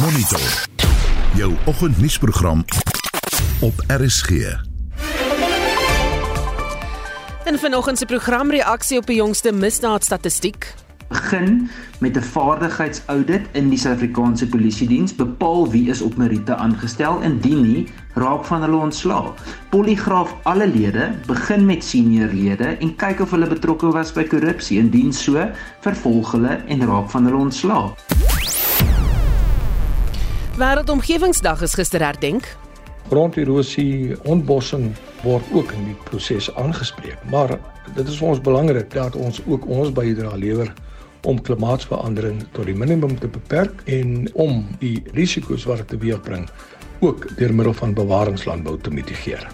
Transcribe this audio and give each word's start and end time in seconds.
Monitor. 0.00 0.66
Jou 1.34 1.54
oggendnuusprogram 1.66 2.64
op 3.60 3.72
RSG. 3.86 4.30
En 7.44 7.58
vanoggend 7.58 7.98
se 7.98 8.06
programreaksie 8.06 8.98
op 8.98 9.06
die 9.06 9.16
jongste 9.16 9.52
misdaadstatistiek. 9.52 10.74
Begin 11.08 11.70
met 11.98 12.16
'n 12.16 12.22
vaardigheidsaudit 12.22 13.40
in 13.52 13.68
die 13.68 13.78
Suid-Afrikaanse 13.78 14.46
Polisie 14.46 14.88
Diens, 14.88 15.14
bepaal 15.14 15.70
wie 15.70 15.90
is 15.90 16.00
op 16.00 16.16
meriete 16.16 16.54
aangestel 16.54 17.22
en 17.22 17.32
indien 17.32 17.72
nie, 17.72 17.88
raak 18.14 18.44
van 18.44 18.60
hulle 18.60 18.76
ontslaa. 18.76 19.34
Poligraaf 19.70 20.34
alle 20.42 20.66
lede, 20.66 21.12
begin 21.26 21.66
met 21.66 21.84
senior 21.84 22.32
lede 22.32 22.64
en 22.64 22.96
kyk 22.96 23.20
of 23.20 23.30
hulle 23.30 23.46
betrokke 23.46 23.90
was 23.90 24.12
by 24.12 24.24
korrupsie 24.24 24.78
en 24.78 24.84
indien 24.84 25.12
so, 25.12 25.50
vervolg 25.80 26.32
hulle 26.32 26.62
en 26.66 26.86
raak 26.86 27.10
van 27.10 27.24
hulle 27.24 27.36
ontslaa. 27.36 27.94
Wêreldomgewingsdag 30.58 31.60
is 31.62 31.74
gister 31.78 32.02
herdenk. 32.02 32.48
Gronderosie, 33.08 34.16
ontbossing 34.26 34.88
word 35.22 35.46
ook 35.54 35.70
in 35.76 35.84
die 35.86 35.94
proses 36.08 36.48
aangespreek. 36.58 37.20
Maar 37.30 37.54
dit 37.94 38.02
is 38.10 38.18
vir 38.18 38.32
ons 38.32 38.42
belangrik 38.42 38.90
dat 38.90 39.14
ons 39.14 39.38
ook 39.46 39.68
ons 39.70 39.94
bydrae 39.94 40.34
lewer 40.42 40.72
om 41.30 41.38
klimaatsverandering 41.46 42.42
tot 42.58 42.66
die 42.66 42.74
minimum 42.74 43.14
te 43.22 43.30
beperk 43.30 43.86
en 43.86 44.26
om 44.34 44.64
die 44.82 44.96
risiko's 45.14 45.68
wat 45.70 45.84
dit 45.84 45.94
teweegbring 45.94 46.48
ook 47.06 47.28
deur 47.38 47.54
middel 47.54 47.78
van 47.78 47.94
bewaringslandbou 47.94 48.80
te 48.82 48.90
mitigeer. 48.90 49.46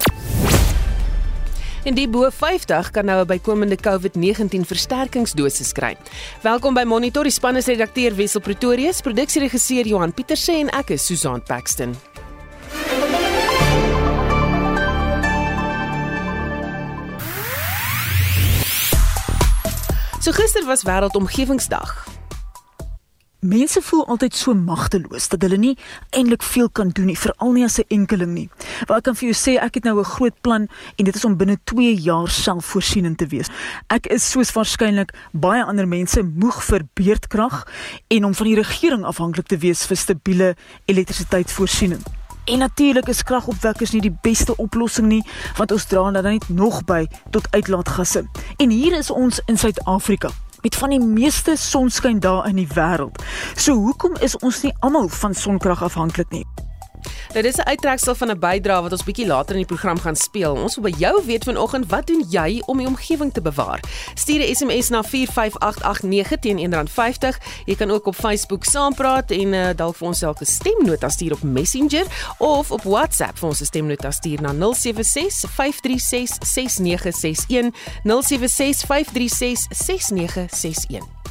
En 1.84 1.92
die 1.92 2.06
bo 2.08 2.30
50 2.32 2.90
kan 2.90 3.04
nou 3.04 3.20
'n 3.20 3.26
bykomende 3.26 3.76
COVID-19 3.76 4.64
versterkingsdosis 4.64 5.72
kry. 5.72 5.96
Welkom 6.40 6.74
by 6.74 6.82
Monitor, 6.82 7.22
die 7.22 7.32
span 7.32 7.56
is 7.56 7.66
redakteur 7.66 8.14
Wessel 8.14 8.40
Pretorius, 8.40 9.00
produksieregisseur 9.00 9.86
Johan 9.86 10.14
Pieterse 10.14 10.52
en 10.52 10.68
ek 10.70 10.90
is 10.90 11.06
Susan 11.06 11.42
Paxton. 11.42 11.94
So 20.20 20.32
gister 20.32 20.64
was 20.66 20.82
wêreldomgewingsdag. 20.82 22.13
Mense 23.44 23.82
voel 23.82 24.06
altyd 24.08 24.32
so 24.34 24.54
magteloos 24.56 25.26
dat 25.28 25.42
hulle 25.44 25.58
nie 25.60 25.74
eintlik 26.16 26.42
veel 26.48 26.70
kan 26.72 26.88
doen 26.96 27.10
nie, 27.10 27.16
veral 27.18 27.50
nie 27.52 27.64
as 27.64 27.76
'n 27.78 27.84
enkeling 27.92 28.32
nie. 28.32 28.48
Wat 28.88 28.96
ek 28.96 29.04
kan 29.04 29.16
vir 29.16 29.28
jou 29.28 29.36
sê, 29.36 29.60
ek 29.60 29.74
het 29.74 29.84
nou 29.84 29.98
'n 29.98 30.04
groot 30.04 30.40
plan 30.40 30.68
en 30.96 31.04
dit 31.04 31.14
is 31.14 31.24
om 31.24 31.36
binne 31.36 31.58
2 31.64 31.94
jaar 31.94 32.28
selfvoorsienend 32.28 33.18
te 33.18 33.26
wees. 33.26 33.48
Ek 33.88 34.06
is 34.06 34.30
soos 34.30 34.52
waarskynlik 34.52 35.12
baie 35.32 35.64
ander 35.64 35.88
mense 35.88 36.22
moeg 36.22 36.64
vir 36.64 36.82
beerdkrag 36.94 37.66
en 38.08 38.24
om 38.24 38.34
van 38.34 38.46
die 38.46 38.62
regering 38.62 39.04
afhanklik 39.04 39.46
te 39.46 39.58
wees 39.58 39.86
vir 39.86 39.96
stabiele 39.96 40.56
elektrisiteitsvoorsiening. 40.86 42.02
En 42.46 42.58
natuurlik 42.58 43.08
is 43.08 43.22
kragopwekkers 43.22 43.92
nie 43.92 44.00
die 44.00 44.18
beste 44.22 44.56
oplossing 44.56 45.06
nie, 45.08 45.22
want 45.56 45.72
ons 45.72 45.84
dra 45.84 46.10
dan 46.10 46.22
net 46.22 46.48
nog 46.48 46.84
by 46.84 47.06
tot 47.30 47.46
uitlaatgasse. 47.50 48.24
En 48.56 48.70
hier 48.70 48.96
is 48.96 49.10
ons 49.10 49.40
in 49.46 49.58
Suid-Afrika 49.58 50.30
met 50.64 50.76
van 50.80 50.94
die 50.94 51.00
meeste 51.00 51.56
sonskyn 51.60 52.22
dae 52.24 52.48
in 52.48 52.56
die 52.56 52.68
wêreld. 52.72 53.20
So 53.52 53.76
hoekom 53.76 54.16
is 54.24 54.36
ons 54.40 54.62
nie 54.64 54.72
almal 54.80 55.10
van 55.12 55.36
sonkrag 55.36 55.84
afhanklik 55.84 56.32
nie? 56.32 56.46
Dit 57.34 57.44
is 57.44 57.56
'n 57.56 57.68
uittreksel 57.68 58.14
van 58.14 58.30
'n 58.30 58.38
bydrae 58.38 58.82
wat 58.82 58.92
ons 58.92 59.04
bietjie 59.04 59.26
later 59.26 59.50
in 59.50 59.66
die 59.66 59.66
program 59.66 59.98
gaan 59.98 60.16
speel. 60.16 60.54
Ons 60.54 60.74
wil 60.74 60.90
by 60.90 60.98
jou 60.98 61.24
weet 61.24 61.44
vanoggend, 61.44 61.90
wat 61.90 62.06
doen 62.06 62.24
jy 62.28 62.62
om 62.66 62.78
die 62.78 62.86
omgewing 62.86 63.32
te 63.32 63.42
bewaar? 63.42 63.80
Stuur 64.14 64.40
'n 64.40 64.54
SMS 64.54 64.88
na 64.88 65.02
45889 65.02 66.38
teen 66.38 66.58
R1.50. 66.58 67.38
Jy 67.64 67.74
kan 67.74 67.90
ook 67.90 68.06
op 68.06 68.14
Facebook 68.14 68.64
saampraat 68.64 69.30
en 69.30 69.52
uh, 69.52 69.68
dalk 69.76 69.96
vir 69.96 70.06
ons 70.06 70.18
self 70.18 70.40
'n 70.40 70.44
stemnota 70.44 71.08
stuur 71.08 71.32
op 71.32 71.42
Messenger 71.42 72.06
of 72.38 72.70
op 72.70 72.82
WhatsApp 72.82 73.38
vir 73.38 73.48
ons 73.48 73.60
'n 73.60 73.64
stemnota 73.64 74.10
stuur 74.10 74.40
na 74.40 74.52
076 74.52 75.50
536 75.50 76.36
6961 76.40 77.72
076 78.02 78.86
536 78.86 79.66
6961. 79.70 81.24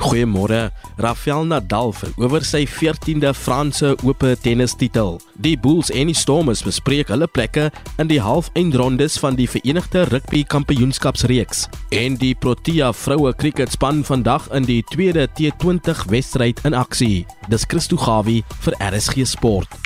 Goeiemôre. 0.00 0.70
Rafael 0.96 1.44
Nadal 1.44 1.92
verower 1.92 2.44
sy 2.44 2.64
14de 2.64 3.34
Franse 3.36 3.92
Ope 4.02 4.32
tennistitel. 4.40 5.18
Die 5.44 5.56
Bulls 5.60 5.92
en 5.92 6.08
die 6.10 6.16
Stormers 6.16 6.64
bespreek 6.64 7.12
hulle 7.12 7.28
plekke 7.28 7.68
in 8.00 8.10
die 8.10 8.20
halfeindrondes 8.24 9.18
van 9.20 9.36
die 9.38 9.48
Verenigde 9.48 10.06
Rugby 10.10 10.42
Kampioenskapsreeks. 10.48 11.66
En 11.92 12.16
die 12.20 12.34
Protea 12.34 12.90
vroue 12.96 13.34
kriketspan 13.36 14.02
vandag 14.08 14.48
in 14.56 14.68
die 14.68 14.80
tweede 14.92 15.28
T20 15.36 16.06
wedstryd 16.10 16.64
in 16.64 16.74
aksie. 16.74 17.26
Dis 17.52 17.68
Christo 17.68 18.00
Gawie 18.00 18.42
vir 18.64 18.80
RSG 18.80 19.28
Sport. 19.28 19.78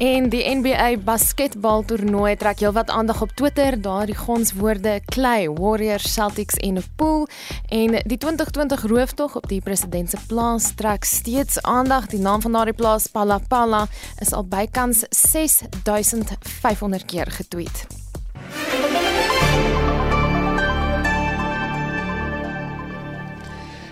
En 0.00 0.28
die 0.32 0.40
NBA 0.48 0.94
basketbal 1.04 1.82
toernooi 1.84 2.30
trek 2.40 2.62
heelwat 2.64 2.88
aandag 2.88 3.20
op 3.20 3.34
Twitter, 3.36 3.76
daardie 3.80 4.16
gonswoorde 4.16 4.94
Clay, 5.12 5.44
Warriors, 5.48 6.12
Celtics 6.12 6.56
en 6.56 6.78
'n 6.80 6.84
pool 6.96 7.28
en 7.68 8.00
die 8.06 8.16
2020 8.16 8.82
rooftog 8.82 9.36
op 9.36 9.48
die 9.48 9.60
president 9.60 10.10
se 10.10 10.16
plaas 10.26 10.72
trek 10.74 11.04
steeds 11.04 11.62
aandag. 11.62 12.06
Die 12.06 12.20
naam 12.20 12.40
van 12.40 12.52
daardie 12.52 12.74
plaas, 12.74 13.06
Palapala, 13.06 13.86
is 14.18 14.32
al 14.32 14.44
bykans 14.44 15.04
6500 15.10 17.04
keer 17.04 17.30
getweet. 17.30 17.99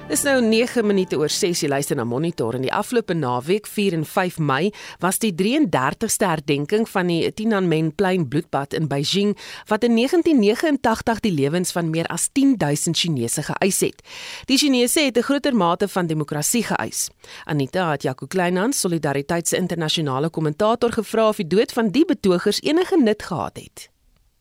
Dis 0.09 0.23
nou 0.25 0.39
9 0.41 0.87
minute 0.89 1.19
oor 1.21 1.29
6 1.29 1.61
jy 1.61 1.69
luister 1.69 1.99
na 1.99 2.05
Monitor 2.09 2.57
en 2.57 2.63
die 2.65 2.71
afgelope 2.73 3.13
naweek 3.13 3.67
4 3.69 3.93
en 3.99 4.07
5 4.09 4.39
Mei 4.41 4.71
was 5.03 5.19
die 5.21 5.35
33ste 5.37 6.31
herdenking 6.31 6.87
van 6.89 7.11
die 7.13 7.27
Tiananmen-plein 7.29 8.25
bloedbad 8.33 8.73
in 8.79 8.87
Beijing 8.89 9.35
wat 9.69 9.85
in 9.85 9.99
1989 9.99 11.21
die 11.27 11.35
lewens 11.35 11.75
van 11.77 11.93
meer 11.93 12.09
as 12.09 12.31
10000 12.33 12.97
Chinese 12.97 13.45
geëis 13.51 13.83
het. 13.85 14.01
Die 14.49 14.57
Chinese 14.57 15.05
het 15.11 15.19
'n 15.19 15.29
groter 15.29 15.53
mate 15.53 15.89
van 15.89 16.07
demokrasie 16.07 16.65
geëis. 16.65 17.11
Anita 17.45 17.91
het 17.91 18.03
Jaco 18.03 18.27
Kleinhans, 18.27 18.81
Solidariteit 18.81 19.49
se 19.49 19.57
internasionale 19.57 20.31
kommentator 20.31 20.93
gevra 20.93 21.29
of 21.29 21.37
die 21.37 21.47
dood 21.47 21.73
van 21.73 21.91
die 21.91 22.05
betogers 22.05 22.63
enige 22.63 22.97
nut 22.97 23.23
gehad 23.23 23.57
het. 23.57 23.98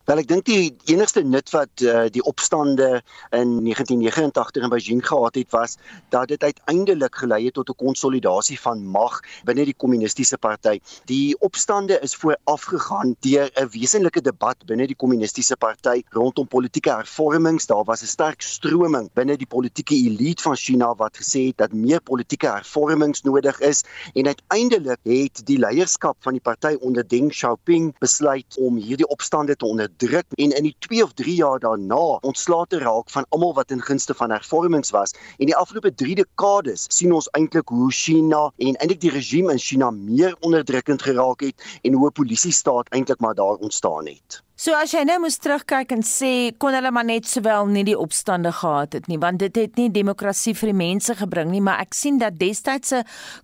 Wel 0.07 0.22
ek 0.22 0.28
dink 0.29 0.45
die 0.47 0.69
enigste 0.88 1.19
nut 1.28 1.50
wat 1.51 1.81
uh, 1.84 2.06
die 2.16 2.22
opstande 2.23 3.01
in 3.35 3.50
1989 3.59 4.63
in 4.63 4.72
Beijing 4.72 5.01
gehad 5.03 5.35
het 5.35 5.50
was 5.51 5.73
dat 6.16 6.29
dit 6.31 6.44
uiteindelik 6.47 7.18
gelei 7.19 7.41
het 7.50 7.57
tot 7.59 7.68
'n 7.69 7.75
konsolidasie 7.75 8.56
van 8.59 8.85
mag 8.88 9.19
binne 9.44 9.66
die 9.68 9.75
kommunistiese 9.75 10.38
party. 10.38 10.79
Die 11.12 11.35
opstande 11.44 12.00
is 12.00 12.16
voorafgegaan 12.16 13.18
deur 13.19 13.51
'n 13.51 13.68
wesenlike 13.73 14.22
debat 14.22 14.56
binne 14.66 14.88
die 14.88 14.95
kommunistiese 14.95 15.57
party 15.57 16.03
rondom 16.16 16.47
politieke 16.47 16.95
hervormings. 16.95 17.68
Daar 17.68 17.84
was 17.84 18.01
'n 18.01 18.07
sterk 18.07 18.41
stroming 18.41 19.09
binne 19.13 19.35
die 19.35 19.51
politieke 19.56 19.95
elite 19.95 20.41
van 20.41 20.56
China 20.56 20.95
wat 20.95 21.18
gesê 21.18 21.47
het 21.51 21.57
dat 21.57 21.74
meer 21.74 22.01
politieke 22.01 22.47
hervormings 22.47 23.22
nodig 23.22 23.59
is 23.59 23.84
en 24.13 24.25
uiteindelik 24.25 25.00
het 25.03 25.45
die 25.45 25.59
leierskap 25.59 26.16
van 26.19 26.31
die 26.31 26.41
party 26.41 26.78
onder 26.79 27.07
Deng 27.07 27.29
Xiaoping 27.29 27.97
besluit 28.00 28.57
om 28.57 28.75
hierdie 28.75 29.07
opstande 29.07 29.56
te 29.56 29.66
onder 29.66 29.95
druk 29.97 30.25
en 30.35 30.56
in 30.58 30.63
die 30.63 30.75
2 30.88 31.03
of 31.03 31.13
3 31.13 31.35
jaar 31.35 31.59
daarna 31.59 32.19
ontslae 32.30 32.66
te 32.68 32.80
raak 32.80 33.09
van 33.09 33.25
almal 33.30 33.53
wat 33.53 33.72
in 33.72 33.81
gunste 33.81 34.13
van 34.13 34.31
hervormings 34.31 34.94
was. 34.96 35.13
En 35.38 35.46
die 35.46 35.56
afgelope 35.56 35.94
3 35.94 36.16
dekades 36.22 36.85
sien 36.90 37.13
ons 37.13 37.30
eintlik 37.38 37.69
hoe 37.69 37.91
China 37.91 38.47
en 38.57 38.75
eintlik 38.75 39.02
die 39.02 39.13
regime 39.13 39.52
in 39.52 39.63
China 39.69 39.91
meer 39.91 40.36
onderdrukkend 40.40 41.02
geraak 41.02 41.41
het 41.41 41.80
en 41.81 41.94
hoe 41.94 42.07
'n 42.07 42.19
polisie 42.22 42.52
staat 42.52 42.90
eintlik 42.90 43.19
maar 43.19 43.36
daar 43.36 43.56
ontstaan 43.56 44.06
het. 44.07 44.44
So 44.57 44.73
as 44.73 44.90
jy 44.90 45.03
nou 45.06 45.19
moes 45.22 45.35
terugkyk 45.38 45.91
en 45.94 46.00
sê 46.01 46.50
kon 46.57 46.73
hulle 46.73 46.90
maar 46.90 47.06
net 47.06 47.28
sowel 47.29 47.68
nie 47.69 47.84
die 47.85 47.94
opstande 47.94 48.50
gehad 48.57 48.95
het 48.97 49.06
nie 49.06 49.19
want 49.22 49.38
dit 49.44 49.53
het 49.62 49.75
nie 49.78 49.91
demokrasie 49.94 50.56
vir 50.57 50.71
die 50.71 50.80
mense 50.80 51.13
gebring 51.19 51.51
nie 51.54 51.62
maar 51.62 51.83
ek 51.83 51.94
sien 51.94 52.15
dat 52.18 52.39
destydse 52.39 53.04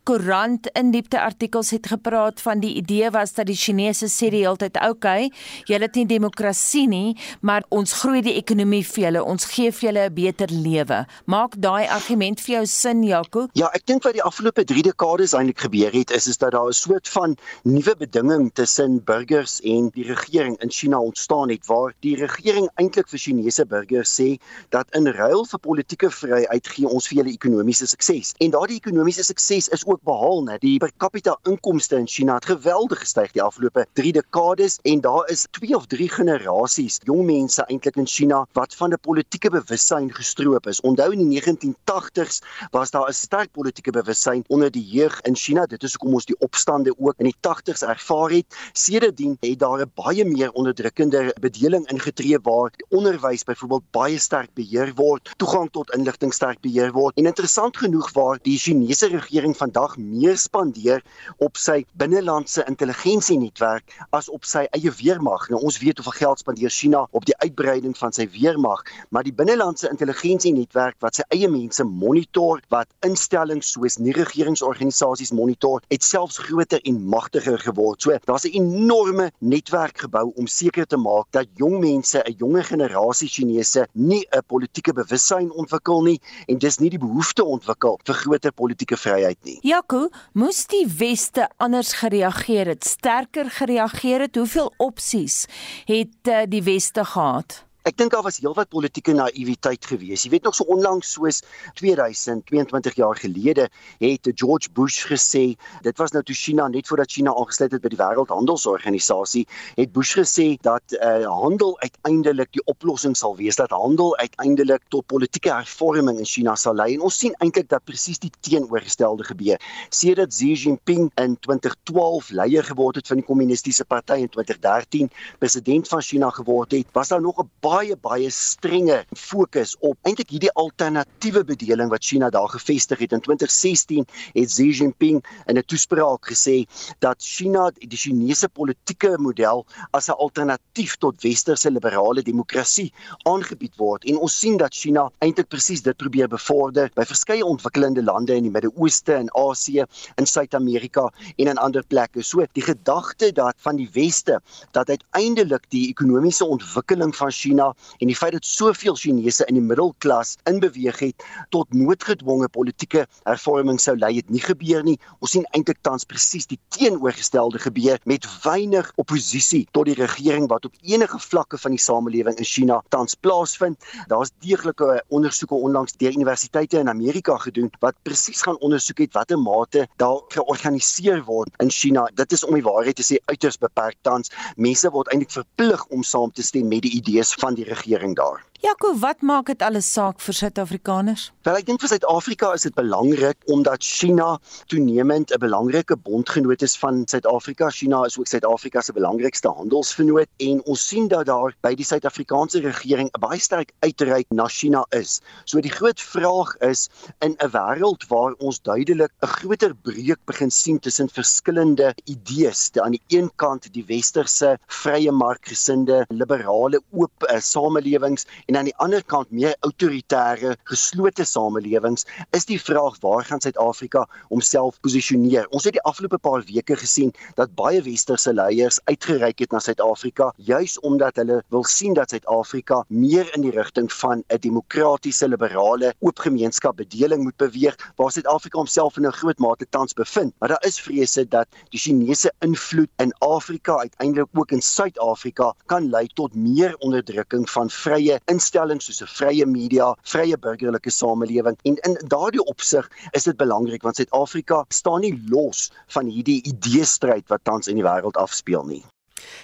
koerant 0.10 0.71
in 0.74 0.89
diepte 0.89 1.19
artikels 1.21 1.69
het 1.75 1.92
gepraat 1.92 2.42
van 2.42 2.63
die 2.63 2.71
idee 2.80 3.12
was 3.13 3.36
dat 3.38 3.45
die 3.51 3.57
Chinese 3.65 4.10
sê 4.10 4.31
die 4.33 4.42
hele 4.42 4.57
tyd 4.63 4.80
okay 4.88 5.27
julle 5.69 5.86
het 5.86 6.00
nie 6.01 6.07
demokrasie 6.10 6.88
nie 6.89 7.13
maar 7.45 7.62
ons 7.69 7.94
groei 8.00 8.25
die 8.25 8.33
ekonomie 8.39 8.81
vir 8.81 9.06
julle 9.06 9.24
ons 9.36 9.45
gee 9.54 9.69
vir 9.69 9.89
julle 9.92 10.07
'n 10.09 10.16
beter 10.18 10.50
lewe. 10.50 11.06
Maak 11.30 11.62
daai 11.62 11.86
argument 11.94 12.42
vir 12.42 12.56
jou 12.56 12.66
sin 12.66 13.04
Jaco? 13.04 13.45
Ja 13.54 13.69
ek 13.75 13.86
dink 13.86 14.04
wat 14.04 14.18
die 14.18 14.25
afgelope 14.25 14.66
3 14.66 14.81
dekades 14.89 15.38
eintlik 15.38 15.62
gebeur 15.62 15.94
het 15.94 16.09
is 16.09 16.25
is 16.25 16.42
dat 16.42 16.57
daar 16.57 16.74
'n 16.74 16.74
soort 16.74 17.07
van 17.07 17.38
nuwe 17.62 17.95
bedinging 18.01 18.50
tussen 18.54 19.04
burgers 19.06 19.62
en 19.62 19.94
die 19.94 20.09
regering 20.09 20.57
in 20.57 20.71
China 20.71 21.03
ontstaan 21.04 21.50
het 21.50 21.66
waar 21.68 21.94
die 22.06 22.16
regering 22.16 22.70
eintlik 22.82 23.10
vir 23.12 23.20
Chinese 23.20 23.66
burgers 23.66 24.14
sê 24.20 24.38
dat 24.70 24.88
in 24.98 25.08
ruil 25.08 25.44
vir 25.50 25.60
politieke 25.60 26.10
vryheid 26.14 26.68
gee 26.76 26.88
ons 26.88 27.08
vir 27.10 27.20
julle 27.20 27.34
ekonomiese 27.34 27.88
sukses. 27.92 28.34
En 28.40 28.54
daardie 28.54 28.80
ekonomiese 28.80 29.26
sukses 29.28 29.68
is 29.76 29.86
ook 29.86 30.02
behaal 30.08 30.44
net 30.48 30.62
die 30.64 30.78
per 30.80 30.94
capita 30.98 31.36
inkomste 31.50 32.00
in 32.00 32.08
China 32.08 32.38
het 32.40 32.48
geweldig 32.52 33.04
gestyg 33.04 33.34
die 33.36 33.44
afgelope 33.44 33.86
3 34.00 34.14
dekades 34.20 34.80
en 34.84 35.02
daar 35.04 35.28
is 35.34 35.46
2 35.60 35.76
of 35.76 35.88
3 35.92 36.10
generasies 36.10 37.00
jong 37.10 37.26
mense 37.28 37.66
eintlik 37.68 38.00
in 38.00 38.08
China 38.08 38.46
wat 38.54 38.76
van 38.80 38.94
'n 38.94 39.02
politieke 39.02 39.50
bewussyn 39.50 40.10
gestroop 40.14 40.68
is. 40.68 40.82
Onthou 40.82 41.12
in 41.12 41.20
die 41.20 41.40
1980s 41.42 42.42
was 42.72 42.92
daar 42.92 43.10
'n 43.10 43.14
sterk 43.14 43.52
politieke 43.52 43.92
bewussyn 43.92 44.44
onder 44.48 44.72
die 44.72 44.86
jeug 44.86 45.22
in 45.22 45.36
China. 45.36 45.66
Dit 45.66 45.84
is 45.84 45.96
hoekom 45.96 46.14
ons 46.14 46.26
die 46.26 46.40
opstande 46.40 46.96
ook 46.98 47.14
in 47.18 47.26
die 47.26 47.40
80s 47.42 47.84
ervaar 47.84 48.30
het. 48.30 48.46
Sedertdien 48.74 49.38
het 49.40 49.60
daar 49.60 49.82
'n 49.82 49.92
baie 49.96 50.26
meer 50.26 50.52
onderdrukkende 50.52 50.93
bedeling 50.94 51.88
ingetree 51.92 52.38
waar 52.44 52.72
onderwys 52.90 53.44
byvoorbeeld 53.44 53.84
baie 53.92 54.19
sterk 54.19 54.54
beheer 54.54 54.94
word, 54.95 55.31
toegang 55.38 55.69
tot 55.72 55.92
inligting 55.95 56.34
sterk 56.34 56.62
beheer 56.62 56.92
word. 56.92 57.18
En 57.18 57.25
interessant 57.25 57.78
genoeg 57.78 58.12
waar 58.13 58.40
die 58.42 58.57
Chinese 58.57 59.07
regering 59.07 59.57
vandag 59.57 59.98
meer 59.98 60.38
spandeer 60.38 61.04
op 61.38 61.57
sy 61.57 61.84
binnelandse 61.98 62.63
intelligensienetwerk 62.68 63.95
as 64.12 64.30
op 64.30 64.45
sy 64.45 64.66
eie 64.78 64.92
weermag. 65.00 65.50
Nou 65.50 65.62
ons 65.62 65.80
weet 65.81 65.98
hoeveel 65.98 66.19
geld 66.19 66.40
spandeer 66.40 66.69
China 66.74 67.07
op 67.12 67.25
die 67.25 67.38
uitbreiding 67.38 67.98
van 67.98 68.13
sy 68.13 68.28
weermag, 68.34 68.84
maar 69.10 69.25
die 69.25 69.34
binnelandse 69.34 69.90
intelligensienetwerk 69.90 71.00
wat 71.04 71.19
sy 71.19 71.25
eie 71.36 71.50
mense 71.50 71.84
monitor, 71.84 72.62
wat 72.74 72.90
instellings 73.06 73.74
soos 73.74 74.00
nie 74.00 74.13
regeringsorganisasies 74.16 75.34
monitor, 75.36 75.81
het 75.90 76.04
selfs 76.04 76.38
groter 76.38 76.81
en 76.88 77.01
magtiger 77.10 77.60
geword. 77.60 78.01
So, 78.01 78.18
daar's 78.25 78.45
'n 78.45 78.56
enorme 78.62 79.31
netwerk 79.40 79.98
gebou 79.98 80.31
om 80.36 80.48
seker 80.48 80.82
te 80.85 80.97
maak 80.97 81.31
dat 81.31 81.47
jong 81.59 81.80
mense, 81.80 82.19
'n 82.19 82.35
jonger 82.38 82.63
generasie 82.63 83.27
Chinese 83.27 83.88
nie 83.94 84.25
'n 84.31 84.44
politieke 84.47 84.94
bewussyn 84.94 85.51
ontwikkel 85.51 86.01
nie 86.01 86.19
en 86.47 86.57
dis 86.57 86.80
nie 86.80 86.89
die 86.89 87.00
behoefte 87.00 87.44
ontwikkel 87.44 88.00
vir 88.06 88.15
groter 88.15 88.51
politieke 88.51 88.97
vryheid 88.97 89.38
nie. 89.44 89.59
Jaco, 89.62 90.09
moes 90.33 90.65
die 90.68 90.88
weste 90.88 91.50
anders 91.57 91.94
gereageer 91.94 92.68
het, 92.68 92.83
sterker 92.83 93.50
gereageer 93.50 94.19
het? 94.19 94.35
Hoeveel 94.35 94.74
opsies 94.77 95.45
het 95.85 96.27
uh, 96.27 96.44
die 96.47 96.63
weste 96.63 97.06
gehad? 97.06 97.63
Ek 97.83 97.97
dink 98.00 98.13
daar 98.13 98.24
was 98.24 98.38
heelwat 98.39 98.69
politieke 98.71 99.12
naïwiteit 99.12 99.83
gewees. 99.83 100.21
Jy 100.24 100.30
weet 100.31 100.45
nog 100.47 100.56
so 100.56 100.63
onlangs 100.71 101.09
soos 101.18 101.41
2022 101.75 102.94
jaar 102.95 103.18
gelede 103.19 103.65
het 104.00 104.30
George 104.39 104.69
Bush 104.71 105.01
gesê, 105.09 105.57
dit 105.83 105.97
was 106.00 106.13
nou 106.15 106.21
toe 106.24 106.35
China 106.35 106.69
net 106.71 106.88
voordat 106.88 107.12
China 107.12 107.33
aangesluit 107.35 107.75
het 107.75 107.83
by 107.83 107.91
die 107.91 108.00
Wêreldhandelsorganisasie, 108.00 109.44
het 109.75 109.91
Bush 109.91 110.13
gesê 110.15 110.45
dat 110.63 110.95
uh, 110.95 111.27
handel 111.27 111.75
uiteindelik 111.81 112.53
die 112.56 112.63
oplossing 112.71 113.18
sal 113.19 113.35
wees, 113.35 113.59
dat 113.59 113.75
handel 113.75 114.15
uiteindelik 114.21 114.88
tot 114.88 115.03
politieke 115.12 115.51
hervorming 115.51 116.24
in 116.24 116.31
China 116.31 116.56
sal 116.56 116.80
lei. 116.80 116.94
En 116.95 117.03
ons 117.03 117.19
sien 117.19 117.35
eintlik 117.44 117.68
dat 117.68 117.83
presies 117.83 118.24
die 118.24 118.31
teenoorgestelde 118.47 119.27
gebeur. 119.27 119.59
Sedert 119.91 120.31
Xi 120.31 120.53
Jinping 120.56 121.12
in 121.19 121.35
2012 121.44 122.31
leier 122.31 122.63
geword 122.71 123.03
het 123.03 123.12
van 123.12 123.19
die 123.19 123.27
kommunistiese 123.27 123.83
party 123.83 124.21
en 124.24 124.31
2013 124.39 125.12
president 125.44 125.91
van 125.91 126.07
China 126.13 126.31
geword 126.31 126.80
het, 126.80 126.88
was 126.95 127.12
daar 127.12 127.21
nog 127.21 127.44
'n 127.44 127.51
baie 127.74 127.96
baie 127.98 128.30
strenge 128.30 129.00
fokus 129.18 129.72
op 129.88 129.98
eintlik 130.06 130.30
hierdie 130.36 130.52
alternatiewe 130.62 131.42
bedeling 131.48 131.90
wat 131.90 132.04
China 132.06 132.28
daar 132.30 132.52
gevestig 132.52 133.00
het. 133.02 133.14
In 133.16 133.22
2016 133.25 134.04
het 134.36 134.52
Xi 134.52 134.68
Jinping 134.70 135.24
in 135.50 135.58
'n 135.58 135.66
toespraak 135.66 136.30
gesê 136.31 136.68
dat 137.00 137.18
China 137.18 137.72
die 137.74 137.98
Chinese 137.98 138.50
politieke 138.50 139.18
model 139.18 139.66
as 139.92 140.10
'n 140.10 140.20
alternatief 140.25 140.98
tot 140.98 141.22
westerse 141.24 141.72
liberale 141.72 142.22
demokrasie 142.22 142.94
aangebied 143.24 143.76
word. 143.78 144.06
En 144.06 144.18
ons 144.18 144.40
sien 144.40 144.58
dat 144.58 144.74
China 144.74 145.10
eintlik 145.19 145.48
presies 145.48 145.81
dit 145.81 145.98
probeer 145.98 146.28
bevorder 146.28 146.92
by 146.94 147.06
verskeie 147.06 147.46
ontwikkelende 147.46 148.04
lande 148.04 148.36
in 148.36 148.44
die 148.44 148.52
Midde-Ooste 148.52 149.14
en 149.14 149.34
Asië 149.34 149.84
in 150.16 150.26
Suid-Amerika 150.26 151.12
en 151.38 151.48
in 151.48 151.58
ander 151.58 151.84
plekke. 151.88 152.22
So 152.22 152.46
die 152.52 152.64
gedagte 152.64 153.31
dat 153.31 153.56
van 153.58 153.76
die 153.76 153.90
weste 153.94 154.42
dat 154.72 154.90
uiteindelik 154.90 155.69
die 155.69 155.88
ekonomiese 155.88 156.46
ontwikkeling 156.46 157.16
van 157.16 157.31
China 157.31 157.62
China 157.63 157.75
en 158.00 158.10
die 158.10 158.15
feit 158.15 158.33
dat 158.33 158.45
soveel 158.45 158.95
Chinese 158.95 159.45
in 159.48 159.56
die 159.56 159.63
middelklas 159.63 160.36
inbeweeg 160.50 161.00
het 161.00 161.24
tot 161.50 161.74
noodgedwonge 161.74 162.50
politieke 162.50 163.06
hervorming 163.24 163.80
sou 163.80 163.95
lei 163.98 164.15
het 164.18 164.30
nie 164.30 164.42
gebeur 164.42 164.83
nie. 164.83 164.98
Ons 165.21 165.36
sien 165.36 165.45
eintlik 165.54 165.80
tans 165.81 166.06
presies 166.06 166.48
die 166.48 166.60
teenoorgestelde 166.75 167.60
gebeur 167.60 168.00
met 168.10 168.25
weinig 168.44 168.92
oppositie 168.98 169.68
tot 169.71 169.88
die 169.88 169.95
regering 169.95 170.50
wat 170.51 170.65
op 170.65 170.75
enige 170.81 171.19
vlakke 171.19 171.57
van 171.57 171.75
die 171.75 171.81
samelewing 171.81 172.38
in 172.38 172.48
China 172.48 172.81
tans 172.89 173.15
plaasvind. 173.15 173.80
Daar's 174.12 174.33
deeglike 174.44 175.04
ondersoeke 175.09 175.56
onlangs 175.56 175.95
deur 175.98 176.13
universiteite 176.13 176.80
in 176.80 176.89
Amerika 176.89 177.38
gedoen 177.38 177.71
wat 177.80 177.95
presies 178.04 178.42
gaan 178.44 178.59
ondersoek 178.59 179.06
het 179.06 179.13
watter 179.13 179.39
mate 179.39 179.88
daar 180.01 180.19
georganiseer 180.33 181.24
word 181.27 181.54
in 181.63 181.71
China. 181.71 182.07
Dit 182.13 182.31
is 182.31 182.44
om 182.44 182.57
die 182.57 182.66
waarheid 182.66 182.98
te 183.00 183.06
sê 183.06 183.21
uiters 183.31 183.59
beperk 183.62 183.98
tans. 184.01 184.31
Mense 184.57 184.89
word 184.92 185.12
eintlik 185.13 185.31
verplig 185.31 185.86
om 185.94 186.04
saam 186.04 186.31
te 186.33 186.44
stem 186.44 186.68
met 186.68 186.83
die 186.86 186.95
idees 186.98 187.33
van 187.42 187.53
die 187.54 187.66
regering 187.66 188.16
daar. 188.16 188.44
Jaco, 188.63 188.94
wat 188.95 189.19
maak 189.19 189.50
dit 189.51 189.63
alles 189.68 189.89
saak 189.92 190.21
vir 190.24 190.36
Suid-Afrikaners? 190.38 191.25
Wel, 191.44 191.57
ek 191.60 191.65
dink 191.68 191.81
vir 191.83 191.89
Suid-Afrika 191.92 192.54
is 192.56 192.63
dit 192.63 192.74
belangrik 192.77 193.36
omdat 193.51 193.83
China 193.83 194.38
toenemend 194.71 195.33
'n 195.36 195.39
belangrike 195.44 195.98
bondgenoot 196.00 196.62
is 196.63 196.77
van 196.80 197.01
Suid-Afrika. 197.04 197.68
China 197.75 198.06
is 198.07 198.15
ook 198.18 198.30
Suid-Afrika 198.31 198.80
se 198.81 198.95
belangrikste 198.95 199.51
handelsvennoot 199.51 200.30
en 200.48 200.62
ons 200.63 200.88
sien 200.88 201.10
dat 201.12 201.25
daar 201.27 201.51
by 201.60 201.74
die 201.75 201.83
Suid-Afrikaanse 201.83 202.62
regering 202.63 203.10
'n 203.12 203.19
baie 203.19 203.39
sterk 203.39 203.74
uitreik 203.83 204.31
na 204.31 204.48
China 204.48 204.86
is. 204.95 205.19
So 205.44 205.59
die 205.59 205.75
groot 205.75 206.00
vraag 206.00 206.56
is 206.62 206.88
in 207.19 207.36
'n 207.44 207.51
wêreld 207.51 208.07
waar 208.07 208.31
ons 208.39 208.62
duidelik 208.62 209.12
'n 209.21 209.27
groter 209.27 209.75
breuk 209.75 210.24
begin 210.25 210.51
sien 210.51 210.80
tussen 210.80 211.09
verskillende 211.09 211.94
idees, 212.06 212.71
aan 212.80 212.95
die 212.95 213.04
een 213.19 213.30
kant 213.36 213.68
die 213.74 213.83
westerse 213.88 214.57
vrye 214.68 215.12
markgesinde, 215.12 216.06
liberale 216.07 216.80
oop 216.92 217.27
uh, 217.27 217.39
samelewings 217.39 218.25
en 218.53 218.53
aan 218.58 218.68
die 218.68 218.76
ander 218.84 219.04
kant 219.04 219.32
meer 219.32 219.56
autoritaire 219.66 220.56
geslote 220.70 221.24
samelewings 221.26 222.04
is 222.38 222.46
die 222.46 222.60
vraag 222.62 223.00
waar 223.02 223.24
gaan 223.26 223.42
Suid-Afrika 223.42 224.04
homself 224.30 224.80
posisioneer? 224.86 225.48
Ons 225.56 225.64
het 225.68 225.78
die 225.78 225.84
afgelope 225.90 226.20
paar 226.22 226.44
weke 226.48 226.76
gesien 226.78 227.14
dat 227.38 227.54
baie 227.58 227.82
westerse 227.86 228.34
leiers 228.34 228.80
uitgereik 228.92 229.40
het 229.40 229.56
na 229.56 229.62
Suid-Afrika 229.64 230.32
juis 230.38 230.76
omdat 230.80 231.22
hulle 231.22 231.40
wil 231.56 231.64
sien 231.64 231.96
dat 231.98 232.14
Suid-Afrika 232.14 232.84
meer 232.88 233.30
in 233.38 233.46
die 233.48 233.54
rigting 233.56 233.88
van 233.94 234.24
'n 234.28 234.42
demokratiese 234.44 235.28
liberale 235.28 235.94
oop 236.00 236.20
gemeenskap 236.20 236.78
bedeling 236.78 237.24
moet 237.24 237.38
beweeg 237.38 237.78
waar 237.96 238.12
Suid-Afrika 238.12 238.58
homself 238.58 238.98
in 238.98 239.08
'n 239.08 239.18
groot 239.22 239.40
mate 239.40 239.66
tans 239.70 239.94
bevind. 239.94 240.34
Maar 240.40 240.50
daar 240.50 240.66
is 240.68 240.80
vrese 240.80 241.28
dat 241.28 241.48
die 241.70 241.80
Chinese 241.80 242.34
invloed 242.40 242.90
in 242.98 243.14
Afrika 243.20 243.78
uiteindelik 243.78 244.30
ook 244.34 244.52
in 244.52 244.62
Suid-Afrika 244.62 245.54
kan 245.66 245.90
lei 245.90 246.08
tot 246.08 246.36
meer 246.36 246.76
onderdrukking 246.78 247.50
van 247.50 247.70
vrye 247.70 248.20
instellings 248.44 248.86
soos 248.90 249.01
'n 249.01 249.12
vrye 249.18 249.45
media, 249.48 249.94
vrye 250.13 250.38
burgerlike 250.45 250.92
samelewing 250.92 251.57
en 251.69 251.78
in 251.88 251.95
daardie 252.16 252.44
opsig 252.54 252.90
is 253.19 253.23
dit 253.30 253.38
belangrik 253.38 253.83
want 253.88 253.95
Suid-Afrika 253.95 254.64
staan 254.69 255.02
nie 255.02 255.16
los 255.31 255.69
van 255.95 256.12
hierdie 256.16 256.42
idee 256.54 256.85
stryd 256.85 257.30
wat 257.31 257.44
tans 257.44 257.71
in 257.71 257.80
die 257.80 257.88
wêreld 257.88 258.19
afspeel 258.19 258.68
nie. 258.68 258.83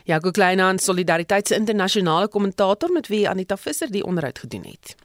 Jaco 0.04 0.32
Kleinhans, 0.32 0.84
Solidariteit 0.84 1.48
se 1.48 1.56
internasionale 1.56 2.28
kommentator 2.28 2.92
met 2.92 3.08
wie 3.08 3.28
Anita 3.30 3.58
Visser 3.58 3.92
die 3.92 4.04
onderhoud 4.04 4.40
gedoen 4.40 4.64
het. 4.64 4.96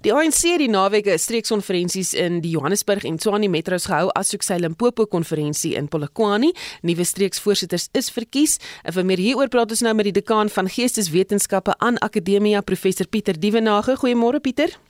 Die 0.00 0.12
ANC 0.14 0.38
het 0.48 0.58
die 0.62 0.68
naweek 0.68 1.06
'n 1.06 1.18
streekskonferensies 1.18 2.14
in 2.14 2.40
die 2.40 2.50
Johannesburg 2.50 3.04
en 3.04 3.16
Tshwane 3.16 3.48
metros 3.48 3.84
gehou 3.84 4.08
asook 4.12 4.42
sy 4.42 4.56
Limpopo 4.56 5.06
konferensie 5.06 5.74
in 5.74 5.88
Polokwane. 5.88 6.54
Nuwe 6.82 7.04
streeksvoorsitters 7.04 7.88
is 7.92 8.10
verkies. 8.10 8.58
En 8.82 8.92
vir 8.92 9.04
meer 9.04 9.18
hieroor 9.18 9.48
praat 9.48 9.70
ons 9.70 9.80
nou 9.80 9.94
met 9.94 10.04
die 10.04 10.12
dekaan 10.20 10.48
van 10.48 10.68
Geesteswetenskappe 10.68 11.74
aan 11.78 11.98
Akademia, 11.98 12.60
professor 12.60 13.06
Pieter 13.06 13.40
Dievenage. 13.40 13.96
Goeiemôre 13.96 14.40
Pieter. 14.40 14.89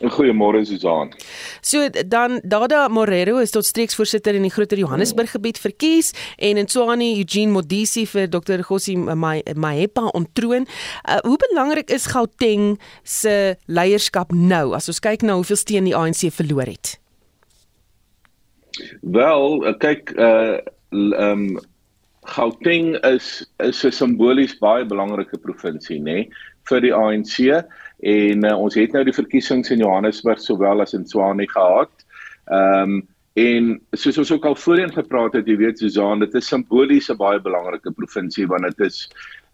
Goeiemôre 0.00 0.64
Susan. 0.66 1.08
So 1.62 1.88
dan 1.88 2.40
Dada 2.44 2.88
Morero 2.88 3.38
is 3.40 3.50
tot 3.50 3.64
streeksvoorsitter 3.64 4.36
in 4.36 4.44
die 4.44 4.52
Groter 4.52 4.76
Johannesburg 4.76 5.30
gebied 5.32 5.56
verkies 5.58 6.12
en 6.36 6.60
in 6.60 6.68
Tshwane 6.68 7.14
Eugene 7.16 7.52
Modisi 7.52 8.04
vir 8.06 8.28
Dr. 8.28 8.60
Gossi 8.66 8.96
Mahepa 8.96 10.10
ontroon. 10.12 10.68
Uh, 11.08 11.16
hoe 11.24 11.38
belangrik 11.48 11.90
is 11.90 12.10
Gauteng 12.12 12.76
se 13.04 13.56
leierskap 13.72 14.34
nou 14.36 14.74
as 14.76 14.90
ons 14.92 15.00
kyk 15.00 15.24
na 15.24 15.38
hoeveel 15.40 15.60
steun 15.60 15.88
die 15.88 15.96
ANC 15.96 16.28
verloor 16.28 16.68
het? 16.68 16.98
Wel, 19.00 19.64
uh, 19.64 19.72
kyk 19.80 20.12
uh 20.20 20.60
um 20.92 21.56
Gauteng 22.26 22.96
is 23.06 23.46
is 23.64 23.84
'n 23.84 23.92
simbolies 23.92 24.58
baie 24.58 24.84
belangrike 24.84 25.38
provinsie, 25.38 26.00
nê, 26.00 26.04
nee, 26.04 26.30
vir 26.68 26.80
die 26.80 26.92
ANC 26.94 27.64
en 28.00 28.44
uh, 28.44 28.56
ons 28.58 28.74
het 28.76 28.92
nou 28.92 29.04
die 29.06 29.14
verkiesings 29.14 29.70
in 29.72 29.80
Johannesburg 29.80 30.40
sowel 30.42 30.84
as 30.84 30.94
in 30.94 31.04
Tshwane 31.04 31.48
gehad. 31.50 31.92
Ehm 32.46 32.96
um, 32.96 33.04
en 33.36 33.74
soos 33.92 34.16
ons 34.16 34.30
ook 34.32 34.46
al 34.48 34.54
voorheen 34.56 34.92
gepraat 34.94 35.34
het, 35.36 35.44
jy 35.44 35.58
weet 35.60 35.82
Susan, 35.82 36.22
dit 36.22 36.34
is 36.38 36.46
simbolies 36.48 37.10
'n 37.12 37.18
baie 37.20 37.36
belangrike 37.38 37.92
provinsie 37.92 38.46
want 38.48 38.64
dit 38.64 38.86
is 38.86 39.10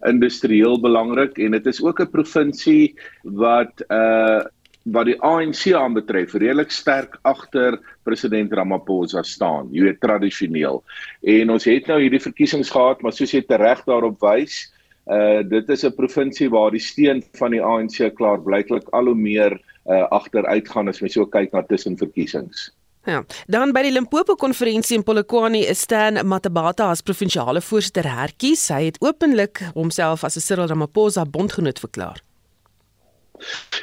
industrieel 0.07 0.79
belangrik 0.79 1.35
en 1.37 1.51
dit 1.51 1.67
is 1.67 1.81
ook 1.83 1.99
'n 1.99 2.11
provinsie 2.11 2.95
wat 3.23 3.83
uh 3.89 4.43
wat 4.83 5.05
die 5.05 5.19
ANC 5.21 5.73
aanbetref 5.73 6.33
redelik 6.33 6.71
sterk 6.71 7.17
agter 7.23 7.79
president 8.03 8.53
Ramaphosa 8.53 9.23
staan, 9.23 9.69
jy 9.71 9.81
weet 9.81 9.99
tradisioneel. 9.99 10.83
En 11.21 11.49
ons 11.49 11.63
het 11.63 11.87
nou 11.87 12.01
hierdie 12.01 12.19
verkiesings 12.19 12.69
gehad, 12.69 13.01
maar 13.01 13.13
soos 13.13 13.31
jy 13.31 13.41
tereg 13.47 13.83
daarop 13.85 14.19
wys, 14.19 14.67
uh 14.67 14.82
dit 15.49 15.69
is 15.69 15.83
'n 15.83 15.95
provinsie 15.95 16.49
waar 16.49 16.71
die 16.71 16.79
steun 16.79 17.23
van 17.39 17.51
die 17.51 17.61
ANC 17.61 18.15
klaarblyklik 18.15 18.87
al 18.91 19.05
hoe 19.05 19.15
meer 19.15 19.59
uh 19.85 20.07
agteruit 20.09 20.69
gaan 20.69 20.87
as 20.87 21.01
mens 21.01 21.13
so 21.13 21.25
kyk 21.25 21.51
na 21.51 21.61
tussenverkiesings. 21.61 22.71
Ja, 23.03 23.25
dan 23.47 23.73
by 23.75 23.81
die 23.83 23.91
Limpopo 23.91 24.37
konferensie 24.39 24.95
in 24.95 25.03
Polokwane 25.03 25.65
is 25.67 25.81
Stan 25.83 26.21
Matabata 26.25 26.89
as 26.89 27.01
provinsiale 27.01 27.61
voorsitter 27.61 28.07
herkies. 28.07 28.69
Hy 28.71 28.85
het 28.85 29.01
openlik 29.03 29.59
homself 29.73 30.23
as 30.23 30.37
'n 30.37 30.39
Cyril 30.39 30.67
Ramaphosa 30.67 31.25
bondgenoot 31.25 31.79
verklaar. 31.79 32.23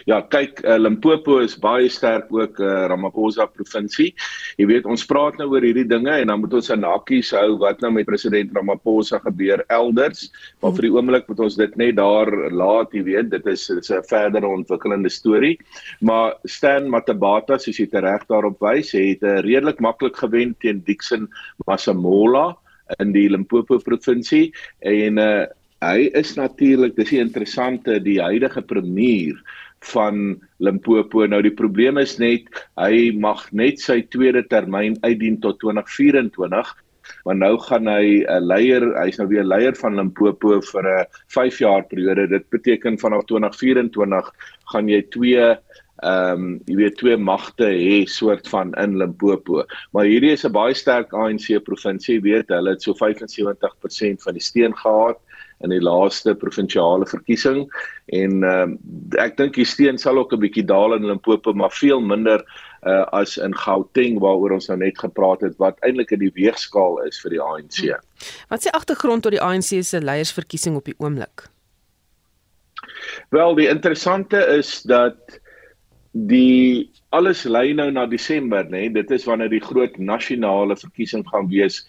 Ja, 0.09 0.21
kyk, 0.33 0.63
uh, 0.65 0.79
Limpopo 0.81 1.39
is 1.45 1.57
baie 1.61 1.89
sterk 1.93 2.31
ook 2.33 2.61
uh, 2.63 2.87
Ramaphosa 2.91 3.47
provinsie. 3.51 4.11
Jy 4.59 4.69
weet, 4.71 4.89
ons 4.89 5.05
praat 5.09 5.37
nou 5.41 5.51
oor 5.53 5.65
hierdie 5.65 5.87
dinge 5.89 6.15
en 6.23 6.33
dan 6.33 6.41
moet 6.41 6.57
ons 6.57 6.71
aan 6.73 6.87
hakkies 6.87 7.33
hou 7.37 7.59
wat 7.61 7.83
nou 7.85 7.93
met 7.95 8.09
president 8.09 8.55
Ramaphosa 8.57 9.21
gebeur 9.27 9.65
elders. 9.69 10.29
Maar 10.63 10.75
vir 10.79 10.89
die 10.89 10.93
oomblik 10.95 11.29
moet 11.29 11.45
ons 11.47 11.59
dit 11.61 11.77
net 11.81 11.99
daar 12.01 12.33
laat, 12.55 12.95
jy 12.97 13.05
weet, 13.11 13.31
dit 13.35 13.47
is 13.53 13.67
dit 13.71 13.85
is 13.85 13.93
'n 13.93 14.03
verdere 14.09 14.49
ontwikkelende 14.49 15.11
storie. 15.11 15.59
Maar 16.01 16.35
Stan 16.45 16.89
Matabata, 16.89 17.59
soos 17.59 17.79
jy 17.79 17.89
reg 17.93 18.27
daarop 18.29 18.61
wys, 18.61 18.93
het 18.93 19.23
uh, 19.23 19.41
redelik 19.41 19.81
maklik 19.81 20.17
gewen 20.17 20.57
teen 20.61 20.83
Dixon 20.85 21.29
Masamola 21.67 22.57
in 22.99 23.13
die 23.13 23.29
Limpopo 23.31 23.79
provinsie 23.79 24.53
en 24.81 25.19
uh 25.19 25.47
hy 25.81 26.11
is 26.19 26.35
natuurlik 26.37 26.97
dis 26.97 27.13
die 27.15 27.23
interessante 27.23 27.99
die 28.05 28.19
huidige 28.21 28.63
premier 28.63 29.39
van 29.93 30.37
Limpopo. 30.61 31.25
Nou 31.27 31.41
die 31.43 31.55
probleem 31.57 31.99
is 32.01 32.19
net 32.21 32.49
hy 32.81 33.11
mag 33.17 33.47
net 33.57 33.81
sy 33.81 34.03
tweede 34.13 34.45
termyn 34.53 34.99
uitdien 35.07 35.41
tot 35.41 35.61
2024. 35.65 36.75
Maar 37.25 37.37
nou 37.37 37.55
gaan 37.65 37.89
hy 37.89 38.23
'n 38.29 38.47
leier, 38.47 38.85
hy's 39.01 39.19
nou 39.19 39.29
weer 39.29 39.45
leier 39.45 39.75
van 39.75 39.97
Limpopo 39.97 40.61
vir 40.61 40.85
'n 40.85 41.07
5 41.29 41.59
jaar 41.59 41.83
periode. 41.83 42.29
Dit 42.29 42.51
beteken 42.51 42.99
vanaf 42.99 43.25
2024 43.25 44.31
gaan 44.73 44.89
jy 44.89 45.03
twee 45.11 45.57
ehm 46.03 46.33
um, 46.33 46.61
jy 46.65 46.77
weet 46.77 46.97
twee 46.97 47.17
magte 47.17 47.65
hê 47.65 48.07
soort 48.09 48.49
van 48.49 48.73
in 48.75 48.97
Limpopo. 48.97 49.65
Maar 49.93 50.05
hierdie 50.05 50.33
is 50.33 50.45
'n 50.45 50.53
baie 50.53 50.75
sterk 50.75 51.13
ANC 51.13 51.65
provinsie, 51.65 52.21
weet, 52.21 52.49
hulle 52.49 52.71
het 52.71 52.83
so 52.83 52.95
75% 52.95 54.23
van 54.23 54.33
die 54.33 54.43
steun 54.43 54.77
gehad 54.77 55.21
in 55.61 55.75
die 55.75 55.83
laaste 55.83 56.35
provinsiale 56.35 57.07
verkiesing 57.07 57.67
en 58.17 58.45
uh, 58.47 58.67
ek 59.21 59.37
dink 59.37 59.59
die 59.59 59.69
steen 59.69 59.99
sal 60.01 60.19
ook 60.19 60.33
'n 60.33 60.41
bietjie 60.41 60.65
daal 60.65 60.97
in 60.97 61.07
Limpopo 61.07 61.53
maar 61.53 61.73
veel 61.73 62.01
minder 62.01 62.45
uh, 62.87 63.05
as 63.13 63.37
in 63.37 63.55
Gauteng 63.55 64.19
waaroor 64.21 64.57
ons 64.57 64.69
nou 64.69 64.79
net 64.81 64.99
gepraat 64.99 65.45
het 65.45 65.57
wat 65.59 65.79
eintlik 65.85 66.13
in 66.17 66.25
die 66.25 66.33
weegskaal 66.35 67.01
is 67.05 67.21
vir 67.21 67.37
die 67.37 67.43
ANC. 67.43 67.81
Hmm. 67.85 68.01
Wat 68.49 68.63
die 68.63 68.73
agtergrond 68.73 69.23
tot 69.23 69.37
die 69.37 69.43
ANC 69.43 69.85
se 69.85 70.01
leiersverkiesing 70.01 70.77
op 70.77 70.85
die 70.85 70.97
oomblik? 70.99 71.49
Wel, 73.31 73.55
die 73.55 73.69
interessante 73.69 74.41
is 74.57 74.83
dat 74.83 75.41
die 76.13 76.91
alles 77.15 77.45
lei 77.45 77.73
nou 77.75 77.91
na 77.91 78.07
Desember, 78.07 78.65
nê? 78.65 78.87
Nee? 78.87 78.91
Dit 78.91 79.11
is 79.11 79.27
wanneer 79.29 79.51
die 79.51 79.63
groot 79.63 79.99
nasionale 79.99 80.77
verkiesing 80.77 81.27
gaan 81.29 81.51
wees 81.51 81.85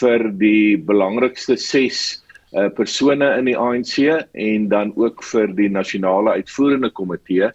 vir 0.00 0.28
die 0.40 0.76
belangrikste 0.78 1.56
6 1.56 2.21
uh, 2.52 2.68
persone 2.76 3.28
in 3.38 3.48
die 3.50 3.56
ANC 3.58 3.96
en 4.32 4.68
dan 4.68 4.92
ook 4.96 5.24
vir 5.24 5.54
die 5.58 5.70
nasionale 5.72 6.38
uitvoerende 6.40 6.90
komitee 6.90 7.50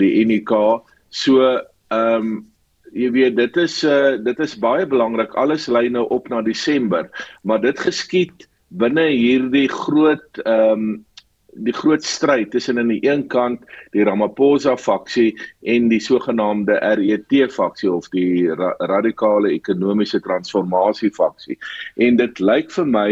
die 0.00 0.12
UNK 0.22 0.54
so 1.10 1.42
ehm 1.90 2.16
um, 2.16 2.38
jy 2.90 3.06
weet 3.14 3.36
dit 3.38 3.56
is 3.62 3.84
uh, 3.86 4.16
dit 4.18 4.40
is 4.42 4.56
baie 4.58 4.82
belangrik. 4.86 5.36
Alles 5.38 5.68
lei 5.70 5.86
nou 5.94 6.08
op 6.10 6.26
na 6.28 6.40
Desember 6.42 7.06
maar 7.46 7.60
dit 7.62 7.78
geskied 7.78 8.48
binne 8.70 9.06
hierdie 9.10 9.68
groot 9.70 10.42
ehm 10.44 10.72
um, 10.72 10.90
die 11.50 11.74
groot 11.74 12.04
stryd 12.06 12.50
tussen 12.50 12.78
aan 12.78 12.92
die 12.92 13.02
een 13.02 13.24
kant 13.28 13.64
die 13.94 14.04
Ramaphosa 14.06 14.76
faksie 14.78 15.32
en 15.66 15.88
die 15.90 16.00
sogenaamde 16.00 16.76
RET 16.78 17.34
faksie 17.52 17.90
of 17.90 18.08
die 18.14 18.46
ra 18.54 18.70
radikale 18.78 19.50
ekonomiese 19.50 20.20
transformasie 20.22 21.10
faksie. 21.10 21.58
En 21.96 22.16
dit 22.16 22.38
lyk 22.38 22.70
vir 22.70 22.86
my 22.86 23.10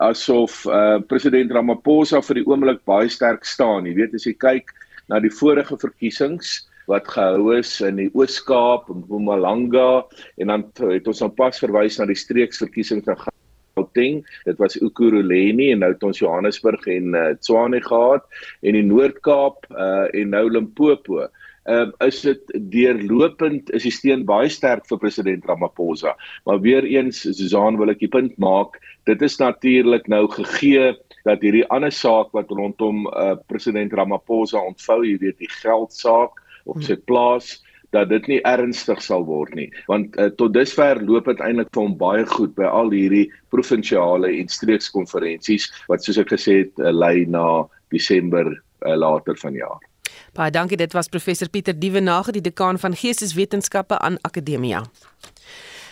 asof 0.00 0.64
uh, 0.66 0.98
president 1.08 1.52
Ramaphosa 1.52 2.22
vir 2.24 2.40
die 2.40 2.46
oomblik 2.48 2.80
baie 2.88 3.08
sterk 3.12 3.44
staan. 3.48 3.88
Jy 3.88 3.94
weet 3.98 4.16
as 4.16 4.26
jy 4.28 4.34
kyk 4.40 4.72
na 5.12 5.20
die 5.20 5.32
vorige 5.32 5.76
verkiesings 5.80 6.60
wat 6.90 7.08
gehou 7.12 7.52
is 7.54 7.76
in 7.86 8.00
die 8.00 8.08
Oos-Kaap 8.18 8.88
Mpumalanga 8.90 10.02
en 10.40 10.52
dan 10.52 10.64
het 10.90 11.10
ons 11.10 11.20
dan 11.22 11.34
pas 11.36 11.60
verwys 11.62 12.00
na 12.00 12.08
die 12.08 12.18
streeksverkiesing 12.18 13.04
van 13.06 13.20
Gauteng. 13.20 14.22
Dit 14.48 14.58
was 14.58 14.78
Ekurhuleni 14.80 15.70
en 15.74 15.84
nou 15.84 15.92
het 15.92 16.06
ons 16.06 16.22
Johannesburg 16.22 16.86
en 16.90 17.14
uh, 17.14 17.26
Tshwane 17.38 17.82
gehad 17.84 18.26
en 18.64 18.78
die 18.78 18.86
Noord-Kaap 18.88 19.68
uh, 19.70 20.08
en 20.16 20.34
nou 20.34 20.46
Limpopo 20.50 21.28
uh, 21.68 21.86
is 22.06 22.20
dit 22.24 22.52
deurlopend 22.72 23.70
is 23.76 23.86
die 23.86 23.94
steun 23.94 24.24
baie 24.28 24.48
sterk 24.52 24.86
vir 24.88 25.00
president 25.02 25.46
Ramaphosa. 25.48 26.16
Maar 26.46 26.60
weer 26.64 26.84
eens 26.84 27.22
Susan 27.22 27.78
wil 27.80 27.92
ek 27.92 28.02
die 28.04 28.12
punt 28.12 28.36
maak, 28.38 28.80
dit 29.08 29.22
is 29.22 29.38
natuurlik 29.40 30.08
nou 30.08 30.26
gegee 30.32 30.94
dat 31.26 31.42
hierdie 31.44 31.66
ander 31.68 31.92
saak 31.92 32.32
wat 32.36 32.52
rondom 32.54 33.06
uh, 33.10 33.34
president 33.50 33.92
Ramaphosa 33.92 34.62
ontvou, 34.62 35.02
jy 35.04 35.18
weet 35.20 35.40
die 35.42 35.52
geldsaak 35.60 36.38
op 36.68 36.80
sy 36.84 36.96
plaas 37.08 37.58
dat 37.94 38.08
dit 38.10 38.26
nie 38.30 38.38
ernstig 38.46 39.00
sal 39.02 39.24
word 39.26 39.54
nie 39.58 39.66
want 39.90 40.14
uh, 40.20 40.28
tot 40.38 40.54
dusver 40.54 41.00
loop 41.02 41.26
dit 41.30 41.42
eintlik 41.42 41.72
vir 41.74 41.82
hom 41.82 41.96
baie 41.98 42.24
goed 42.36 42.54
by 42.58 42.68
al 42.68 42.92
hierdie 42.94 43.26
provinsiale 43.50 44.30
en 44.38 44.50
streekskonferensies 44.52 45.66
wat 45.90 46.06
soos 46.06 46.20
ek 46.22 46.30
gesê 46.36 46.60
het 46.62 46.82
uh, 46.82 46.92
lei 46.94 47.26
na 47.26 47.66
Desember 47.90 48.46
uh, 48.54 48.94
later 48.94 49.34
vanjaar. 49.40 49.89
Baie 50.32 50.50
dankie, 50.50 50.76
dit 50.76 50.92
was 50.92 51.08
professor 51.08 51.48
Pieter 51.48 51.74
Dievenage, 51.74 52.32
die 52.32 52.42
dekaan 52.42 52.78
van 52.78 52.94
Geesteswetenskappe 52.94 53.98
aan 53.98 54.18
Akademia. 54.22 54.84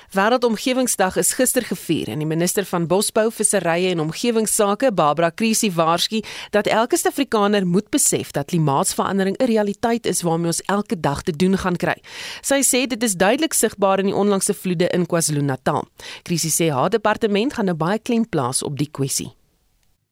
Wêreldomgewingsdag 0.08 1.18
is 1.20 1.34
gister 1.36 1.62
gevier 1.68 2.08
en 2.08 2.22
die 2.22 2.26
minister 2.26 2.64
van 2.64 2.86
Bosbou, 2.88 3.26
Visserye 3.28 3.90
en 3.90 4.00
Omgewingsake, 4.00 4.88
Barbara 4.96 5.28
Krisi, 5.30 5.68
waarsku 5.76 6.22
dat 6.54 6.66
elke 6.66 6.96
Suid-Afrikaner 6.96 7.66
moet 7.66 7.90
besef 7.92 8.30
dat 8.32 8.48
klimaatsverandering 8.48 9.36
'n 9.36 9.44
realiteit 9.44 10.06
is 10.06 10.22
waarmee 10.22 10.46
ons 10.46 10.62
elke 10.62 11.00
dag 11.00 11.22
te 11.22 11.32
doen 11.32 11.58
gaan 11.58 11.76
kry. 11.76 11.96
Sy 12.40 12.62
sê 12.62 12.86
dit 12.86 13.02
is 13.02 13.14
duidelik 13.14 13.52
sigbaar 13.52 13.98
in 13.98 14.06
die 14.06 14.14
onlangse 14.14 14.54
vloede 14.54 14.88
in 14.88 15.06
KwaZulu-Natal. 15.06 15.88
Krisi 16.22 16.48
sê 16.48 16.72
haar 16.72 16.90
departement 16.90 17.52
gaan 17.52 17.64
nou 17.64 17.76
baie 17.76 17.98
klem 17.98 18.28
plaas 18.28 18.62
op 18.62 18.78
die 18.78 18.90
kwessie. 18.90 19.34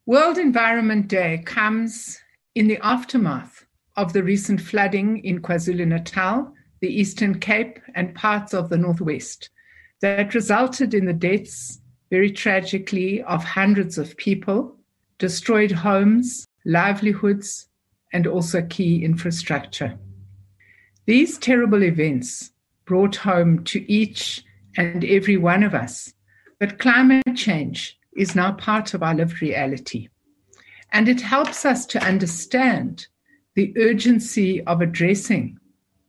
World 0.05 0.39
Environment 0.39 1.09
Day 1.09 1.43
comes 1.43 2.21
in 2.53 2.69
the 2.69 2.81
aftermath 2.81 3.66
of 3.97 4.13
the 4.13 4.23
recent 4.23 4.61
flooding 4.61 5.25
in 5.25 5.41
KwaZulu 5.41 5.87
Natal, 5.87 6.53
the 6.81 6.89
Eastern 6.89 7.39
Cape, 7.39 7.81
and 7.95 8.15
parts 8.15 8.53
of 8.53 8.69
the 8.69 8.79
Northwest 8.79 9.51
that 10.01 10.35
resulted 10.35 10.93
in 10.93 11.07
the 11.07 11.13
deaths, 11.13 11.81
very 12.11 12.31
tragically, 12.31 13.23
of 13.23 13.43
hundreds 13.43 13.97
of 13.99 14.17
people, 14.17 14.77
destroyed 15.19 15.73
homes, 15.73 16.47
livelihoods, 16.65 17.69
and 18.13 18.27
also 18.27 18.63
key 18.63 19.05
infrastructure. 19.05 19.99
These 21.07 21.39
terrible 21.39 21.83
events 21.83 22.53
brought 22.85 23.17
home 23.17 23.65
to 23.65 23.91
each 23.91 24.45
and 24.77 25.05
every 25.05 25.37
one 25.37 25.63
of 25.63 25.75
us 25.75 26.13
that 26.61 26.79
climate 26.79 27.25
change 27.35 27.99
is 28.17 28.35
now 28.35 28.53
part 28.53 28.95
of 28.95 29.03
our 29.03 29.15
lived 29.15 29.41
reality. 29.43 30.09
And 30.93 31.09
it 31.09 31.21
helps 31.21 31.65
us 31.65 31.87
to 31.87 32.03
understand 32.03 33.07
the 33.57 33.73
urgency 33.77 34.63
of 34.65 34.81
addressing 34.81 35.59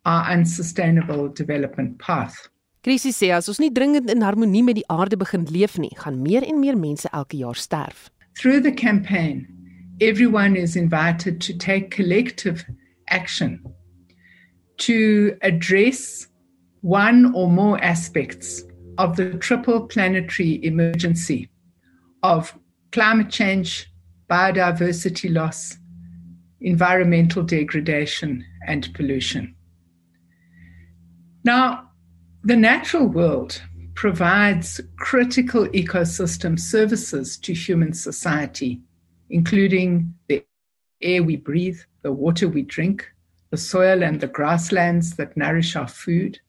our 0.06 0.30
unsustainable 0.30 1.30
development 1.30 1.98
path. 2.00 2.50
Krisis 2.84 3.18
sê 3.20 3.32
as 3.36 3.50
ons 3.50 3.60
nie 3.60 3.72
dringend 3.74 4.12
in 4.12 4.22
harmonie 4.24 4.64
met 4.64 4.78
die 4.78 4.86
aarde 4.94 5.18
begin 5.20 5.48
leef 5.52 5.78
nie, 5.80 5.92
gaan 6.00 6.22
meer 6.24 6.46
en 6.48 6.62
meer 6.62 6.78
mense 6.78 7.10
elke 7.12 7.40
jaar 7.40 7.58
sterf. 7.58 8.10
Through 8.38 8.62
the 8.62 8.72
campaign, 8.72 9.48
everyone 10.00 10.56
is 10.56 10.76
invited 10.76 11.42
to 11.42 11.58
take 11.58 11.90
collective 11.90 12.64
action 13.10 13.60
to 14.78 15.36
address 15.42 16.28
one 16.82 17.34
or 17.34 17.50
more 17.50 17.84
aspects 17.84 18.64
of 18.98 19.16
the 19.16 19.34
triple 19.40 19.82
planetary 19.88 20.64
emergency 20.64 21.50
of 22.24 22.54
climate 22.92 23.30
change, 23.30 23.92
biodiversity 24.30 25.34
loss, 25.34 25.78
environmental 26.62 27.44
degradation 27.44 28.44
and 28.66 28.94
pollution. 28.94 29.56
Now, 31.44 31.92
the 32.44 32.56
natural 32.56 33.08
world 33.08 33.62
provides 33.94 34.82
critical 34.98 35.68
ecosystem 35.70 36.60
services 36.60 37.38
to 37.38 37.54
human 37.54 37.94
society. 37.94 38.82
including 39.30 40.14
the 40.28 40.44
air 41.02 41.24
we 41.24 41.36
breathe, 41.36 41.80
the 42.02 42.12
water 42.12 42.48
we 42.48 42.62
drink, 42.62 43.10
the 43.52 43.58
soil 43.58 44.04
and 44.04 44.20
the 44.20 44.28
grasslands 44.28 45.16
that 45.16 45.38
nourish 45.38 45.76
our 45.76 45.88
food, 45.88 46.40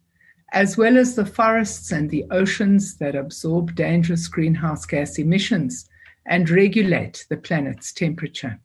as 0.53 0.77
well 0.77 0.97
as 0.97 1.15
the 1.15 1.27
forests 1.27 1.93
and 1.93 2.11
the 2.11 2.25
oceans 2.31 2.97
that 2.99 3.15
absorb 3.15 3.75
dangerous 3.75 4.29
greenhouse 4.29 4.87
gas 4.87 5.19
emissions 5.19 5.89
and 6.27 6.51
regulate 6.51 7.27
the 7.29 7.37
planet's 7.37 7.93
temperature. 7.93 8.59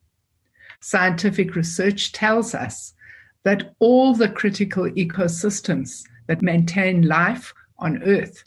Scientific 0.84 1.56
research 1.56 2.12
tells 2.12 2.54
us 2.54 2.94
that 3.44 3.74
all 3.80 4.13
the 4.13 4.28
critical 4.28 4.84
ecosystems 4.84 6.04
that 6.28 6.42
maintain 6.42 7.04
life 7.04 7.54
on 7.80 8.04
Earth 8.04 8.44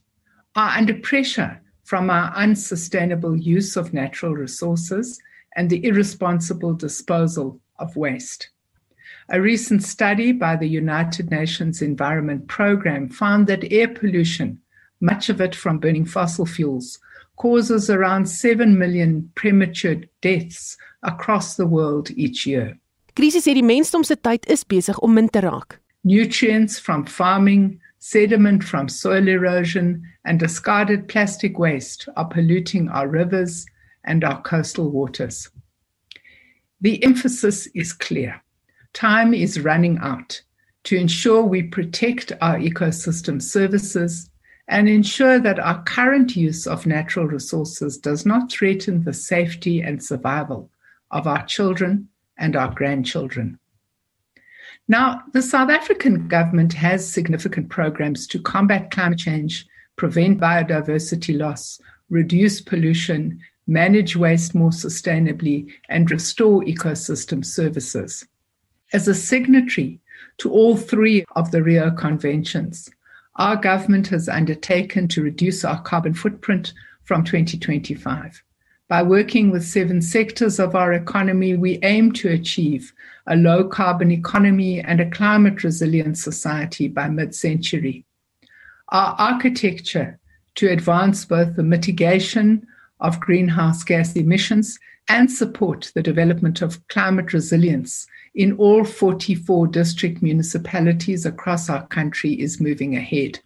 are 0.55 0.76
under 0.76 0.93
pressure 0.93 1.59
from 1.85 2.11
our 2.11 2.31
unsustainable 2.35 3.35
use 3.38 3.75
of 3.75 3.95
natural 3.95 4.35
resources 4.35 5.19
and 5.57 5.71
the 5.71 5.83
irresponsible 5.83 6.75
disposal 6.75 7.59
of 7.78 7.97
waste. 7.97 8.50
A 9.31 9.40
recent 9.40 9.83
study 9.83 10.33
by 10.33 10.57
the 10.57 10.69
United 10.69 11.31
Nations 11.31 11.81
Environment 11.81 12.47
Programme 12.49 13.09
found 13.09 13.47
that 13.47 13.73
air 13.73 13.88
pollution, 13.88 14.61
much 15.00 15.31
of 15.31 15.40
it 15.40 15.55
from 15.55 15.78
burning 15.78 16.05
fossil 16.05 16.45
fuels, 16.45 16.99
causes 17.37 17.90
around 17.90 18.26
7 18.26 18.78
million 18.78 19.31
premature 19.35 19.97
deaths 20.21 20.76
across 21.02 21.57
the 21.57 21.66
world 21.66 22.11
each 22.12 22.47
year. 22.47 22.76
Krisis 23.14 23.47
sê 23.47 23.55
die 23.55 23.62
mensdom 23.62 24.05
se 24.05 24.16
tyd 24.16 24.45
is 24.47 24.64
besig 24.64 24.99
om 25.02 25.14
min 25.14 25.28
te 25.28 25.40
raak. 25.40 25.78
Nutrients 26.05 26.78
from 26.78 27.05
farming, 27.07 27.81
sediment 27.99 28.62
from 28.62 28.88
soil 28.88 29.28
erosion, 29.28 30.02
and 30.25 30.38
discarded 30.38 31.09
plastic 31.09 31.59
waste 31.59 32.09
are 32.16 32.28
polluting 32.28 32.88
our 32.90 33.09
rivers 33.09 33.66
and 34.05 34.23
our 34.23 34.40
coastal 34.43 34.90
waters. 34.90 35.49
The 36.81 37.02
emphasis 37.02 37.66
is 37.75 37.93
clear. 37.93 38.43
time 38.97 39.35
is 39.35 39.61
running 39.61 39.99
out 39.99 40.40
to 40.83 40.97
ensure 40.97 41.43
we 41.43 41.62
protect 41.62 42.33
our 42.40 42.57
ecosystem 42.57 43.43
services 43.43 44.31
and 44.68 44.88
ensure 44.88 45.38
that 45.38 45.58
our 45.58 45.82
current 45.85 46.35
use 46.37 46.66
of 46.66 46.87
natural 46.87 47.26
resources 47.26 47.99
does 47.99 48.26
not 48.26 48.50
threaten 48.50 49.04
the 49.04 49.12
safety 49.12 49.80
and 49.80 50.02
survival 50.02 50.70
of 51.11 51.26
our 51.26 51.44
children 51.46 52.08
and 52.37 52.56
our 52.56 52.75
grandchildren. 52.75 53.58
Now, 54.88 55.23
the 55.32 55.42
South 55.42 55.70
African 55.70 56.28
government 56.28 56.73
has 56.75 57.08
significant 57.08 57.68
programs 57.68 58.26
to 58.28 58.40
combat 58.40 58.90
climate 58.90 59.18
change, 59.18 59.66
prevent 59.96 60.40
biodiversity 60.40 61.37
loss, 61.37 61.80
reduce 62.11 62.61
pollution, 62.61 63.40
manage 63.66 64.16
waste 64.16 64.54
more 64.54 64.70
sustainably, 64.70 65.73
and 65.88 66.11
restore 66.11 66.62
ecosystem 66.62 67.44
services 67.44 68.26
as 68.92 69.08
a 69.08 69.14
signatory 69.14 70.00
to 70.38 70.50
all 70.50 70.76
three 70.76 71.25
of 71.35 71.50
the 71.50 71.62
Rio 71.62 71.90
Conventions. 71.90 72.88
Our 73.37 73.57
government 73.57 74.09
has 74.09 74.28
undertaken 74.28 75.09
to 75.09 75.23
reduce 75.23 75.64
our 75.64 75.81
carbon 75.83 76.14
footprint 76.14 76.73
from 77.05 77.23
2025. 77.23 78.43
By 78.88 79.02
working 79.02 79.50
with 79.50 79.64
seven 79.64 80.00
sectors 80.00 80.59
of 80.59 80.75
our 80.75 80.93
economy, 80.93 81.55
we 81.57 81.78
aim 81.83 82.12
to 82.12 82.31
achieve 82.31 82.93
a 83.26 83.37
low 83.37 83.64
carbon 83.64 84.11
economy 84.11 84.81
and 84.81 85.00
a 85.00 85.11
climate 85.11 85.64
resilient 85.64 86.16
society 86.19 86.88
by 86.88 87.09
mid 87.09 87.35
century. 87.35 88.05
Our 88.90 89.14
architecture 89.19 90.19
to 90.55 90.71
advance 90.71 91.25
both 91.25 91.57
the 91.57 91.62
mitigation 91.62 92.66
of 93.00 93.21
greenhouse 93.21 93.83
gas 93.83 94.14
emissions 94.14 94.78
and 95.09 95.31
support 95.31 95.93
the 95.95 96.02
development 96.02 96.62
of 96.62 96.87
climate 96.88 97.33
resilience 97.33 98.07
in 98.37 98.52
all 98.59 98.85
44 98.85 99.66
district 99.69 100.23
municipalities 100.23 101.25
across 101.25 101.71
our 101.71 101.87
country 101.87 102.35
is 102.35 102.61
moving 102.61 102.95
ahead. 102.95 103.40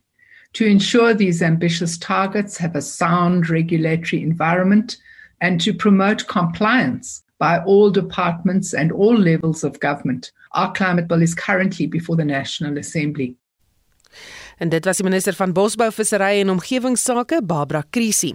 To 0.54 0.66
ensure 0.66 1.14
these 1.14 1.42
ambitious 1.42 1.96
targets 1.96 2.56
have 2.58 2.74
a 2.74 2.82
sound 2.82 3.48
regulatory 3.48 4.20
environment 4.20 4.96
and 5.40 5.60
to 5.60 5.72
promote 5.72 6.26
compliance 6.26 7.22
by 7.38 7.60
all 7.60 7.90
departments 7.90 8.74
and 8.74 8.90
all 8.90 9.16
levels 9.16 9.62
of 9.62 9.78
government, 9.78 10.32
our 10.52 10.72
climate 10.72 11.06
bill 11.06 11.22
is 11.22 11.36
currently 11.36 11.86
before 11.86 12.16
the 12.16 12.24
National 12.24 12.76
Assembly. 12.76 13.36
En 14.60 14.68
dit 14.68 14.84
was 14.84 14.98
die 15.00 15.04
minister 15.06 15.32
van 15.32 15.54
Bosbou, 15.56 15.86
Visserry 15.92 16.42
en 16.42 16.50
Omgewingsake, 16.52 17.38
Barbara 17.44 17.80
Krisi. 17.90 18.34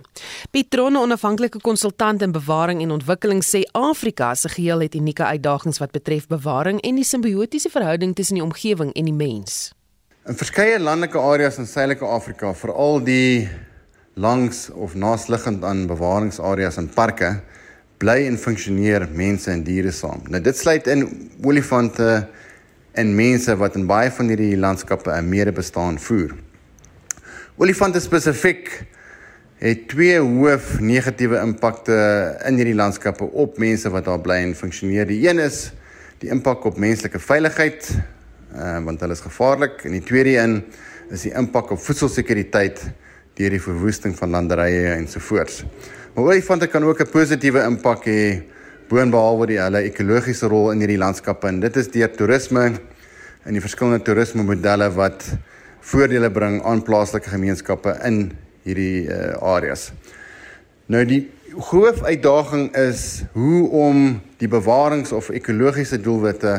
Petron, 0.52 0.94
'n 0.94 0.98
onafhanklike 0.98 1.62
konsultant 1.62 2.22
in 2.22 2.32
bewaring 2.32 2.82
en 2.82 2.92
ontwikkeling, 2.92 3.44
sê 3.46 3.62
Afrika 3.72 4.34
se 4.36 4.50
geheel 4.50 4.80
het 4.80 4.96
unieke 4.96 5.24
uitdagings 5.24 5.78
wat 5.78 5.92
betref 5.92 6.28
bewaring 6.28 6.82
en 6.82 6.96
die 6.96 7.04
simbiotiese 7.04 7.70
verhouding 7.70 8.16
tussen 8.16 8.36
die 8.36 8.44
omgewing 8.44 8.94
en 8.94 9.04
die 9.04 9.14
mens. 9.14 9.74
In 10.26 10.36
verskeie 10.36 10.80
landelike 10.80 11.18
areas 11.18 11.58
in 11.58 11.68
Suidelike 11.68 12.06
Afrika, 12.06 12.54
veral 12.54 13.04
die 13.04 13.50
langs 14.14 14.70
of 14.70 14.96
naasliggend 14.96 15.64
aan 15.64 15.86
bewaringsareas 15.88 16.78
en 16.78 16.90
parke, 16.90 17.42
bly 17.98 18.26
en 18.26 18.38
funksioneer 18.38 19.08
mense 19.12 19.52
en 19.52 19.64
diere 19.64 19.92
saam. 19.92 20.22
Nou 20.28 20.42
dit 20.42 20.58
sluit 20.58 20.88
in 20.88 21.30
olifante, 21.44 22.28
en 22.96 23.16
mense 23.16 23.56
wat 23.60 23.76
in 23.76 23.88
baie 23.88 24.12
van 24.12 24.32
hierdie 24.32 24.58
landskappe 24.58 25.12
'n 25.12 25.30
medebestaan 25.30 26.00
voer. 26.00 26.36
Olifante 27.58 28.00
spesifiek 28.00 28.86
het 29.58 29.88
twee 29.88 30.20
hoof 30.20 30.80
negatiewe 30.80 31.40
impakte 31.40 31.96
in 32.46 32.56
hierdie 32.56 32.76
landskappe 32.76 33.24
op 33.24 33.58
mense 33.58 33.90
wat 33.90 34.06
daar 34.06 34.20
bly 34.20 34.36
en 34.44 34.56
funksioneer. 34.56 35.08
Die 35.08 35.30
een 35.30 35.40
is 35.40 35.72
die 36.20 36.30
impak 36.30 36.66
op 36.66 36.78
menslike 36.78 37.20
veiligheid, 37.20 37.92
uh, 38.56 38.84
want 38.84 39.00
hulle 39.00 39.14
is 39.14 39.24
gevaarlik 39.24 39.84
en 39.84 39.92
die 39.92 40.04
tweede 40.04 40.38
een 40.38 40.64
is 41.10 41.22
die 41.22 41.34
impak 41.34 41.72
op 41.72 41.80
voedselsekuriteit 41.80 42.82
deur 43.36 43.50
die 43.50 43.62
verwoesting 43.62 44.16
van 44.18 44.30
landerye 44.30 44.96
ensovoorts. 44.96 45.64
Maar 46.14 46.24
olifante 46.24 46.68
kan 46.68 46.84
ook 46.84 47.00
'n 47.00 47.12
positiewe 47.12 47.64
impak 47.64 48.06
hê 48.06 48.44
boonbehalwe 48.90 49.48
die 49.50 49.60
hulle 49.62 49.82
ekologiese 49.88 50.50
rol 50.52 50.72
in 50.74 50.84
hierdie 50.84 51.00
landskappe 51.02 51.50
en 51.50 51.60
dit 51.64 51.78
is 51.82 51.90
deur 51.94 52.12
toerisme 52.14 52.66
en 53.46 53.54
die 53.54 53.64
verskillende 53.64 54.04
toerisme 54.06 54.46
modelle 54.46 54.90
wat 54.94 55.26
voordele 55.86 56.30
bring 56.34 56.62
aan 56.66 56.84
plaaslike 56.86 57.30
gemeenskappe 57.30 57.94
in 58.08 58.30
hierdie 58.66 59.06
uh, 59.06 59.36
areas. 59.56 59.92
Nou 60.90 61.04
die 61.06 61.24
groot 61.70 62.02
uitdaging 62.04 62.72
is 62.78 63.24
hoe 63.34 63.68
om 63.70 64.06
die 64.42 64.50
bewarings 64.50 65.14
of 65.16 65.30
ekologiese 65.30 66.02
doelwitte 66.02 66.56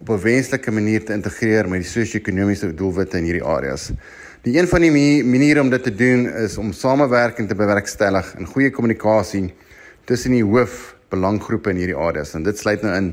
op 0.00 0.10
'n 0.14 0.22
wenslike 0.22 0.70
manier 0.70 1.04
te 1.04 1.12
integreer 1.12 1.68
met 1.68 1.82
die 1.82 1.90
sosio-ekonomiese 1.90 2.74
doelwitte 2.74 3.18
in 3.18 3.24
hierdie 3.24 3.44
areas. 3.44 3.90
Die 4.42 4.58
een 4.58 4.68
van 4.68 4.80
die 4.80 5.24
maniere 5.24 5.60
om 5.60 5.70
dit 5.70 5.82
te 5.82 5.94
doen 5.94 6.28
is 6.30 6.56
om 6.56 6.72
samewerking 6.72 7.48
te 7.48 7.54
bewerkstellig 7.54 8.34
en 8.38 8.46
goeie 8.46 8.70
kommunikasie 8.70 9.54
tussen 10.04 10.30
die 10.30 10.44
hoof 10.44 10.97
belanggroepe 11.12 11.70
in 11.70 11.82
hierdie 11.82 11.98
areas 11.98 12.34
en 12.36 12.44
dit 12.46 12.58
sluit 12.58 12.82
nou 12.84 12.94
in 12.96 13.12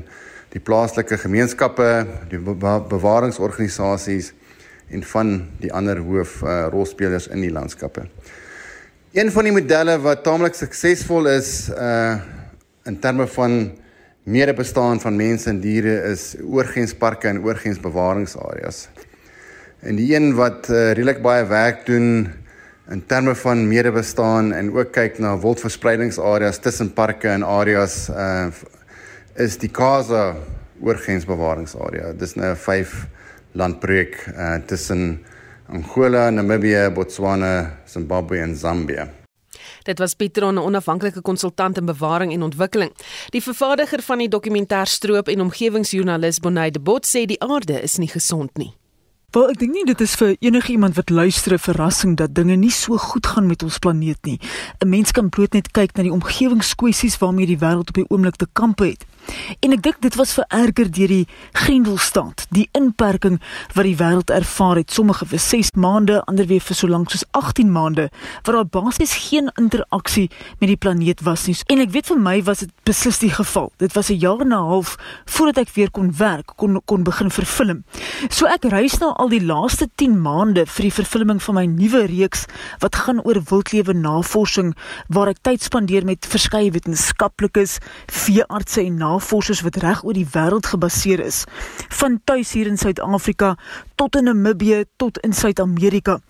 die 0.54 0.62
plaaslike 0.62 1.18
gemeenskappe, 1.20 2.06
die 2.30 2.38
bewaringsorganisasies 2.38 4.32
en 4.94 5.02
van 5.10 5.32
die 5.60 5.72
ander 5.74 5.98
hoof 5.98 6.38
uh, 6.42 6.66
rolspelers 6.72 7.26
in 7.34 7.42
die 7.42 7.52
landskappe. 7.52 8.06
Een 9.16 9.32
van 9.32 9.48
die 9.48 9.54
modelle 9.56 9.96
wat 10.04 10.22
taamlik 10.26 10.54
suksesvol 10.58 11.32
is 11.34 11.52
uh 11.74 12.16
in 12.86 13.00
terme 13.02 13.24
van 13.26 13.72
medebestaan 14.30 15.00
van 15.02 15.16
mense 15.18 15.48
en 15.50 15.56
diere 15.58 15.96
is 16.12 16.36
oorgrensparke 16.38 17.26
en 17.26 17.40
oorgrensbewaringsareas. 17.42 18.84
En 19.82 19.98
die 19.98 20.12
een 20.14 20.36
wat 20.38 20.68
uh, 20.70 20.92
redelik 20.92 21.18
baie 21.22 21.42
werk 21.50 21.82
doen 21.86 22.28
in 22.90 23.06
terme 23.06 23.34
van 23.34 23.68
medebestaan 23.68 24.52
en 24.52 24.70
ook 24.76 24.92
kyk 24.92 25.18
na 25.18 25.38
wildverspreidingsareas 25.38 26.58
tussen 26.58 26.92
parke 26.92 27.28
en 27.28 27.42
areas 27.42 28.08
uh 28.08 28.46
is 29.36 29.58
die 29.60 29.68
Kaza 29.68 30.36
oorgrensbewaringsarea. 30.80 32.12
Dis 32.12 32.34
nou 32.34 32.50
'n 32.50 32.56
5 32.56 33.06
landprojek 33.52 34.26
uh 34.32 34.54
tussen 34.66 35.24
Angola, 35.68 36.30
Namibië, 36.30 36.90
Botswana, 36.94 37.78
Zimbabwe 37.84 38.38
en 38.38 38.56
Zambia. 38.56 39.08
Dit 39.82 39.98
was 39.98 40.14
Pieter, 40.14 40.52
'n 40.52 40.58
onafhanklike 40.58 41.20
konsultant 41.20 41.76
in 41.76 41.84
bewaring 41.84 42.32
en 42.32 42.42
ontwikkeling. 42.42 42.92
Die 43.30 43.42
vervaardiger 43.42 44.02
van 44.02 44.18
die 44.18 44.28
dokumentaarstroop 44.28 45.28
en 45.28 45.40
omgewingsjoernalis 45.40 46.38
Bonnie 46.38 46.70
de 46.70 46.80
Bot 46.80 47.06
sê 47.06 47.24
die 47.26 47.40
aarde 47.40 47.80
is 47.82 47.96
nie 47.96 48.08
gesond 48.08 48.56
nie. 48.56 48.74
Wel, 49.34 49.50
ek 49.50 49.58
dink 49.58 49.72
nie 49.74 49.84
dit 49.88 50.02
is 50.04 50.12
vir 50.20 50.36
enigiemand 50.38 50.94
wat 50.94 51.10
luister 51.10 51.52
'n 51.52 51.58
verrassing 51.58 52.16
dat 52.16 52.34
dinge 52.34 52.56
nie 52.56 52.70
so 52.70 52.96
goed 52.96 53.26
gaan 53.26 53.46
met 53.46 53.62
ons 53.62 53.78
planeet 53.78 54.22
nie. 54.22 54.38
'n 54.78 54.88
Mens 54.88 55.10
kan 55.10 55.28
bloot 55.28 55.52
net 55.52 55.70
kyk 55.70 55.96
na 55.96 56.02
die 56.02 56.12
omgewingskwessies 56.12 57.18
waarmee 57.18 57.46
die 57.46 57.58
wêreld 57.58 57.88
op 57.88 57.94
die 57.94 58.08
oomblik 58.08 58.36
te 58.36 58.46
kamp 58.52 58.78
het. 58.78 59.04
En 59.60 59.72
ek 59.74 59.82
dink 59.82 60.00
dit 60.04 60.16
was 60.18 60.34
vererger 60.36 60.90
deur 60.92 61.12
die 61.12 61.26
Grendelstaat, 61.56 62.46
die 62.54 62.68
inperking 62.76 63.38
wat 63.74 63.86
die 63.86 63.96
wêreld 63.98 64.30
ervaar 64.30 64.80
het, 64.80 64.92
sommige 64.92 65.26
vir 65.26 65.40
6 65.42 65.72
maande, 65.80 66.20
ander 66.30 66.46
weer 66.46 66.62
vir 66.62 66.78
so 66.78 66.90
lank 66.90 67.10
soos 67.10 67.24
18 67.38 67.72
maande, 67.72 68.08
waar 68.46 68.60
daar 68.60 68.70
basies 68.78 69.14
geen 69.28 69.50
interaksie 69.60 70.28
met 70.60 70.70
die 70.70 70.78
planeet 70.78 71.24
was 71.26 71.46
nie. 71.48 71.56
En 71.72 71.82
ek 71.82 71.92
weet 71.94 72.10
vir 72.12 72.20
my 72.20 72.36
was 72.46 72.62
dit 72.64 72.72
beslis 72.88 73.18
die 73.22 73.32
geval. 73.32 73.72
Dit 73.82 73.96
was 73.96 74.10
'n 74.10 74.20
jaar 74.20 74.40
en 74.40 74.52
'n 74.52 74.66
half 74.70 74.96
voordat 75.26 75.66
ek 75.66 75.74
weer 75.74 75.90
kon 75.90 76.12
werk, 76.16 76.52
kon 76.56 76.80
kon 76.84 77.02
begin 77.02 77.30
vervilm. 77.30 77.84
So 78.28 78.46
ek 78.46 78.64
reis 78.64 78.98
nou 78.98 79.12
al 79.12 79.28
die 79.28 79.44
laaste 79.44 79.88
10 79.96 80.20
maande 80.20 80.66
vir 80.66 80.82
die 80.82 80.92
vervilming 80.92 81.42
van 81.42 81.54
my 81.54 81.66
nuwe 81.66 82.06
reeks 82.06 82.46
wat 82.78 82.96
gaan 82.96 83.20
oor 83.24 83.42
wildlewe 83.50 83.92
navorsing 83.92 84.74
waar 85.08 85.28
ek 85.28 85.42
tyd 85.42 85.62
spandeer 85.62 86.04
met 86.04 86.26
verskeie 86.26 86.70
wetenskaplikes, 86.70 87.78
veeartse 88.06 88.80
en 88.80 88.96
navorsers 88.96 89.15
wat 89.62 89.76
reg 89.76 90.04
oor 90.04 90.12
die 90.12 90.26
wêreld 90.32 90.66
gebaseer 90.66 91.20
is, 91.20 91.44
van 91.88 92.20
tuis 92.24 92.52
hier 92.52 92.66
in 92.66 92.76
Suid-Afrika 92.76 93.56
tot 93.94 94.16
in 94.16 94.24
Namibië 94.24 94.84
tot 94.96 95.18
in 95.18 95.32
Suid-Amerika. 95.32 96.20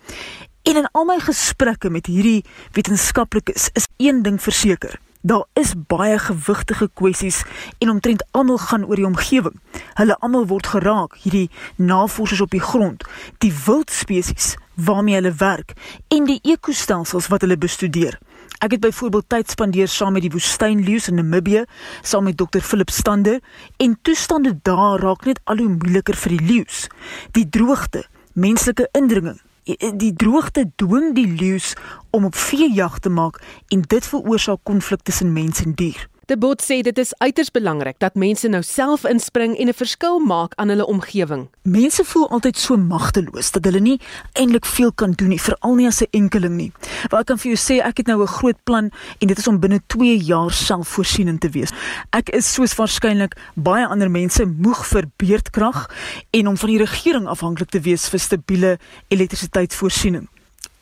En 0.63 0.75
in 0.75 0.89
al 0.91 1.05
my 1.05 1.19
gesprekke 1.19 1.89
met 1.89 2.05
hierdie 2.05 2.43
wetenskaplikes 2.71 3.69
is 3.73 3.87
een 3.97 4.21
ding 4.21 4.41
verseker. 4.41 4.99
Daar 5.21 5.45
is 5.53 5.73
baie 5.87 6.19
gewigtige 6.19 6.89
kwessies 6.93 7.43
en 7.79 7.89
omtrent 7.89 8.23
almal 8.31 8.57
gaan 8.57 8.85
oor 8.85 8.95
die 8.95 9.05
omgewing. 9.05 9.55
Hulle 9.93 10.17
almal 10.19 10.45
word 10.47 10.67
geraak, 10.67 11.17
hierdie 11.23 11.49
navorsers 11.75 12.41
op 12.41 12.51
die 12.51 12.61
grond, 12.61 13.03
die 13.37 13.53
wildspesies 13.65 14.55
waarmee 14.75 15.15
hulle 15.15 15.33
werk 15.39 15.73
en 16.07 16.27
die 16.29 16.39
ekostelsels 16.43 17.27
wat 17.27 17.41
hulle 17.41 17.57
bestudeer. 17.57 18.19
Ek 18.59 18.71
het 18.71 18.79
byvoorbeeld 18.81 19.29
tyd 19.29 19.49
spandeer 19.49 19.87
saam 19.87 20.13
met 20.17 20.21
die 20.25 20.31
woestynleeu's 20.33 21.07
in 21.07 21.15
Namibië, 21.15 21.65
saam 22.01 22.23
met 22.23 22.37
Dr 22.37 22.59
Philip 22.59 22.89
Stander 22.89 23.39
en 23.77 23.97
toestande 24.01 24.59
daar 24.61 24.99
raak 24.99 25.25
net 25.25 25.39
al 25.43 25.57
hoe 25.57 25.69
moeiliker 25.69 26.15
vir 26.15 26.37
die 26.37 26.45
leeu's. 26.53 26.87
Die 27.31 27.49
droogte, 27.49 28.05
menslike 28.33 28.89
indringing 28.97 29.41
die 29.75 30.13
droogte 30.15 30.63
dwing 30.79 31.13
die 31.15 31.27
leeu's 31.27 31.73
om 32.15 32.25
op 32.25 32.35
veejag 32.35 32.99
te 32.99 33.09
maak 33.09 33.41
en 33.67 33.81
dit 33.81 34.05
veroorsaak 34.05 34.63
konflik 34.63 35.03
tussen 35.03 35.33
mens 35.33 35.61
en 35.61 35.73
dier. 35.75 36.07
De 36.27 36.35
Bot 36.37 36.59
sê 36.59 36.81
dit 36.83 36.97
is 36.99 37.13
uiters 37.23 37.51
belangrik 37.55 38.01
dat 38.03 38.17
mense 38.19 38.49
nou 38.51 38.59
self 38.63 39.05
inspring 39.07 39.53
en 39.55 39.69
'n 39.69 39.73
verskil 39.73 40.19
maak 40.19 40.51
aan 40.55 40.67
hulle 40.67 40.85
omgewing. 40.85 41.47
Mense 41.63 42.03
voel 42.03 42.29
altyd 42.29 42.57
so 42.57 42.77
magteloos 42.77 43.51
dat 43.51 43.63
hulle 43.63 43.79
nie 43.79 43.99
eintlik 44.33 44.65
veel 44.65 44.91
kan 44.91 45.11
doen 45.11 45.29
nie, 45.29 45.41
veral 45.41 45.75
nie 45.75 45.87
as 45.87 46.01
'n 46.01 46.07
enkeling 46.11 46.55
nie. 46.55 46.71
Ek 47.11 47.25
kan 47.25 47.37
vir 47.37 47.55
jou 47.55 47.57
sê 47.57 47.79
ek 47.79 47.97
het 47.97 48.07
nou 48.07 48.21
'n 48.21 48.27
groot 48.27 48.63
plan 48.63 48.91
en 49.19 49.27
dit 49.27 49.37
is 49.37 49.47
om 49.47 49.59
binne 49.59 49.79
2 49.87 50.17
jaar 50.17 50.51
selfvoorsienend 50.51 51.41
te 51.41 51.49
wees. 51.49 51.71
Ek 52.11 52.29
is 52.29 52.53
soos 52.53 52.75
waarskynlik 52.75 53.37
baie 53.55 53.87
ander 53.87 54.11
mense 54.11 54.45
moeg 54.45 54.85
vir 54.85 55.03
beurtkrag 55.17 55.89
en 56.31 56.47
om 56.47 56.57
van 56.57 56.69
die 56.69 56.83
regering 56.85 57.27
afhanklik 57.27 57.69
te 57.69 57.79
wees 57.79 58.09
vir 58.09 58.19
stabiele 58.19 58.79
elektrisiteitsvoorsiening. 59.07 60.27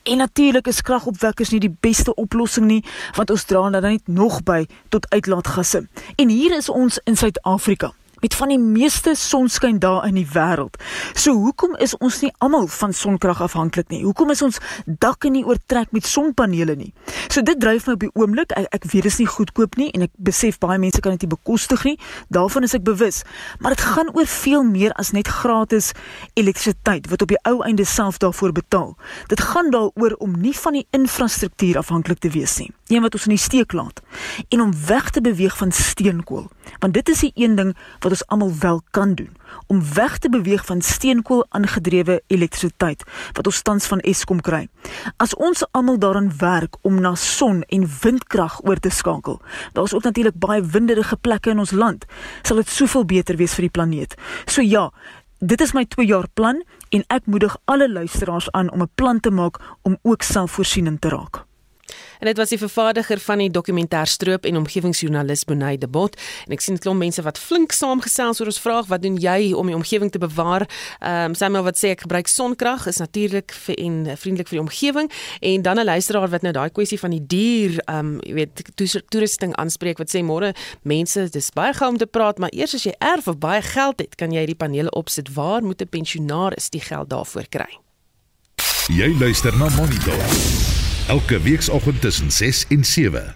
En 0.05 0.17
natuurlik 0.17 0.67
is 0.67 0.81
kragopwekkers 0.81 1.49
nie 1.49 1.59
die 1.59 1.75
beste 1.79 2.13
oplossing 2.13 2.67
nie, 2.69 2.83
want 3.17 3.31
ons 3.33 3.43
dra 3.49 3.69
dan 3.73 3.81
net 3.81 4.07
nog 4.07 4.43
by 4.45 4.67
tot 4.93 5.09
uitlaatgasse. 5.09 5.87
En 6.15 6.29
hier 6.29 6.53
is 6.57 6.69
ons 6.69 6.99
in 7.09 7.17
Suid-Afrika 7.17 7.93
met 8.21 8.35
van 8.35 8.53
die 8.53 8.59
meeste 8.59 9.15
sonskyn 9.15 9.79
daar 9.79 10.05
in 10.07 10.15
die 10.19 10.27
wêreld. 10.33 10.79
So 11.13 11.33
hoekom 11.33 11.75
is 11.83 11.95
ons 11.97 12.21
nie 12.21 12.31
almal 12.43 12.67
van 12.67 12.93
sonkrag 12.93 13.41
afhanklik 13.41 13.89
nie? 13.89 14.03
Hoekom 14.03 14.31
is 14.31 14.41
ons 14.45 14.59
dakke 14.85 15.29
nie 15.29 15.45
oortrek 15.45 15.91
met 15.95 16.05
sonpanele 16.07 16.75
nie? 16.75 16.91
So 17.29 17.41
dit 17.41 17.59
dryf 17.59 17.87
my 17.87 17.95
op 17.97 18.05
die 18.05 18.11
oomblik. 18.13 18.53
Ek, 18.55 18.67
ek 18.75 18.87
weet 18.91 19.05
dit 19.05 19.11
is 19.11 19.19
nie 19.21 19.29
goedkoop 19.29 19.77
nie 19.79 19.89
en 19.95 20.05
ek 20.07 20.13
besef 20.17 20.59
baie 20.63 20.79
mense 20.81 21.01
kan 21.03 21.15
dit 21.15 21.25
nie 21.25 21.33
bekostig 21.35 21.83
nie. 21.87 21.95
Daarvan 22.33 22.67
is 22.67 22.75
ek 22.77 22.85
bewus. 22.87 23.23
Maar 23.59 23.75
dit 23.75 23.85
gaan 23.85 24.11
oor 24.15 24.29
veel 24.29 24.63
meer 24.67 24.95
as 25.01 25.11
net 25.15 25.27
gratis 25.27 25.91
elektrisiteit 26.33 27.09
wat 27.11 27.25
op 27.25 27.33
die 27.33 27.41
ou 27.49 27.59
einde 27.67 27.85
self 27.85 28.19
daarvoor 28.23 28.55
betaal. 28.55 28.95
Dit 29.31 29.41
gaan 29.41 29.71
daaroor 29.73 30.17
om 30.23 30.37
nie 30.41 30.55
van 30.57 30.79
die 30.79 30.85
infrastruktuur 30.95 31.77
afhanklik 31.81 32.19
te 32.23 32.31
wees 32.33 32.57
nie. 32.61 32.71
Een 32.87 33.01
wat 33.01 33.17
ons 33.17 33.25
in 33.25 33.35
die 33.35 33.41
steek 33.41 33.73
laat 33.73 34.01
en 34.49 34.61
om 34.61 34.73
weg 34.87 35.09
te 35.09 35.21
beweeg 35.21 35.57
van 35.57 35.71
steenkool. 35.71 36.49
Want 36.79 36.93
dit 36.93 37.09
is 37.09 37.19
die 37.25 37.31
een 37.35 37.55
ding 37.55 37.75
wat 38.05 38.13
ons 38.13 38.27
almal 38.27 38.53
wel 38.59 38.81
kan 38.93 39.15
doen 39.17 39.33
om 39.67 39.81
weg 39.93 40.17
te 40.17 40.29
beweeg 40.29 40.65
van 40.65 40.81
steenkool 40.81 41.45
aangedrewe 41.49 42.21
elektrisiteit 42.27 43.03
wat 43.33 43.47
ons 43.49 43.61
tans 43.65 43.87
van 43.89 44.03
Eskom 44.05 44.41
kry. 44.45 44.67
As 45.17 45.33
ons 45.35 45.65
almal 45.71 45.97
daaraan 45.99 46.29
werk 46.37 46.77
om 46.85 46.99
na 47.01 47.15
son 47.15 47.63
en 47.73 47.87
windkrag 48.01 48.59
oor 48.65 48.79
te 48.79 48.93
skakel. 48.93 49.41
Daar's 49.73 49.93
ook 49.93 50.03
natuurlik 50.03 50.37
baie 50.37 50.61
winderige 50.61 51.17
plekke 51.17 51.49
in 51.49 51.59
ons 51.59 51.71
land. 51.71 52.05
Sal 52.41 52.61
dit 52.61 52.69
soveel 52.69 53.05
beter 53.05 53.41
wees 53.41 53.57
vir 53.57 53.69
die 53.69 53.73
planeet. 53.73 54.13
So 54.45 54.61
ja, 54.61 54.91
dit 55.39 55.61
is 55.61 55.73
my 55.73 55.85
2 55.85 56.05
jaar 56.05 56.29
plan 56.33 56.61
en 56.89 57.03
ek 57.07 57.25
moedig 57.25 57.57
alle 57.65 57.89
luisteraars 57.89 58.51
aan 58.51 58.71
om 58.71 58.81
'n 58.81 58.91
plan 58.95 59.19
te 59.19 59.31
maak 59.31 59.59
om 59.81 59.97
ook 60.01 60.21
selfvoorsienend 60.21 61.01
te 61.01 61.09
raak. 61.09 61.45
En 62.19 62.25
dit 62.25 62.37
was 62.37 62.49
die 62.49 62.57
vervaardiger 62.57 63.19
van 63.19 63.37
die 63.37 63.51
dokumentêr 63.51 64.07
stroop 64.07 64.45
en 64.45 64.57
omgewingsjoernalis 64.57 65.43
Bonay 65.43 65.77
de 65.77 65.87
Bot. 65.87 66.15
En 66.47 66.53
ek 66.53 66.61
sien 66.61 66.75
'n 66.75 66.79
klomp 66.79 66.99
mense 66.99 67.21
wat 67.21 67.39
flink 67.39 67.71
saamgesels 67.71 68.39
oor 68.39 68.47
ons 68.47 68.59
vraag. 68.59 68.85
Wat 68.87 69.01
doen 69.01 69.17
jy 69.17 69.53
om 69.53 69.65
die 69.67 69.75
omgewing 69.75 70.11
te 70.11 70.17
bewaar? 70.17 70.69
Ehm 70.99 71.29
um, 71.29 71.35
Samuel 71.35 71.63
wat 71.63 71.77
sê 71.77 71.89
ek 71.89 72.01
gebruik 72.01 72.27
sonkrag 72.27 72.87
is 72.87 72.97
natuurlik 72.97 73.51
vir 73.51 73.75
en 73.75 74.17
vriendelik 74.17 74.47
vir 74.47 74.57
die 74.57 74.65
omgewing. 74.67 75.11
En 75.39 75.61
dan 75.61 75.79
'n 75.79 75.85
luisteraar 75.85 76.29
wat 76.29 76.41
nou 76.41 76.53
daai 76.53 76.69
kwessie 76.69 76.99
van 76.99 77.11
die 77.11 77.25
dier 77.27 77.79
ehm 77.85 77.97
um, 77.99 78.19
jy 78.23 78.33
weet 78.33 78.63
toerusting 79.09 79.55
aanspreek 79.55 79.97
wat 79.97 80.09
sê 80.09 80.23
môre 80.23 80.55
mense 80.81 81.29
dis 81.29 81.49
baie 81.51 81.73
gou 81.73 81.89
om 81.89 81.97
te 81.97 82.05
praat 82.05 82.37
maar 82.37 82.53
eers 82.53 82.73
as 82.73 82.83
jy 82.83 82.93
erf 82.99 83.27
of 83.27 83.37
baie 83.37 83.61
geld 83.61 83.99
het 83.99 84.15
kan 84.15 84.31
jy 84.31 84.45
die 84.45 84.55
panele 84.55 84.89
opsit. 84.91 85.33
Waar 85.33 85.63
moet 85.63 85.81
'n 85.81 85.87
pensionaris 85.87 86.69
die 86.69 86.81
geld 86.81 87.09
daarvoor 87.09 87.47
kry? 87.49 87.79
Jy 88.87 89.17
luister 89.19 89.57
na 89.57 89.69
Monitor 89.69 90.84
elke 91.07 91.41
weekoggend 91.41 92.01
tussen 92.01 92.31
6 92.31 92.65
en 92.69 92.85
7. 92.85 93.35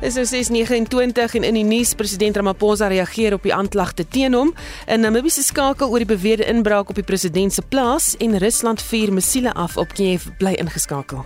Is 0.00 0.14
nou 0.14 0.26
6:29 0.26 1.34
en 1.34 1.42
in 1.42 1.54
die 1.54 1.64
nuus 1.64 1.94
president 1.94 2.36
Ramaphosa 2.36 2.86
reageer 2.86 3.32
op 3.32 3.42
die 3.42 3.54
aanklagte 3.54 4.08
teen 4.08 4.34
hom. 4.34 4.54
In 4.86 5.00
Namibië 5.00 5.30
se 5.30 5.42
skakel 5.42 5.88
oor 5.88 5.98
die 5.98 6.06
beweerde 6.06 6.44
inbraak 6.44 6.88
op 6.88 6.94
die 6.94 7.04
president 7.04 7.52
se 7.52 7.62
plaas 7.68 8.16
en 8.16 8.38
Rusland 8.38 8.82
vuur 8.82 9.12
missiele 9.12 9.52
af 9.52 9.76
op 9.76 9.92
Kiev 9.92 10.22
bly 10.38 10.52
ingeskakel. 10.52 11.24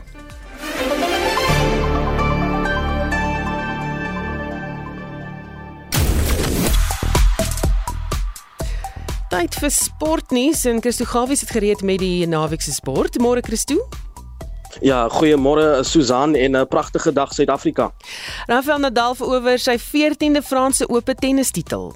Tyd 9.28 9.54
vir 9.60 9.72
sportnuus 9.72 10.64
en 10.68 10.80
Christo 10.80 11.04
Gawies 11.08 11.42
het 11.44 11.50
gereed 11.52 11.82
met 11.84 12.00
die 12.00 12.26
naweek 12.26 12.62
se 12.64 12.72
sport. 12.72 13.18
Môre 13.20 13.42
Christo. 13.44 13.76
Ja, 14.80 15.08
goeiemôre 15.12 15.84
Susan 15.84 16.34
en 16.34 16.56
'n 16.56 16.68
pragtige 16.68 17.12
dag 17.12 17.32
Suid-Afrika. 17.32 17.92
Rafael 18.46 18.78
Nadal 18.78 19.14
verower 19.14 19.58
sy 19.58 19.78
14de 19.78 20.42
Franse 20.42 20.88
Ope 20.88 21.14
tennistitel. 21.14 21.92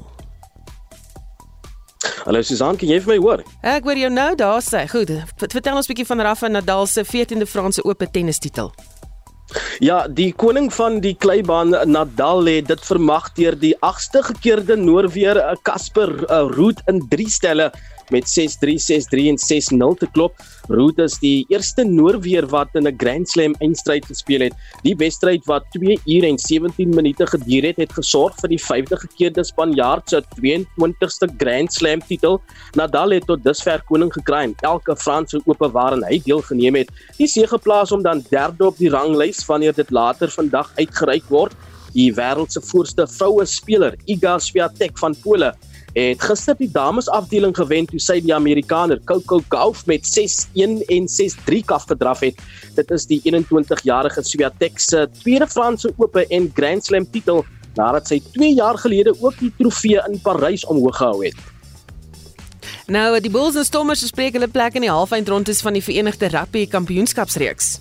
Hallo 2.24 2.42
Susan, 2.42 2.76
kan 2.76 2.88
jy 2.88 3.00
vir 3.00 3.14
my 3.14 3.18
hoor? 3.18 3.42
Ek 3.62 3.84
hoor 3.84 3.96
jou 3.96 4.10
nou, 4.10 4.34
daar 4.34 4.62
sê. 4.62 4.88
Goed. 4.88 5.10
Vertel 5.36 5.76
ons 5.76 5.86
'n 5.86 5.92
bietjie 5.92 6.06
van 6.06 6.20
Rafael 6.20 6.52
Nadal 6.52 6.86
se 6.86 7.04
14de 7.04 7.46
Franse 7.46 7.82
Ope 7.82 8.10
tennistitel. 8.10 8.72
Ja, 9.82 10.06
die 10.08 10.32
koning 10.36 10.70
van 10.74 11.00
die 11.04 11.14
kleibaan 11.18 11.74
Nadal 11.90 12.46
het 12.50 12.68
dit 12.70 12.84
vermag 12.86 13.32
deur 13.36 13.56
die 13.58 13.74
8ste 13.84 14.22
gekeerde 14.32 14.76
Noorweer 14.76 15.40
Casper 15.66 16.12
uh, 16.28 16.44
Ruud 16.52 16.82
in 16.90 17.02
3 17.08 17.28
stelle 17.28 17.72
met 18.12 18.28
6-3, 18.28 18.76
6-3 18.76 19.30
en 19.32 19.40
6-0 19.40 19.96
te 19.98 20.08
klop. 20.12 20.36
Ruud 20.68 21.00
is 21.02 21.16
die 21.22 21.44
eerste 21.50 21.84
Noorweer 21.88 22.46
wat 22.52 22.76
in 22.78 22.86
'n 22.86 22.96
Grand 23.00 23.28
Slam 23.28 23.54
eindstryd 23.60 24.04
gespeel 24.06 24.46
het. 24.46 24.54
Die 24.82 24.94
wedstryd 24.96 25.44
wat 25.46 25.64
2 25.72 25.98
ure 26.06 26.28
en 26.28 26.38
17 26.38 26.94
minute 26.94 27.26
geduur 27.26 27.62
het, 27.72 27.76
het 27.76 27.92
gesorg 27.92 28.36
vir 28.40 28.48
die 28.48 28.62
vyfde 28.68 28.96
gekeerde 28.96 29.44
Spanjaard 29.44 30.08
se 30.08 30.22
22ste 30.36 31.28
Grand 31.38 31.72
Slam 31.72 32.00
titel. 32.06 32.40
Nadal 32.74 33.10
het 33.10 33.26
tot 33.26 33.44
dusver 33.44 33.82
koning 33.88 34.12
gekry 34.12 34.54
elke 34.62 34.96
Franse 34.96 35.40
Ope 35.46 35.68
waarin 35.70 36.04
hy 36.08 36.18
deelgeneem 36.24 36.74
het. 36.82 36.90
Die 37.18 37.28
seëge 37.28 37.58
plaas 37.58 37.90
hom 37.90 38.02
dan 38.02 38.24
derde 38.30 38.66
op 38.66 38.78
die 38.78 38.90
ranglys 38.90 39.44
wanneer 39.46 39.74
dit 39.76 39.90
later 39.90 40.30
vandag 40.30 40.72
uitgereik 40.78 41.28
word. 41.28 41.54
Die 41.92 42.12
wêreld 42.16 42.52
se 42.52 42.60
voorste 42.64 43.06
vroue 43.06 43.44
speler, 43.46 43.96
Iga 44.08 44.38
Swiatek 44.40 44.96
van 44.98 45.14
Pole, 45.22 45.52
het 45.92 46.22
gister 46.24 46.56
die 46.56 46.70
dames 46.72 47.08
afdeling 47.12 47.54
gewen 47.56 47.86
toe 47.90 48.00
sy 48.00 48.18
die 48.24 48.34
Amerikaner 48.34 49.00
Coco 49.04 49.42
Gauff 49.52 49.84
met 49.86 50.06
6-1 50.08 50.80
en 50.88 51.08
6-3 51.10 51.60
kaf 51.68 51.84
gedraf 51.90 52.22
het. 52.24 52.40
Dit 52.76 52.90
is 52.90 53.06
die 53.10 53.20
21-jarige 53.28 54.24
Swiatek 54.24 54.80
se 54.80 55.06
tweede 55.20 55.48
Franse 55.48 55.92
Ope 55.96 56.24
en 56.30 56.50
Grand 56.56 56.84
Slam 56.84 57.08
titel 57.10 57.44
nadat 57.76 58.08
sy 58.08 58.20
2 58.32 58.54
jaar 58.56 58.78
gelede 58.80 59.14
ook 59.20 59.38
die 59.40 59.52
trofee 59.58 60.00
in 60.08 60.20
Parys 60.24 60.64
omhoog 60.64 60.96
gehou 60.96 61.24
het. 61.24 61.36
Nou, 62.92 63.20
die 63.20 63.30
Bulls 63.30 63.56
en 63.56 63.64
Stormers 63.64 64.02
spreek 64.04 64.34
hulle 64.36 64.50
plek 64.50 64.76
in 64.76 64.84
die 64.84 64.92
halfeindrondes 64.92 65.62
van 65.64 65.76
die 65.76 65.84
Verenigde 65.84 66.28
Rugby 66.32 66.66
Kampioenskapsreeks. 66.68 67.78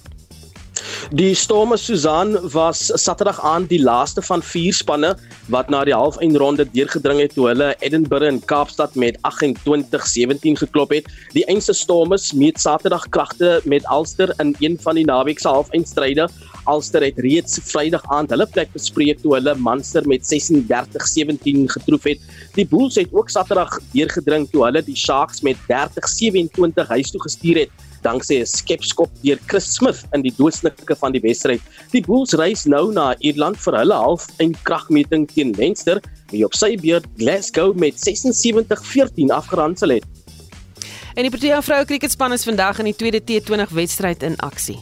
Die 1.12 1.34
Storme 1.36 1.78
Susan 1.78 2.38
was 2.54 2.88
Saterdag 3.04 3.42
aan 3.44 3.66
die 3.68 3.82
laaste 3.82 4.22
van 4.22 4.44
vier 4.44 4.74
spanne 4.74 5.10
wat 5.52 5.70
na 5.74 5.82
die 5.88 5.96
halfeindronde 5.96 6.66
deurgedring 6.72 7.20
het 7.20 7.34
toe 7.36 7.50
hulle 7.50 7.74
Edinburgh 7.84 8.30
en 8.30 8.40
Kaapstad 8.48 8.96
met 8.96 9.18
28-17 9.28 10.62
geklop 10.62 10.96
het. 10.96 11.10
Die 11.36 11.44
einste 11.52 11.76
Stormes 11.76 12.32
meet 12.34 12.62
Saterdag 12.64 13.10
kragte 13.10 13.60
met 13.66 13.86
Ulster 13.92 14.34
in 14.40 14.56
een 14.60 14.80
van 14.82 14.96
die 14.96 15.06
naweek 15.06 15.44
se 15.44 15.52
halfeindstryde. 15.52 16.30
Ulster 16.70 17.04
het 17.04 17.20
reeds 17.20 17.60
Vrydag 17.68 18.08
aand 18.14 18.32
hulle 18.32 18.48
plek 18.48 18.72
bespreek 18.74 19.20
toe 19.22 19.36
hulle 19.36 19.56
Munster 19.60 20.08
met 20.08 20.24
36-17 20.28 21.68
getroof 21.76 22.10
het. 22.10 22.26
Die 22.56 22.66
Bulls 22.66 22.96
het 23.02 23.12
ook 23.12 23.30
Saterdag 23.30 23.80
deurgedring 23.92 24.48
toe 24.52 24.66
hulle 24.70 24.84
die 24.86 24.98
Sharks 24.98 25.42
met 25.42 25.60
30-27 25.68 26.88
huis 26.96 27.12
toe 27.12 27.22
gestuur 27.28 27.66
het 27.66 27.90
danksy 28.04 28.40
'n 28.42 28.46
skepskop 28.46 29.10
deur 29.24 29.40
Chris 29.48 29.68
Smith 29.76 30.06
in 30.14 30.22
die 30.22 30.34
doodsnike 30.38 30.96
van 30.96 31.12
die 31.12 31.22
wedstryd. 31.22 31.62
Die 31.92 32.02
Bulls 32.02 32.34
reis 32.34 32.66
nou 32.66 32.92
na 32.94 33.16
Ierland 33.20 33.58
vir 33.58 33.78
hulle 33.78 33.94
half 33.94 34.28
in 34.40 34.56
kragmeting 34.64 35.28
teen 35.28 35.54
Leinster, 35.58 36.02
wie 36.32 36.46
op 36.46 36.54
sy 36.54 36.76
beurt 36.76 37.06
Glasgow 37.18 37.76
met 37.76 37.96
76-14 37.96 39.32
afgeronsel 39.32 39.90
het. 39.90 40.06
En 41.16 41.24
die 41.24 41.32
Protea 41.32 41.62
vroue 41.62 41.86
kriketspan 41.86 42.32
is 42.32 42.44
vandag 42.48 42.80
in 42.80 42.86
die 42.86 42.96
tweede 42.96 43.20
T20 43.20 43.74
wedstryd 43.76 44.24
in 44.24 44.38
aksie. 44.40 44.80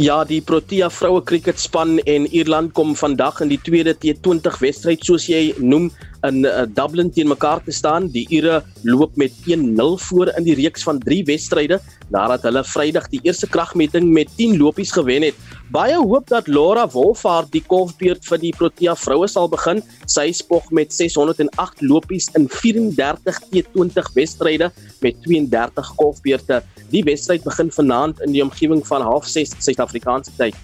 Ja, 0.00 0.20
die 0.24 0.40
Protea 0.40 0.90
vroue 0.90 1.22
kriketspan 1.26 1.98
en 2.08 2.26
Ierland 2.32 2.72
kom 2.76 2.94
vandag 2.96 3.40
in 3.44 3.50
die 3.52 3.60
tweede 3.62 3.94
T20 3.94 4.60
wedstryd 4.62 5.04
soos 5.06 5.28
jy 5.30 5.50
noem 5.58 5.90
in 6.26 6.44
uh, 6.44 6.66
Dublin 6.68 7.10
teen 7.12 7.30
mekaar 7.30 7.62
te 7.64 7.72
staan. 7.72 8.10
Die 8.12 8.26
Ire 8.34 8.60
loop 8.84 9.16
met 9.20 9.32
1-0 9.48 9.94
voor 10.08 10.32
in 10.36 10.46
die 10.48 10.56
reeks 10.58 10.84
van 10.86 11.00
3 11.00 11.22
wedstryde 11.28 11.80
nadat 12.10 12.44
hulle 12.48 12.64
Vrydag 12.66 13.08
die 13.12 13.22
eerste 13.22 13.48
kragmeting 13.48 14.10
met 14.12 14.32
10 14.36 14.58
lopies 14.60 14.92
gewen 14.92 15.28
het. 15.30 15.38
Baie 15.70 15.94
hoop 15.94 16.26
dat 16.26 16.48
Laura 16.50 16.82
Wolfhard 16.90 17.52
die 17.54 17.62
kolfbeurt 17.62 18.24
vir 18.26 18.40
die 18.42 18.50
Protea 18.58 18.96
vroue 18.98 19.28
sal 19.30 19.46
begin. 19.52 19.78
Sy 20.10 20.32
spog 20.34 20.66
met 20.74 20.90
608 20.90 21.84
lopies 21.86 22.26
in 22.34 22.48
34 22.50 23.38
T20 23.52 24.10
wedstryde 24.16 24.72
met 24.98 25.22
32 25.28 25.94
kolfbeurte. 26.00 26.58
Die 26.90 27.04
wedstryd 27.06 27.46
begin 27.46 27.70
vanaand 27.70 28.18
in 28.26 28.34
die 28.34 28.42
omgewing 28.42 28.82
van 28.90 29.06
06:30 29.06 29.62
Suid-Afrikaanse 29.62 30.34
tyd. 30.42 30.58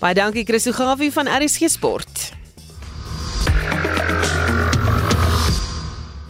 Baie 0.00 0.16
dankie 0.16 0.48
Christo 0.48 0.72
Gawie 0.72 1.12
van 1.12 1.28
RSG 1.28 1.68
Sport. 1.68 2.32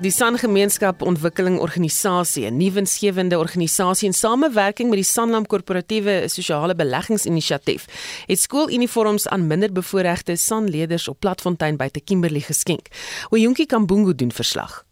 Die 0.00 0.10
San 0.10 0.38
Gemeenskap 0.38 1.02
Ontwikkeling 1.02 1.58
Organisasie, 1.58 2.46
'n 2.46 2.56
nuwensgewende 2.56 3.38
organisasie 3.38 4.08
in 4.08 4.14
samewerking 4.14 4.88
met 4.88 4.98
die 4.98 5.04
Sanlam 5.04 5.46
Korporatiewe 5.46 6.22
Sosiale 6.26 6.74
Beleggingsinisiatief, 6.74 7.84
het 8.26 8.40
skooluniforms 8.40 9.28
aan 9.28 9.46
minderbevoorregte 9.46 10.36
Sanleerders 10.36 11.08
op 11.08 11.20
Platfontein 11.20 11.76
by 11.76 11.88
te 11.88 12.00
Kimberley 12.00 12.40
geskenk. 12.40 12.86
Oyunki 13.30 13.66
Kambungu 13.66 14.14
doen 14.14 14.32
verslag. 14.32 14.84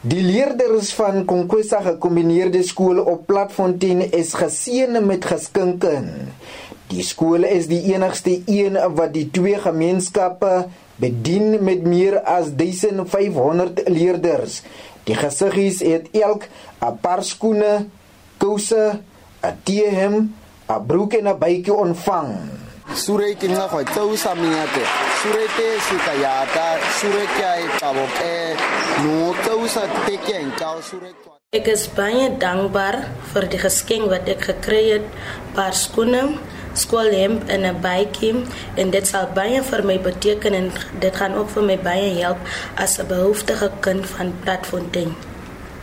Die 0.00 0.22
leerders 0.22 0.92
van 0.94 1.24
Konkwesa 1.24 1.80
gekombineerde 1.80 2.62
skool 2.62 2.98
op 2.98 3.26
Platfontein 3.26 4.12
is 4.12 4.34
geseën 4.34 5.06
met 5.06 5.24
geskenke. 5.24 6.02
Die 6.90 7.02
skool 7.02 7.42
is 7.44 7.66
die 7.66 7.82
enigste 7.94 8.42
een 8.46 8.78
wat 8.94 9.12
die 9.16 9.26
twee 9.30 9.58
gemeenskappe 9.58 10.66
bedien 11.02 11.58
met 11.64 11.82
meer 11.82 12.20
as 12.22 12.52
1500 12.54 13.88
leerders. 13.88 14.62
Die 15.06 15.16
gesiggies 15.18 15.82
het 15.82 16.10
elk 16.14 16.48
'n 16.82 16.98
paar 17.00 17.22
skoene, 17.24 17.86
kouse, 18.38 19.00
'n 19.42 19.56
T-hem, 19.64 20.34
'n 20.68 20.86
broek 20.86 21.12
en 21.12 21.28
'n 21.28 21.38
bytjie 21.38 21.74
ontvang. 21.74 22.30
Sureke 22.94 23.48
nga 23.48 23.66
kwa 23.66 23.82
tsau 23.82 24.16
samingate. 24.16 24.82
Surete 25.18 25.66
sikayata, 25.88 26.78
sureke 26.98 27.44
ai 27.44 27.66
paboke. 27.80 28.34
No 29.02 29.34
tsau 29.42 29.66
sa 29.66 29.82
teke 30.06 30.34
en 30.34 30.52
tsau 30.54 30.78
sureke. 30.82 31.34
Ek 31.50 31.66
is 31.66 31.88
baie 31.88 32.30
dankbaar 32.38 32.96
vir 33.32 33.48
die 33.50 33.58
geskenk 33.58 34.10
wat 34.10 34.28
ek 34.28 34.40
gekry 34.50 34.84
het, 34.92 35.06
paar 35.54 35.74
skoene, 35.74 36.38
skoolhemp 36.76 37.48
en 37.48 37.66
'n 37.66 37.80
bytjie 37.80 38.34
en 38.74 38.90
dit 38.90 39.06
sal 39.06 39.28
baie 39.34 39.62
vir 39.62 39.84
my 39.84 39.98
beteken 40.00 40.54
en 40.54 40.70
dit 41.00 41.16
gaan 41.16 41.34
ook 41.34 41.48
vir 41.48 41.62
my 41.62 41.78
baie 41.78 42.10
help 42.22 42.38
as 42.76 42.98
'n 42.98 43.06
behoeftige 43.06 43.70
kind 43.80 44.06
van 44.06 44.32
Platfontein. 44.42 45.14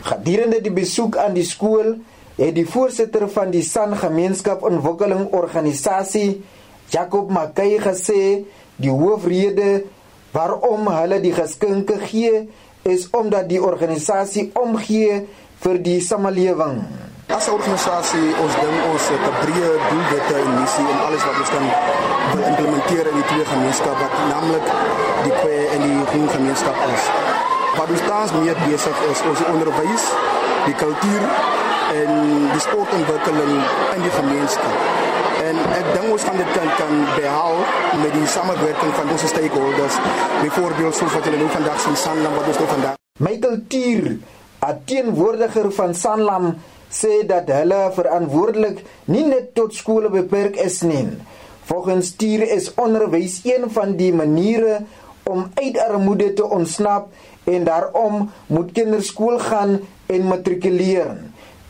Gedurende 0.02 0.60
die 0.60 0.72
besoek 0.72 1.16
aan 1.16 1.34
die 1.34 1.44
skool 1.44 1.96
het 2.36 2.54
die 2.54 2.66
voorsitter 2.66 3.28
van 3.28 3.50
die 3.50 3.62
San 3.62 3.96
Gemeenskap 3.96 4.62
Ontwikkeling 4.62 5.32
Organisasie, 5.32 6.42
Jacob 6.90 7.30
Mackay 7.30 7.78
gesê 7.78 8.44
die 8.76 8.90
hoofrede 8.90 9.84
waarom 10.34 10.88
hulle 10.90 11.20
die 11.20 11.32
geskenke 11.32 11.98
gee 11.98 12.48
is 12.82 13.06
omdat 13.10 13.48
die 13.48 13.62
organisasie 13.62 14.50
omgee 14.58 15.22
vir 15.64 15.78
die 15.78 16.00
samelewing. 16.00 16.82
As 17.26 17.48
'n 17.48 17.56
organisasie, 17.56 18.28
ons 18.44 18.54
ding 18.62 18.76
ons 18.92 19.04
het 19.08 19.24
'n 19.28 19.36
breë 19.42 19.70
doelwitte 19.88 20.34
en 20.44 20.60
missie 20.60 20.88
en 20.92 20.98
alles 21.06 21.24
wat 21.24 21.36
ons 21.42 21.50
kan 21.54 21.66
wil 22.32 22.44
implementeer 22.50 23.06
in 23.12 23.16
die 23.20 23.28
twee 23.30 23.44
gemeenskappe, 23.44 24.04
wat 24.04 24.14
naamlik 24.32 24.66
die 25.22 25.34
Kwe 25.40 25.56
en 25.74 25.80
die 25.88 26.06
Groen 26.10 26.28
gemeenskap 26.28 26.76
is. 26.94 27.02
Wat 27.78 27.88
ons 27.94 28.04
tans 28.08 28.32
meer 28.32 28.56
besig 28.68 28.96
is, 29.10 29.18
ons 29.30 29.40
onderwys, 29.54 30.04
die 30.68 30.76
kultuur 30.84 31.22
en 32.00 32.10
die 32.52 32.62
sportontwikkeling 32.66 33.54
in 33.96 34.02
die 34.06 34.14
gemeenskap. 34.20 34.76
En 35.48 35.56
ek 35.80 35.86
dink 35.94 36.12
ons 36.12 36.24
gaan 36.26 36.36
dit 36.36 36.52
kan 36.56 36.68
kan 36.80 36.94
behaal 37.16 37.56
met 38.02 38.12
die 38.12 38.28
samewerking 38.36 38.92
van 38.98 39.10
ons 39.10 39.26
stakeholders, 39.34 39.96
byvoorbeeld 40.42 40.94
soos 40.94 41.12
wat 41.12 41.24
julle 41.24 41.40
nou 41.40 41.50
vandag 41.56 41.80
sien 41.80 41.96
Sanlam 41.96 42.32
wat 42.38 42.46
ons 42.46 42.58
nou 42.58 42.68
vandag. 42.68 42.94
Michael 43.18 43.58
Tier, 43.68 44.04
'n 44.68 44.78
teenwoordiger 44.84 45.72
van 45.72 45.94
Sanlam 45.94 46.54
sê 46.94 47.22
dat 47.26 47.50
hulle 47.50 47.80
verantwoordelik 47.96 48.84
nie 49.10 49.24
net 49.26 49.54
tot 49.58 49.74
skole 49.74 50.10
beperk 50.12 50.56
is 50.62 50.82
nie. 50.86 51.08
Volgens 51.64 52.12
Tier 52.20 52.44
is 52.54 52.70
onderwys 52.76 53.40
een 53.44 53.70
van 53.72 53.96
die 53.96 54.12
maniere 54.12 54.82
om 55.24 55.46
uit 55.54 55.78
armoede 55.80 56.32
te 56.36 56.44
ontsnap 56.44 57.08
en 57.44 57.64
daarom 57.64 58.28
moet 58.46 58.72
kinders 58.72 59.10
skool 59.12 59.38
gaan 59.38 59.78
en 60.06 60.28
matrikuleer. 60.28 61.16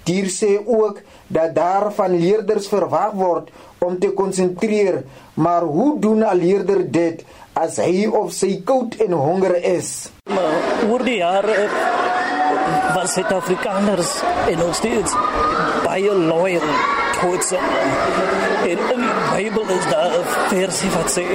Tier 0.04 0.26
sê 0.28 0.58
ook 0.66 1.00
dat 1.32 1.54
daar 1.54 1.92
van 1.96 2.18
leerders 2.20 2.66
verwag 2.68 3.14
word 3.16 3.48
om 3.80 3.96
te 3.98 4.10
konsentreer, 4.12 5.02
maar 5.34 5.62
hoe 5.62 5.98
doen 6.00 6.24
'n 6.24 6.36
leerder 6.36 6.90
dit 6.90 7.24
as 7.52 7.76
hy 7.76 8.06
of 8.06 8.32
sy 8.32 8.60
koud 8.64 8.96
en 9.00 9.12
honger 9.12 9.56
is? 9.62 10.10
Maar 10.24 10.90
oor 10.90 11.04
die 11.04 11.16
jare 11.16 11.68
van 13.04 13.12
Suid-Afrikaners 13.12 14.12
en 14.48 14.62
ons 14.64 14.76
steeds 14.76 15.12
baie 15.84 16.12
loyal 16.12 16.62
towards 17.18 17.52
it. 17.52 17.60
In 18.64 18.80
die 18.88 19.10
Bybel 19.34 19.68
is 19.76 19.84
daar 19.90 20.14
'n 20.20 20.24
versie 20.48 20.90
wat 20.96 21.10
sê 21.16 21.26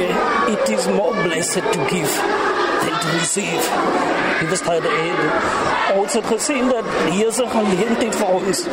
it 0.53 0.69
is 0.69 0.87
more 0.87 1.13
blessed 1.23 1.71
to 1.71 1.79
give 1.85 2.13
than 2.81 2.99
to 2.99 3.07
receive. 3.19 3.63
Dit 4.39 4.51
is 4.51 4.61
baie 4.61 4.81
baie. 4.81 5.13
Ons 5.95 6.13
het 6.13 6.25
gesien 6.25 6.69
dat 6.69 6.85
hier 7.09 7.27
is 7.27 7.37
'n 7.37 7.49
geleentheid 7.49 8.15
vir 8.15 8.27
ons 8.27 8.65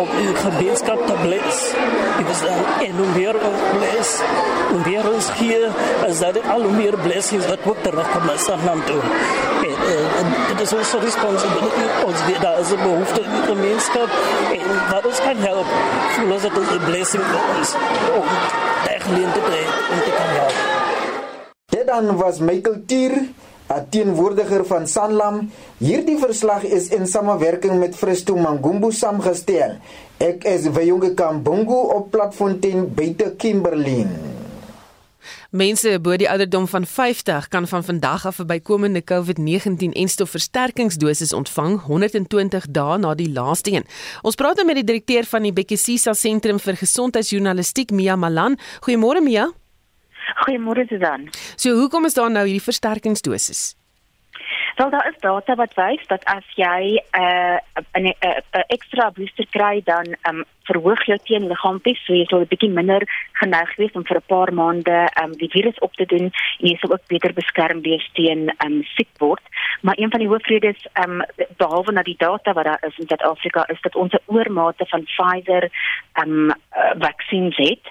om 0.00 0.08
die 0.16 0.34
gemeenskap 0.34 1.06
te 1.06 1.16
bless. 1.22 1.72
En 2.86 2.96
hoe 2.96 3.10
meer 3.14 3.36
ons 3.50 3.62
bless, 3.76 4.10
hoe 4.70 4.80
meer 4.84 5.10
ons 5.12 5.30
hier 5.38 5.66
is 6.08 6.22
dat 6.24 6.40
al 6.54 6.62
hoe 6.62 6.72
meer 6.72 6.96
blessings 6.98 7.46
wat 7.46 7.66
ook 7.66 7.82
terugkom 7.82 8.26
na 8.26 8.36
Sanlam 8.36 8.84
toe. 8.84 9.00
En, 9.60 10.04
en, 10.20 10.32
dit 10.48 10.60
is 10.66 10.72
onze 10.72 10.98
responsibility. 10.98 11.84
Ons 12.06 12.24
weet 12.26 12.40
daar 12.40 12.58
is 12.60 12.70
een 12.70 12.82
behoefte 12.82 13.20
in 13.20 13.30
de 13.36 13.42
gemeenschap. 13.52 14.10
En 14.56 14.66
wat 14.90 15.06
ons 15.06 15.20
kan 15.20 15.36
helpen, 15.36 15.78
voelen 16.16 16.40
ze 16.40 16.46
het 16.46 16.56
is 16.56 16.74
een 16.74 16.84
blessing 16.84 17.22
voor 17.32 17.56
ons. 17.56 17.74
Om 18.20 18.28
geleend 19.00 19.34
te 19.34 19.40
om 19.92 20.00
te 20.04 20.12
kan 20.16 20.30
helpen. 20.38 20.54
Dit 21.66 21.86
dan 21.86 22.16
was 22.16 22.38
Michael 22.38 22.82
Tier, 22.86 23.12
'n 23.70 23.86
teenwoordiger 23.88 24.64
van 24.66 24.86
Sanlam. 24.86 25.50
Hierdie 25.78 26.18
verslag 26.18 26.64
is 26.64 26.88
in 26.88 27.06
samewerking 27.06 27.78
met 27.78 27.96
Fristo 27.96 28.36
Mangumbu 28.36 28.92
saamgestel. 28.92 29.78
Ek 30.18 30.44
is 30.44 30.66
Wyonge 30.70 31.14
Kambungu 31.14 31.78
op 31.94 32.10
Platfontein 32.10 32.94
buite 32.94 33.34
Kimberley. 33.36 34.06
Mense 35.50 35.98
bo 36.00 36.16
die 36.16 36.28
ouderdom 36.30 36.66
van 36.70 36.86
50 36.86 37.48
kan 37.48 37.68
van 37.68 37.84
vandag 37.84 38.26
af 38.26 38.38
'n 38.38 38.46
bykomende 38.46 39.02
COVID-19 39.04 39.92
enstofversterkingsdosis 39.92 41.32
ontvang 41.32 41.80
120 41.82 42.66
dae 42.70 42.98
na 42.98 43.14
die 43.14 43.32
laaste 43.32 43.72
een. 43.72 43.86
Ons 44.22 44.34
praat 44.34 44.56
nou 44.56 44.66
met 44.66 44.74
die 44.74 44.84
direkteur 44.84 45.24
van 45.24 45.42
die 45.42 45.52
Bekesisa 45.52 46.12
Sentrum 46.12 46.58
vir 46.58 46.76
Gesondheidsjournalistiek 46.76 47.90
Mia 47.90 48.16
Malan. 48.16 48.58
Goeiemôre 48.80 49.22
Mia. 49.22 49.59
Goeiemôre 50.44 50.86
Susan. 50.88 51.28
So 51.56 51.74
hoekom 51.78 52.04
is 52.04 52.14
daar 52.14 52.30
nou 52.30 52.46
hierdie 52.46 52.64
versterkingsdosis? 52.64 53.79
Wel 54.76 54.90
daar 54.90 55.08
is 55.08 55.20
data 55.20 55.54
wat 55.54 55.74
wys 55.74 56.06
dat 56.06 56.24
as 56.24 56.46
jy 56.54 57.02
'n 57.12 58.06
uh, 58.06 58.12
'n 58.12 58.14
ekstra 58.68 59.10
booster 59.10 59.46
kry 59.50 59.80
dan 59.84 60.06
um, 60.28 60.44
verhoog 60.70 61.04
jou 61.04 61.18
teenliggaampies, 61.24 62.00
so 62.04 62.14
jy 62.14 62.24
sal 62.28 62.40
'n 62.40 62.50
bietjie 62.52 62.70
minder 62.70 63.02
geneig 63.40 63.76
wees 63.76 63.92
om 63.98 64.04
vir 64.04 64.16
'n 64.16 64.28
paar 64.32 64.52
maande 64.52 64.98
um, 65.22 65.32
die 65.42 65.50
virus 65.50 65.78
op 65.78 65.92
te 65.94 66.06
doen 66.06 66.26
en 66.60 66.66
jy 66.70 66.76
sal 66.80 66.92
ook 66.92 67.06
beter 67.08 67.32
beskerm 67.32 67.82
wees 67.82 68.06
teen 68.12 68.50
um, 68.64 68.82
siek 68.96 69.12
word. 69.18 69.42
Maar 69.82 69.98
een 69.98 70.10
van 70.10 70.20
die 70.20 70.28
hoofredes 70.28 70.86
um, 71.04 71.22
behalwe 71.56 71.92
na 71.92 72.02
die 72.02 72.18
data 72.18 72.52
wat 72.52 72.64
daar 72.64 72.84
is 72.86 72.98
in 72.98 73.08
Suid-Afrika 73.08 73.64
is 73.68 73.80
dat 73.80 73.94
ons 73.94 74.12
'n 74.12 74.26
oormate 74.26 74.86
van 74.86 75.04
Pfizer 75.04 75.70
um, 76.22 76.50
uh, 76.50 76.54
vaksines 76.98 77.56
het. 77.56 77.84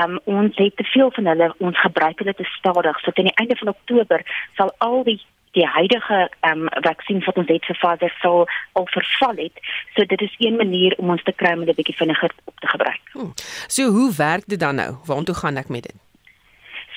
Um, 0.00 0.20
ons 0.24 0.56
het 0.56 0.76
te 0.76 0.84
veel 0.84 1.10
van 1.10 1.26
hulle, 1.26 1.54
ons 1.58 1.80
gebruik 1.80 2.18
hulle 2.18 2.34
te 2.34 2.44
stadig. 2.44 3.00
So 3.00 3.10
teen 3.10 3.30
die 3.30 3.40
einde 3.40 3.56
van 3.56 3.68
Oktober 3.68 4.20
sal 4.56 4.74
al 4.78 5.04
die 5.04 5.20
die 5.52 5.66
huidige 5.66 6.30
ehm 6.40 6.66
um, 6.66 6.68
vaksin 6.84 7.24
wat 7.24 7.36
ons 7.36 7.48
het 7.48 7.64
vir 7.64 7.76
Pfizer 7.76 8.14
sou 8.20 8.36
al 8.72 8.86
verval 8.94 9.36
het. 9.36 9.56
So 9.94 10.04
dit 10.04 10.20
is 10.20 10.34
een 10.38 10.56
manier 10.56 10.94
om 10.98 11.10
ons 11.10 11.22
te 11.22 11.32
kry 11.32 11.52
om 11.52 11.64
dit 11.64 11.68
'n 11.68 11.80
bietjie 11.80 11.96
vinniger 11.96 12.30
op 12.44 12.58
te 12.58 12.68
gebruik. 12.68 13.00
Hmm. 13.12 13.32
So 13.66 13.82
hoe 13.90 14.12
werk 14.16 14.44
dit 14.46 14.60
dan 14.60 14.74
nou? 14.74 14.96
Waartoe 15.04 15.34
gaan 15.34 15.56
ek 15.56 15.68
met 15.68 15.82
dit? 15.82 16.11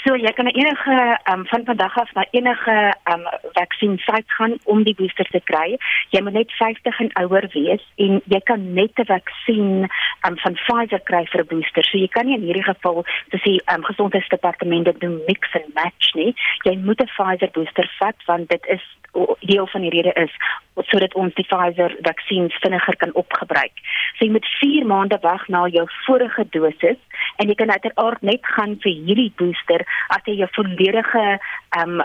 So 0.05 0.13
jy 0.13 0.29
kan 0.37 0.45
enige 0.45 0.95
um, 1.33 1.47
van 1.49 1.63
vandag 1.65 1.95
af 1.97 2.11
na 2.13 2.25
enige 2.31 2.93
um, 3.09 3.23
vaksin 3.53 3.97
site 3.97 4.33
gaan 4.37 4.53
om 4.63 4.83
die 4.85 4.93
booster 4.95 5.25
te 5.33 5.41
kry. 5.49 5.79
Jy 6.13 6.21
moet 6.21 6.35
net 6.37 6.51
50 6.59 6.99
en 7.01 7.09
ouer 7.23 7.47
wees 7.55 7.81
en 8.05 8.19
jy 8.29 8.39
kan 8.45 8.67
net 8.77 8.93
'n 9.01 9.07
vaksin 9.09 9.71
um, 10.27 10.37
van 10.43 10.57
Pfizer 10.61 11.01
kry 11.09 11.23
vir 11.31 11.41
'n 11.41 11.49
booster. 11.53 11.83
So 11.83 11.97
jy 11.97 12.07
kan 12.07 12.25
nie 12.25 12.37
in 12.37 12.45
hierdie 12.45 12.69
geval 12.69 13.01
sê 13.33 13.57
um, 13.73 13.83
gesondheidsdepartement 13.89 14.99
doen 15.01 15.17
mix 15.25 15.49
and 15.57 15.73
match 15.73 16.13
nie. 16.13 16.35
Jy 16.69 16.77
moet 16.85 17.01
'n 17.01 17.09
Pfizer 17.15 17.49
booster 17.57 17.89
vat 17.97 18.17
want 18.27 18.49
dit 18.49 18.65
is 18.67 18.85
deel 19.39 19.67
van 19.67 19.81
die 19.81 19.89
rede 19.89 20.13
is 20.13 20.31
sodat 20.91 21.13
ons 21.15 21.33
die 21.33 21.45
Pfizer 21.47 21.93
vaksin 22.03 22.49
vinniger 22.59 22.95
kan 22.99 23.13
opgebruik. 23.13 23.75
So 24.15 24.25
jy 24.25 24.31
moet 24.31 24.47
4 24.59 24.85
maande 24.85 25.17
wag 25.21 25.47
na 25.47 25.65
jou 25.71 25.85
vorige 26.05 26.45
dosis 26.51 26.99
en 27.39 27.47
jy 27.47 27.55
kan 27.55 27.71
uiteraard 27.71 28.21
net 28.21 28.43
gaan 28.55 28.75
vir 28.83 28.91
hierdie 29.07 29.31
booster 29.39 29.85
as 30.08 30.23
jy 30.25 30.36
jou 30.41 30.49
volledige 30.58 31.25
ehm 31.75 31.99
um, 31.99 32.03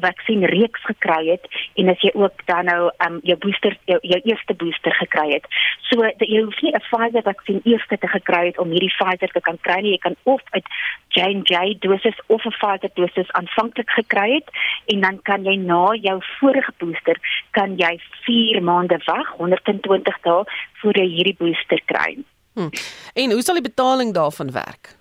vaksin 0.00 0.44
reeks 0.44 0.84
gekry 0.88 1.30
het 1.30 1.44
en 1.74 1.88
as 1.88 2.00
jy 2.00 2.10
ook 2.14 2.46
dan 2.46 2.64
nou 2.64 2.90
ehm 2.90 3.12
um, 3.12 3.20
jou 3.22 3.38
booster 3.38 3.76
jou, 3.84 3.98
jou 4.02 4.20
eerste 4.24 4.54
booster 4.54 4.94
gekry 4.94 5.28
het. 5.32 5.46
So 5.88 6.00
dat 6.00 6.28
jy 6.28 6.42
hoef 6.42 6.60
nie 6.62 6.72
'n 6.72 6.84
Pfizer 6.90 7.22
vaksin 7.22 7.60
eers 7.64 7.86
te 7.86 7.96
gekry 8.00 8.46
het 8.46 8.58
om 8.58 8.70
hierdie 8.70 8.94
Pfizer 8.96 9.30
te 9.32 9.40
kan 9.40 9.58
kry 9.60 9.80
nie. 9.80 9.90
Jy 9.90 9.98
kan 9.98 10.16
of 10.22 10.42
'n 10.54 10.62
J&J 11.08 11.78
dosis 11.78 12.18
of 12.26 12.44
'n 12.44 12.56
Pfizer 12.58 12.90
dosis 12.94 13.32
aanvanklik 13.32 13.90
gekry 13.90 14.34
het 14.34 14.48
en 14.86 15.00
dan 15.00 15.22
kan 15.22 15.44
jy 15.44 15.56
na 15.56 15.94
jou 15.94 16.18
vorige 16.38 16.72
booster 16.78 17.16
kan 17.50 17.76
jy 17.76 18.00
4 18.24 18.62
maande 18.62 19.00
wag, 19.04 19.28
120 19.36 20.20
dae 20.22 20.44
voor 20.80 20.96
jy 20.96 21.06
hierdie 21.06 21.36
booster 21.38 21.80
kry. 21.84 22.18
Hmm. 22.54 22.70
En 23.14 23.30
hoe 23.30 23.42
sal 23.42 23.54
die 23.54 23.68
betaling 23.68 24.14
daarvan 24.14 24.52
werk? 24.52 24.99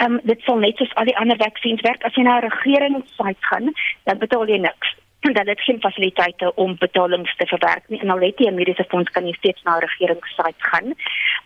Ehm 0.00 0.16
um, 0.16 0.20
dit 0.24 0.40
sal 0.46 0.58
net 0.58 0.76
soos 0.80 0.94
al 0.94 1.04
die 1.10 1.16
ander 1.20 1.36
vaksins 1.36 1.84
werk. 1.84 2.04
As 2.04 2.14
jy 2.16 2.24
na 2.24 2.38
'n 2.40 2.48
regeringssite 2.48 3.44
gaan, 3.50 3.72
dan 4.04 4.18
betaal 4.18 4.48
jy 4.48 4.58
niks 4.58 4.96
en 5.20 5.32
dan 5.32 5.48
het 5.48 5.60
geen 5.60 5.80
fasiliteite 5.80 6.54
om 6.54 6.76
betalings 6.78 7.36
te 7.36 7.46
verwerk 7.46 7.88
nie 7.88 8.00
en 8.00 8.10
al 8.10 8.20
het 8.20 8.38
jy 8.38 8.48
'n 8.48 8.54
mediese 8.54 8.84
fonds 8.88 9.10
kan 9.10 9.26
jy 9.26 9.32
steeds 9.32 9.62
na 9.62 9.76
'n 9.76 9.80
regeringssite 9.80 10.62
gaan. 10.70 10.94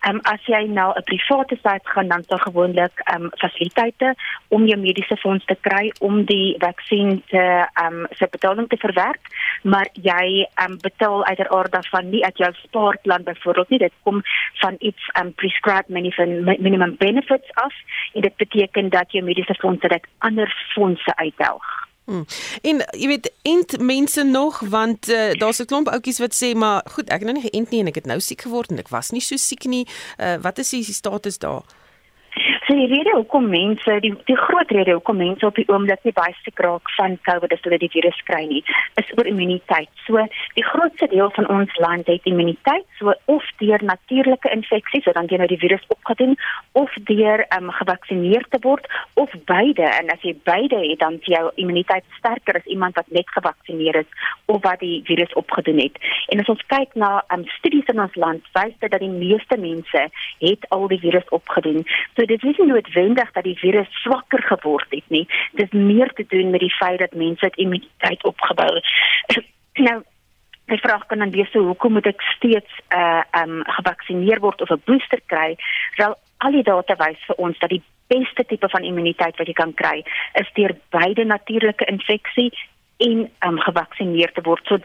Ehm 0.01 0.15
um, 0.15 0.21
as 0.23 0.43
jy 0.47 0.63
nou 0.67 0.93
'n 0.95 1.03
private 1.03 1.57
site 1.57 1.89
gaan 1.95 2.09
dan 2.09 2.23
sal 2.23 2.39
gewoonlik 2.39 3.01
ehm 3.05 3.23
um, 3.23 3.31
fasiliteite 3.37 4.15
om 4.49 4.67
jou 4.67 4.81
mediese 4.81 5.17
fonds 5.17 5.45
te 5.45 5.57
kry 5.61 5.93
om 6.01 6.25
die 6.25 6.55
vaksin 6.59 7.23
te 7.27 7.67
ehm 7.73 7.95
um, 7.95 8.07
se 8.11 8.27
betaling 8.31 8.69
te 8.69 8.77
verwerk, 8.77 9.25
maar 9.63 9.89
jy 9.93 10.47
ehm 10.55 10.71
um, 10.71 10.79
betaal 10.81 11.25
uiteraard 11.25 11.73
daarvan 11.73 12.11
nie 12.11 12.25
uit 12.25 12.39
jou 12.39 12.53
spaarplan 12.53 13.23
byvoorbeeld 13.23 13.69
nie. 13.69 13.79
Dit 13.79 13.93
kom 14.03 14.23
van 14.55 14.75
iets 14.79 15.09
ehm 15.13 15.27
um, 15.27 15.35
prescribed 15.35 15.89
minimum 15.89 16.45
minimum 16.45 16.95
benefits 16.99 17.51
af 17.53 17.75
en 18.13 18.21
dit 18.21 18.37
beteken 18.37 18.89
dat 18.89 19.13
jou 19.13 19.25
mediese 19.25 19.55
fonds 19.55 19.81
dit 19.81 20.07
ander 20.19 20.67
fondse 20.75 21.17
uithelg. 21.17 21.84
Hmm. 22.05 22.27
En 22.63 22.85
jy 22.91 23.07
weet 23.07 23.33
ent 23.43 23.79
mense 23.81 24.23
nog 24.23 24.59
want 24.61 25.09
uh, 25.09 25.33
daar's 25.33 25.61
'n 25.61 25.65
klomp 25.65 25.89
ouetjies 25.89 26.19
wat 26.19 26.35
sê 26.35 26.55
maar 26.55 26.85
goed 26.91 27.09
ek 27.09 27.21
het 27.25 27.29
nou 27.33 27.37
nie 27.41 27.51
geënt 27.51 27.71
nie 27.71 27.81
en 27.81 27.87
ek 27.87 27.95
het 27.95 28.07
nou 28.07 28.21
siek 28.21 28.41
geword 28.41 28.71
en 28.71 28.79
ek 28.79 28.89
was 28.89 29.11
nie 29.11 29.21
so 29.21 29.37
siek 29.37 29.65
nie. 29.65 29.89
Uh, 30.21 30.37
wat 30.41 30.59
is 30.59 30.69
die 30.69 30.85
status 30.85 31.39
daar? 31.39 31.63
So 32.65 32.73
die 32.73 32.87
rede 32.89 33.13
hoekom 33.13 33.51
mense 33.53 33.99
die 34.01 34.15
die 34.25 34.37
groot 34.41 34.71
rede 34.73 34.95
hoekom 34.97 35.19
mense 35.21 35.45
op 35.45 35.59
die 35.61 35.67
oomblik 35.69 36.01
nie 36.07 36.15
baie 36.17 36.33
siek 36.39 36.61
raak 36.65 36.89
van 36.97 37.19
COVID 37.27 37.53
as 37.53 37.61
hulle 37.67 37.77
die 37.83 37.91
virus 37.93 38.17
kry 38.25 38.41
nie, 38.49 38.63
is 39.01 39.11
oor 39.19 39.29
immuniteit. 39.29 39.91
So 40.07 40.23
die 40.57 40.65
grootste 40.65 41.11
deel 41.13 41.29
van 41.37 41.49
ons 41.53 41.75
land 41.85 42.09
het 42.09 42.25
immuniteit, 42.31 42.87
so 42.97 43.13
of 43.29 43.51
deur 43.61 43.85
natuurlike 43.85 44.49
infeksies, 44.57 45.05
so 45.05 45.13
dan 45.13 45.29
jy 45.29 45.43
nou 45.43 45.49
die 45.51 45.61
virus 45.61 45.85
opgedoen 45.93 46.39
of 46.73 46.95
deur 47.11 47.45
um, 47.59 47.69
gevaksinereer 47.81 48.49
te 48.49 48.63
word 48.65 48.89
of 49.21 49.37
beide 49.45 49.85
en 49.85 50.09
as 50.17 50.25
jy 50.25 50.33
beide 50.49 50.81
het 50.87 51.05
dan 51.05 51.21
jou 51.29 51.45
immuniteit 51.61 52.09
sterker 52.17 52.63
as 52.63 52.73
iemand 52.73 52.97
wat 52.97 53.13
net 53.13 53.29
gevaksinereer 53.37 54.01
is 54.07 54.31
of 54.49 54.63
wat 54.65 54.81
die 54.81 55.03
virus 55.05 55.37
opgedoen 55.37 55.83
het. 55.85 56.01
En 56.33 56.41
as 56.41 56.49
ons 56.49 56.65
kyk 56.73 56.97
na 56.97 57.13
um, 57.29 57.45
studies 57.59 57.93
in 57.93 58.01
ons 58.01 58.17
land, 58.17 58.49
wys 58.57 58.73
dit 58.81 58.89
dat 58.89 59.05
die 59.05 59.13
meeste 59.13 59.61
mense 59.61 60.09
het 60.41 60.69
al 60.73 60.89
die 60.89 61.03
virus 61.05 61.29
opgedoen. 61.29 61.85
So 62.17 62.25
dit 62.25 62.41
is 62.41 62.54
nie 62.59 62.71
noodwendig 62.71 63.31
dat 63.33 63.45
die 63.45 63.59
virus 63.59 63.89
swakker 64.03 64.43
geword 64.43 64.91
het 64.91 65.09
nie. 65.09 65.27
Dit 65.53 65.73
is 65.73 65.81
meer 65.81 66.13
te 66.13 66.25
doen 66.29 66.51
met 66.51 66.61
die 66.61 66.75
feit 66.75 66.99
dat 66.99 67.15
mense 67.15 67.45
het 67.45 67.57
immuniteit 67.57 68.25
opgebou. 68.25 68.81
nou 69.89 70.03
Die 70.65 70.81
vraag 70.81 71.07
kan 71.07 71.19
dan 71.19 71.31
wees 71.31 71.51
so 71.53 71.61
hoekom 71.61 71.93
moet 71.93 72.07
ek 72.09 72.23
steeds 72.37 72.79
uh 72.97 73.21
um 73.37 73.59
gevaksinereer 73.77 74.41
word 74.41 74.63
of 74.65 74.71
'n 74.73 74.83
booster 74.85 75.21
kry? 75.27 75.57
Wel 75.97 76.15
al 76.39 76.57
die 76.57 76.63
data 76.63 76.97
wys 76.97 77.21
vir 77.27 77.37
ons 77.37 77.59
dat 77.59 77.71
die 77.71 77.83
beste 78.09 78.45
tipe 78.45 78.69
van 78.69 78.83
immuniteit 78.83 79.37
wat 79.37 79.47
jy 79.47 79.53
kan 79.53 79.75
kry 79.75 80.05
is 80.41 80.53
deur 80.57 80.73
beide 80.91 81.25
natuurlike 81.25 81.85
infeksie 81.85 82.53
en 82.97 83.29
um 83.47 83.61
gevaksinereer 83.61 84.33
te 84.33 84.41
word. 84.41 84.65
So 84.67 84.79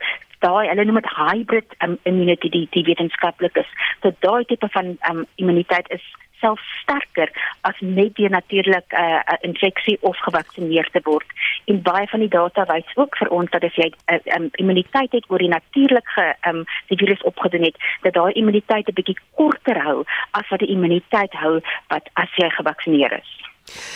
daai 0.45 0.67
hulle 0.69 0.85
noem 0.85 1.01
dit 1.01 1.11
hybrid 1.17 1.75
um, 1.85 1.97
immunity 2.03 2.49
die, 2.49 2.67
die 2.71 2.85
wetenskaplik 2.87 3.57
is. 3.57 3.69
So 4.01 4.11
daai 4.25 4.45
tipe 4.45 4.69
van 4.75 4.97
um 5.09 5.25
immuniteit 5.35 5.89
is 5.95 6.05
self 6.39 6.59
sterker 6.81 7.31
as 7.67 7.79
net 7.79 8.15
deur 8.15 8.29
natuurlik 8.29 8.87
'n 8.93 9.01
uh, 9.01 9.19
uh, 9.31 9.37
infeksie 9.41 9.97
of 10.01 10.17
gevaksinereer 10.17 10.89
te 10.91 11.01
word. 11.03 11.27
En 11.65 11.81
baie 11.81 12.07
van 12.07 12.19
die 12.19 12.29
data 12.29 12.65
wys 12.65 12.95
ook 12.95 13.17
vir 13.17 13.29
ons 13.29 13.51
dat 13.51 13.63
as 13.63 13.75
jy 13.75 13.89
'n 13.91 14.13
uh, 14.15 14.35
um, 14.35 14.49
immuniteit 14.51 15.11
het 15.11 15.25
oor 15.27 15.37
die 15.37 15.55
natuurlike 15.57 16.35
um, 16.47 16.63
die 16.87 16.97
virus 16.97 17.21
opgedoen 17.21 17.63
het, 17.63 17.77
dat 18.01 18.13
daai 18.13 18.33
immuniteit 18.33 18.87
'n 18.87 18.93
bietjie 18.93 19.17
korter 19.35 19.81
hou 19.81 20.03
as 20.31 20.47
wat 20.49 20.59
die 20.59 20.71
immuniteit 20.75 21.33
hou 21.33 21.59
wat 21.87 22.09
as 22.13 22.31
jy 22.35 22.49
gevaksinereer 22.49 23.13
is. 23.19 23.48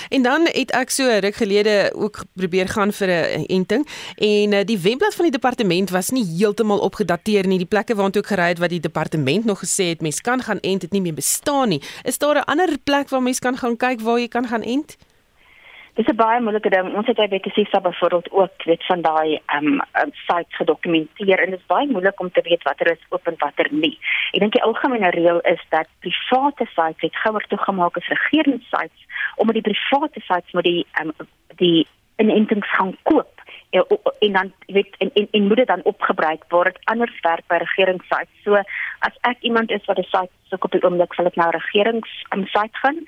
En 0.10 0.22
dan 0.22 0.48
het 0.52 0.72
ek 0.72 0.90
so 0.90 1.08
ruk 1.20 1.36
gelede 1.36 1.92
ook 1.96 2.24
probeer 2.34 2.68
gaan 2.68 2.94
vir 2.94 3.08
'n 3.08 3.46
enting 3.46 3.88
en 4.16 4.52
uh, 4.54 4.64
die 4.66 4.80
webblad 4.80 5.16
van 5.16 5.26
die 5.26 5.32
departement 5.40 5.90
was 5.90 6.10
nie 6.10 6.26
heeltemal 6.26 6.80
opgedateer 6.80 7.48
nie. 7.48 7.58
Die 7.58 7.70
plekke 7.70 7.96
waartoe 7.96 8.22
ek 8.22 8.28
gery 8.28 8.48
het 8.48 8.60
wat 8.60 8.70
die 8.70 8.80
departement 8.80 9.46
nog 9.46 9.60
gesê 9.60 9.90
het 9.94 10.02
mens 10.02 10.22
kan 10.22 10.42
gaan 10.42 10.60
ent, 10.60 10.82
het 10.82 10.92
nie 10.92 11.02
meer 11.02 11.14
bestaan 11.14 11.70
nie. 11.70 11.82
Is 12.04 12.18
daar 12.18 12.36
'n 12.36 12.46
ander 12.46 12.78
plek 12.84 13.10
waar 13.10 13.22
mens 13.22 13.40
kan 13.40 13.58
gaan 13.58 13.78
kyk 13.78 14.02
waar 14.02 14.20
jy 14.20 14.28
kan 14.28 14.48
gaan 14.48 14.64
ent? 14.64 14.98
Dis 15.96 16.08
'n 16.10 16.16
baie 16.16 16.40
moeilike 16.42 16.70
ding. 16.70 16.96
Ons 16.98 17.08
het 17.08 17.20
by 17.22 17.28
Betsisa 17.28 17.80
byvoorbeeld 17.80 18.32
ook 18.32 18.64
weet 18.66 18.86
van 18.86 19.02
daai 19.02 19.40
ehm 19.46 19.68
um, 20.02 20.12
sites 20.12 20.56
gedokumenteer 20.56 21.40
en 21.40 21.50
dit 21.50 21.60
is 21.60 21.66
baie 21.66 21.88
moeilik 21.88 22.20
om 22.20 22.32
te 22.32 22.42
weet 22.42 22.64
watter 22.64 22.92
is 22.92 23.06
oop 23.10 23.28
en 23.28 23.36
watter 23.38 23.68
nie. 23.72 24.00
Ek 24.32 24.40
dink 24.40 24.54
die 24.54 24.64
algemene 24.64 25.10
reël 25.10 25.40
is 25.40 25.62
dat 25.70 25.88
private 26.00 26.66
sites 26.74 27.06
het 27.06 27.16
gouer 27.16 27.46
toegemaak 27.48 27.98
as 27.98 28.08
regeringssites 28.08 29.06
omdat 29.36 29.54
die 29.54 29.70
private 29.70 30.20
sites 30.20 30.52
moet 30.52 30.64
die 30.64 30.86
ehm 30.92 31.14
um, 31.20 31.28
die 31.62 31.88
inentings 32.18 32.70
gaan 32.74 32.98
koop 33.04 33.43
en, 33.74 33.86
en 34.20 34.32
dan 34.32 34.52
weet 34.66 34.96
en, 34.98 35.12
en, 35.14 35.28
en 35.32 35.48
moet 35.48 35.58
dit 35.58 35.68
dan 35.68 35.84
opgebruik 35.84 36.44
dit 36.64 36.80
anders 36.84 37.20
werk 37.22 37.48
by 37.48 37.58
regeringssites. 37.62 38.42
So 38.44 38.62
as 39.00 39.16
ek 39.22 39.42
iemand 39.42 39.72
is 39.72 39.86
wat 39.86 39.98
'n 39.98 40.10
site 40.14 40.32
soek 40.50 40.64
op 40.64 40.72
die 40.72 40.84
oomblik 40.86 41.14
sal 41.14 41.26
ek 41.26 41.36
nou 41.40 41.50
regerings 41.56 42.12
um, 42.36 42.46
site 42.54 42.78
gaan 42.84 43.00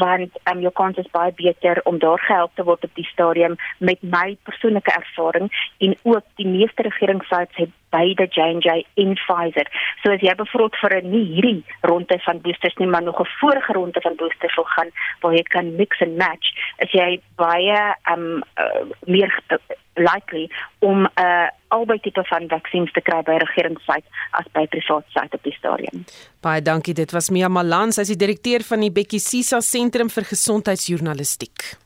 want 0.00 0.32
um, 0.50 0.60
jou 0.64 0.72
kans 0.72 0.96
is 0.96 1.10
baie 1.12 1.32
beter 1.36 1.80
om 1.84 1.98
daar 1.98 2.18
gehelp 2.18 2.54
te 2.54 2.64
word 2.64 2.84
op 2.84 2.94
die 2.94 3.08
stadium 3.12 3.56
met 3.78 4.00
my 4.16 4.36
persoonlike 4.48 4.92
ervaring 4.92 5.50
en 5.78 5.96
ook 6.02 6.24
die 6.40 6.48
meeste 6.48 6.82
regeringssites 6.88 7.60
het 7.60 7.70
beide 7.94 8.26
J&J 8.26 8.86
en 8.94 9.14
Pfizer. 9.14 9.68
So 10.02 10.10
as 10.10 10.24
jy 10.24 10.34
bevrot 10.34 10.74
vir 10.80 10.96
'n 11.02 11.10
nie 11.10 11.26
hierdie 11.34 11.64
ronde 11.82 12.18
van 12.26 12.40
boosters 12.40 12.76
nie 12.76 12.88
maar 12.88 13.02
nog 13.02 13.20
'n 13.20 13.34
vorige 13.40 13.72
ronde 13.72 14.00
van 14.00 14.16
boosters 14.16 14.56
wil 14.56 14.64
gaan 14.64 14.90
waar 15.20 15.34
jy 15.34 15.42
kan 15.42 15.76
mix 15.76 16.00
and 16.00 16.16
match, 16.16 16.48
as 16.78 16.90
jy 16.90 17.20
baie 17.36 17.94
um 18.12 18.42
uh, 18.58 18.84
meer 19.06 19.30
uh, 19.50 19.58
likely 19.94 20.50
om 20.78 21.04
'n 21.04 21.10
uh, 21.20 21.48
albei 21.68 22.00
tipe 22.00 22.24
van 22.24 22.48
vaksins 22.48 22.92
te 22.92 23.00
kry 23.00 23.22
by 23.22 23.36
regeringssite 23.42 24.06
as 24.30 24.46
by 24.52 24.66
private 24.66 25.04
site 25.08 25.36
op 25.36 25.42
die 25.42 25.52
stadium. 25.52 26.04
Baie 26.40 26.62
dankie. 26.62 26.94
Dit 26.94 27.10
was 27.10 27.30
Mia 27.30 27.48
Malan, 27.48 27.92
sy 27.92 28.00
is 28.00 28.12
die 28.12 28.20
direkteur 28.26 28.62
van 28.62 28.80
die 28.80 28.92
Bekkie 28.92 29.20
Sisa 29.20 29.60
Sentrum 29.60 30.10
vir 30.10 30.24
Gesondheidsjournalistiek. 30.24 31.76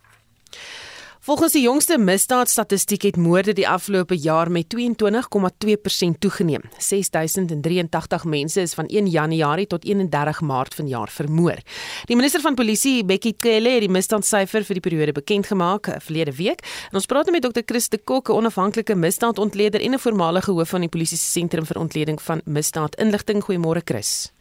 Volgens 1.29 1.53
die 1.53 1.63
jongste 1.63 1.99
misdaadstatistiek 1.99 3.03
het 3.03 3.17
moorde 3.21 3.53
die 3.53 3.67
afgelope 3.69 4.17
jaar 4.17 4.49
met 4.51 4.65
22,2% 4.73 6.15
toegeneem. 6.19 6.63
6083 6.79 8.25
mense 8.25 8.61
is 8.61 8.73
van 8.75 8.87
1 8.87 9.07
Januarie 9.07 9.67
tot 9.67 9.85
31 9.85 10.41
Maart 10.41 10.75
vanjaar 10.75 11.09
vermoor. 11.09 11.61
Die 12.09 12.17
minister 12.17 12.41
van 12.41 12.55
Polisie, 12.55 13.05
Bekkie 13.05 13.35
Cele, 13.37 13.75
het 13.75 13.85
die 13.85 13.93
misdaadsyfer 13.93 14.65
vir 14.65 14.79
die 14.79 14.83
periode 14.87 15.13
bekend 15.13 15.51
gemaak 15.51 15.91
eh, 15.93 15.99
verlede 16.01 16.33
week. 16.33 16.65
En 16.89 16.97
ons 16.97 17.07
praat 17.07 17.29
nou 17.29 17.35
met 17.37 17.45
Dr. 17.45 17.67
Chris 17.67 17.89
de 17.93 17.99
Kok, 17.99 18.31
'n 18.31 18.33
onafhanklike 18.33 18.95
misdaadontleder 18.95 19.81
en 19.81 19.93
'n 19.95 19.99
voormalige 19.99 20.51
hoof 20.51 20.69
van 20.69 20.81
die 20.81 20.89
Polisie 20.89 21.19
se 21.19 21.31
sentrum 21.31 21.67
vir 21.67 21.77
ontleding 21.79 22.23
van 22.23 22.41
misdaad 22.45 22.97
inligting. 22.97 23.45
Goeiemôre 23.45 23.85
Chris. 23.85 24.33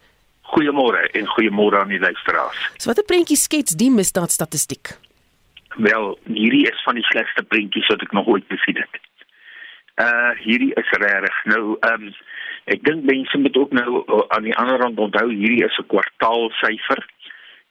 Goeiemôre 0.56 1.10
en 1.12 1.26
goeiemôre 1.36 1.80
aan 1.80 1.88
die 1.88 2.00
luisteraars. 2.00 2.56
So 2.78 2.86
watter 2.86 3.04
prentjie 3.04 3.36
skets 3.36 3.76
die 3.76 3.90
misdaadstatistiek? 3.90 5.07
Wel, 5.78 6.18
hierdie 6.24 6.66
is 6.66 6.82
van 6.82 6.96
die 6.98 7.04
slegste 7.06 7.42
prentjies 7.46 7.86
wat 7.86 8.00
ek 8.02 8.14
nog 8.16 8.26
ooit 8.26 8.46
gesien 8.50 8.80
het. 8.80 8.96
Uh 10.02 10.30
hierdie 10.42 10.72
is 10.80 10.88
regtig. 11.02 11.36
Nou, 11.52 11.76
ehm 11.86 12.08
um, 12.08 12.14
ek 12.74 12.82
dink 12.84 13.04
mense 13.06 13.38
moet 13.38 13.56
ook 13.56 13.70
nou 13.72 14.00
uh, 14.02 14.24
aan 14.34 14.48
die 14.48 14.56
ander 14.58 14.80
kant 14.82 14.98
onthou 14.98 15.28
hierdie 15.30 15.62
is 15.64 15.78
'n 15.78 15.86
kwartaalsyfer. 15.92 17.04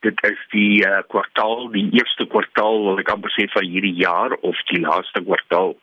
Dit 0.08 0.24
is 0.30 0.40
die 0.56 0.88
uh, 0.88 1.02
kwartaal, 1.12 1.68
die 1.76 1.90
eerste 2.00 2.28
kwartaal 2.32 2.80
wat 2.86 3.02
ek 3.04 3.12
amper 3.12 3.34
sê 3.36 3.50
van 3.52 3.68
hierdie 3.68 3.98
jaar 4.00 4.38
of 4.52 4.62
die 4.72 4.80
laaste 4.80 5.24
kwartaal 5.28 5.76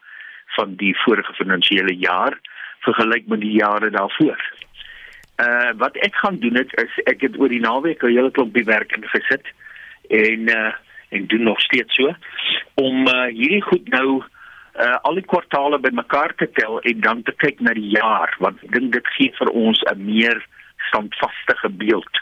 van 0.57 0.77
die 0.81 0.95
vorige 1.05 1.35
finansiële 1.37 1.93
jaar 2.07 2.39
vergelyk 2.89 3.27
met 3.27 3.41
die 3.41 3.57
jare 3.59 3.91
daarvoor. 3.91 4.41
Uh 5.45 5.77
wat 5.77 6.01
ek 6.09 6.17
gaan 6.25 6.41
doen 6.41 6.57
het, 6.57 6.73
is 6.81 6.97
ek 7.05 7.21
het 7.29 7.37
oor 7.37 7.53
die 7.53 7.61
naweek 7.61 8.03
'n 8.03 8.17
hele 8.17 8.31
klomp 8.31 8.57
werk 8.57 8.97
ingesit 8.97 9.45
en 10.09 10.49
uh 10.49 10.73
en 11.15 11.27
doen 11.31 11.47
nog 11.51 11.61
steeds 11.61 11.95
so 11.95 12.15
om 12.81 13.07
uh, 13.09 13.27
hierdie 13.31 13.63
goed 13.63 13.89
nou 13.95 14.09
uh, 14.19 14.97
al 15.07 15.21
die 15.21 15.29
kwartaale 15.31 15.79
bymekaar 15.79 16.35
te 16.41 16.51
tel 16.59 16.81
en 16.81 17.01
dan 17.01 17.23
te 17.23 17.35
kyk 17.45 17.63
na 17.63 17.75
die 17.79 17.95
jaar 17.95 18.35
want 18.43 18.63
ek 18.67 18.75
dink 18.77 18.93
dit 18.99 19.15
gee 19.17 19.33
vir 19.39 19.51
ons 19.55 19.83
'n 19.93 20.05
meer 20.05 20.43
standvaste 20.89 21.71
beeld. 21.71 22.15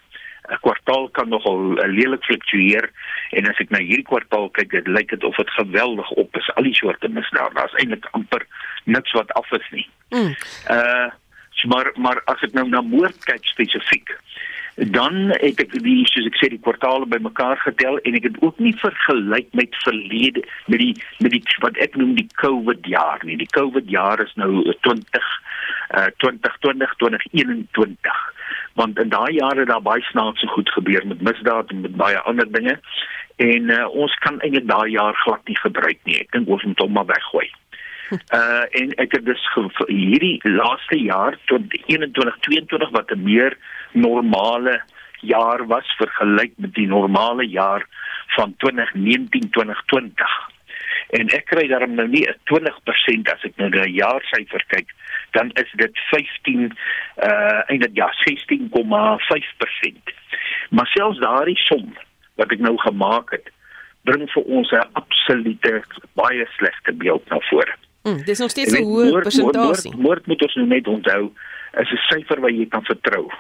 'n 0.51 0.61
Kwartaal 0.61 1.09
kan 1.17 1.29
nogal 1.29 1.75
lelik 1.89 2.25
fluktueer 2.25 2.91
en 3.31 3.49
as 3.49 3.59
ek 3.63 3.71
na 3.71 3.79
hierdie 3.79 4.07
kwartaal 4.07 4.51
kyk, 4.51 4.71
dit 4.71 4.87
lyk 4.87 5.11
dit 5.11 5.25
of 5.25 5.37
dit 5.37 5.51
geweldig 5.51 6.11
op 6.11 6.37
is. 6.37 6.51
Al 6.55 6.69
die 6.69 6.75
soorte 6.75 7.09
misdaad, 7.09 7.55
daar's 7.55 7.77
eintlik 7.81 8.09
amper 8.13 8.47
niks 8.85 9.13
wat 9.13 9.33
af 9.33 9.51
is 9.53 9.69
nie. 9.71 9.89
Mm. 10.11 10.35
Uh 10.71 11.11
maar 11.63 11.93
maar 11.95 12.19
as 12.27 12.41
ek 12.43 12.57
nou 12.59 12.65
na 12.69 12.81
moord 12.83 13.25
kyk 13.25 13.45
spesifiek, 13.47 14.09
dan 14.75 15.15
het 15.37 15.61
ek 15.61 15.75
die 15.85 16.03
soos 16.09 16.27
ek 16.31 16.39
sê 16.41 16.49
die 16.53 16.63
kwartaale 16.65 17.07
bymekaar 17.07 17.61
getel 17.61 17.99
en 18.09 18.17
ek 18.17 18.29
het 18.31 18.39
ook 18.41 18.59
nie 18.59 18.73
vergelyk 18.81 19.49
met 19.59 19.77
verlede 19.85 20.45
met 20.67 20.81
die 20.81 20.95
met 21.19 21.35
die 21.35 21.43
wat 21.65 21.77
ek 21.77 21.97
noem 22.01 22.15
die 22.17 22.29
COVID 22.41 22.87
jaar 22.89 23.21
nie. 23.25 23.37
Die 23.37 23.53
COVID 23.53 23.91
jaar 23.91 24.23
is 24.25 24.33
nou 24.41 24.65
20 24.87 25.33
uh 25.93 26.09
2020 26.25 26.97
2021 27.05 28.23
want 28.81 28.99
in 28.99 29.13
daai 29.13 29.33
jare 29.37 29.65
daar 29.69 29.85
baie 29.85 30.03
snaakse 30.09 30.47
goed 30.55 30.71
gebeur 30.73 31.07
met 31.07 31.21
misdaad 31.21 31.71
en 31.71 31.81
met 31.81 31.97
baie 31.97 32.19
ander 32.19 32.49
dinge 32.53 32.79
en 33.37 33.69
uh, 33.71 33.89
ons 33.89 34.15
kan 34.25 34.41
eintlik 34.41 34.69
daai 34.69 34.91
jaar 34.93 35.17
glad 35.25 35.41
nie 35.49 35.57
gebruik 35.59 35.99
nie. 36.05 36.21
Ek 36.21 36.33
dink 36.33 36.49
ons 36.49 36.65
moet 36.65 36.81
hom 36.85 36.93
maar 36.97 37.09
weggooi. 37.11 37.49
Uh 38.13 38.65
en 38.81 38.93
ek 39.01 39.17
het 39.17 39.25
dus 39.29 39.45
hierdie 39.89 40.37
laaste 40.49 40.99
jaar 41.01 41.39
tot 41.53 41.65
21 41.87 42.39
22 42.49 42.91
wat 42.97 43.13
'n 43.13 43.23
meer 43.25 43.57
normale 43.93 44.83
jaar 45.21 45.67
was 45.67 45.95
vergelyk 45.97 46.53
met 46.57 46.75
die 46.75 46.87
normale 46.87 47.47
jaar 47.49 47.87
van 48.27 48.55
2019 48.57 49.51
2020. 49.51 50.51
En 51.13 51.29
ek 51.37 51.45
kry 51.51 51.67
daarom 51.69 51.95
nou 51.95 52.09
nie 52.09 52.27
'n 52.27 52.37
20% 52.45 53.29
as 53.33 53.43
ek 53.45 53.57
nou 53.57 53.69
na 53.69 53.83
die 53.85 54.01
jaarsyfer 54.01 54.65
kyk, 54.67 54.89
dan 55.31 55.51
is 55.55 55.71
dit 55.77 55.99
15 56.11 56.73
uh 57.23 57.61
eintlik 57.69 57.95
ja 57.95 58.09
16,5%. 58.25 60.15
Maar 60.71 60.87
selfs 60.87 61.19
daardie 61.19 61.59
som 61.69 61.97
wat 62.35 62.53
ek 62.53 62.59
nou 62.59 62.77
gemaak 62.79 63.31
het, 63.31 63.51
bring 64.05 64.31
vir 64.31 64.43
ons 64.43 64.71
'n 64.71 64.89
absolute 64.93 65.85
baie 66.15 66.47
slegte 66.57 66.93
beeld 66.93 67.29
na 67.29 67.39
vore. 67.41 67.75
Mm, 68.03 68.25
dis 68.25 68.39
nog 68.39 68.51
steeds 68.51 68.73
'n 68.73 68.85
hoë 68.85 69.23
persentasie. 69.23 69.91
Moord, 69.91 70.03
moord 70.03 70.27
moet 70.27 70.43
ons 70.43 70.55
nou 70.55 70.67
net 70.67 70.87
onthou, 70.89 71.33
is 71.79 71.91
'n 71.91 71.97
syfer 72.11 72.41
wat 72.41 72.51
jy 72.51 72.67
kan 72.67 72.85
vertrou. 72.85 73.31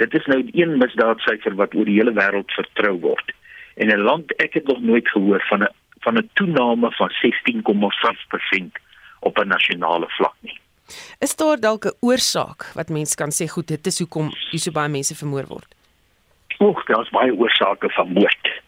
Dit 0.00 0.14
is 0.14 0.26
nou 0.26 0.40
een 0.52 0.78
misdaadsyfer 0.78 1.54
wat 1.54 1.74
oor 1.74 1.84
die 1.84 1.98
hele 2.00 2.12
wêreld 2.12 2.50
vertrou 2.56 2.98
word. 3.00 3.32
En 3.76 3.88
'n 3.88 4.02
land 4.02 4.36
ek 4.42 4.54
het 4.54 4.66
nog 4.66 4.80
nooit 4.80 5.08
gehoor 5.08 5.44
van 5.48 5.62
'n 5.62 5.72
van 6.00 6.18
'n 6.18 6.30
toename 6.34 6.90
van 6.90 7.10
16,5% 7.10 8.78
op 9.20 9.38
'n 9.38 9.48
nasionale 9.48 10.08
vlak 10.08 10.34
nie. 10.40 10.58
Is 11.18 11.36
daar 11.36 11.60
dalk 11.60 11.84
'n 11.84 11.96
oorsaak 12.00 12.60
wat 12.74 12.88
mense 12.88 13.16
kan 13.16 13.32
sê 13.32 13.46
goed 13.48 13.68
dit 13.68 13.86
is 13.86 13.98
hoekom 13.98 14.30
hier 14.50 14.60
so 14.60 14.70
baie 14.70 14.88
mense 14.88 15.14
vermoor 15.14 15.46
word? 15.46 15.74
Oek, 16.58 16.86
daar's 16.86 17.10
baie 17.10 17.34
oorsake 17.34 17.90
van 17.90 18.12
moord. 18.12 18.62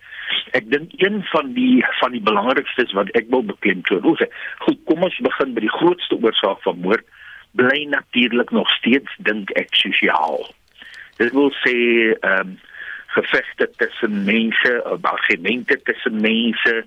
Ek 0.50 0.70
dink 0.70 0.90
een 0.96 1.22
van 1.22 1.52
die 1.52 1.84
van 2.00 2.10
die 2.12 2.20
belangrikstes 2.20 2.92
wat 2.92 3.10
ek 3.10 3.26
wil 3.28 3.44
beklemtoon, 3.44 4.02
hoe 4.02 4.16
sê, 4.16 4.26
goed, 4.58 4.78
kom 4.84 5.02
ons 5.02 5.18
begin 5.18 5.54
by 5.54 5.60
die 5.60 5.76
grootste 5.78 6.18
oorsaak 6.22 6.62
van 6.62 6.78
moord 6.78 7.04
bly 7.56 7.86
natuurlik 7.88 8.50
nog 8.50 8.68
steeds 8.70 9.16
dink 9.18 9.50
ek 9.50 9.74
sosiaal. 9.74 10.50
Dit 11.16 11.32
wil 11.32 11.52
sê 11.64 11.76
ehm 12.20 12.40
um, 12.40 12.58
gevegte 13.16 13.70
tussen 13.76 14.24
mense, 14.24 14.84
argumente 15.02 15.82
tussen 15.82 16.20
mense 16.20 16.84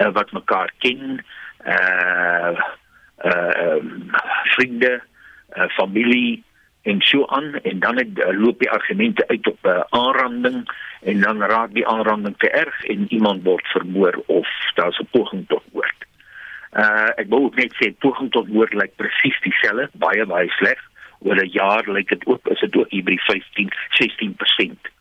uh, 0.00 0.10
wat 0.12 0.32
mekaar 0.32 0.72
ken, 0.78 1.24
uh 1.66 2.56
uh 3.24 3.80
vriende, 4.54 5.00
uh, 5.56 5.68
familie 5.68 6.44
en 6.82 7.00
so 7.00 7.26
aan 7.26 7.54
en 7.62 7.78
dan 7.80 7.96
het, 7.96 8.18
uh, 8.18 8.32
loop 8.40 8.58
die 8.58 8.70
argumente 8.70 9.28
uit 9.28 9.46
op 9.46 9.58
'n 9.62 9.68
uh, 9.68 9.84
aanranding 9.88 10.64
en 11.02 11.20
dan 11.20 11.42
raak 11.42 11.72
die 11.74 11.86
aanranding 11.86 12.38
te 12.38 12.50
erg 12.50 12.84
en 12.84 13.06
iemand 13.12 13.42
word 13.42 13.66
vermoor 13.66 14.22
of 14.26 14.48
daar's 14.74 14.98
'n 14.98 15.08
poging 15.10 15.44
tot 15.48 15.64
moord. 15.72 16.00
Uh 16.72 17.10
ek 17.16 17.28
wou 17.28 17.50
net 17.54 17.72
sê 17.74 17.92
poging 17.98 18.30
tot 18.30 18.48
moord 18.48 18.74
lyk 18.74 18.96
presies 18.96 19.40
dieselfde, 19.40 19.88
baie 19.92 20.26
baie 20.26 20.48
sleg 20.48 20.80
oor 21.18 21.36
'n 21.36 21.50
jaar 21.52 21.84
lyk 21.90 22.08
dit 22.08 22.26
ook 22.26 22.48
is 22.48 22.60
dit 22.60 22.76
ook 22.76 22.90
hier 22.90 23.04
by 23.04 23.16
15 23.16 23.70
16%. 23.90 24.94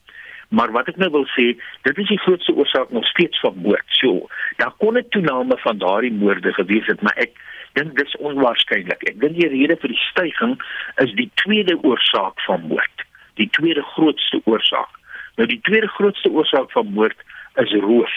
Maar 0.49 0.71
wat 0.71 0.87
ek 0.87 0.97
nou 1.01 1.09
wil 1.11 1.25
sê, 1.33 1.57
dit 1.81 1.97
is 1.97 2.07
die 2.07 2.19
grootste 2.19 2.53
oorsaak 2.53 2.89
nog 2.89 3.05
steeds 3.07 3.39
van 3.39 3.57
moord. 3.57 3.85
So, 3.87 4.27
daar 4.57 4.73
kon 4.77 4.97
'n 4.97 5.09
toename 5.09 5.57
van 5.57 5.77
daardie 5.77 6.13
moorde 6.13 6.53
gewees 6.53 6.85
het, 6.85 7.01
maar 7.01 7.17
ek 7.17 7.31
dink 7.73 7.97
dis 7.97 8.15
onwaarskynlik. 8.15 9.03
Ek 9.09 9.19
dink 9.19 9.35
die 9.35 9.47
rede 9.47 9.75
vir 9.77 9.89
die 9.89 10.03
stygings 10.11 10.65
is 10.95 11.11
die 11.13 11.31
tweede 11.33 11.83
oorsaak 11.83 12.39
van 12.47 12.67
moord. 12.67 13.03
Die 13.33 13.49
tweede 13.49 13.81
grootste 13.81 14.41
oorsaak. 14.43 14.93
Nou 15.35 15.47
die 15.47 15.61
tweede 15.61 15.87
grootste 15.87 16.29
oorsaak 16.29 16.71
van 16.71 16.93
moord 16.93 17.17
is 17.55 17.71
roof. 17.71 18.15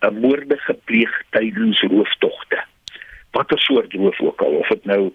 'n 0.00 0.20
Moorde 0.20 0.58
gepleeg 0.58 1.22
tydens 1.30 1.80
rooftogte. 1.80 2.64
Watter 3.34 3.60
soort 3.60 3.92
roof 3.98 4.20
ook 4.22 4.42
al, 4.42 4.58
of 4.62 4.68
dit 4.72 4.84
nou 4.90 5.12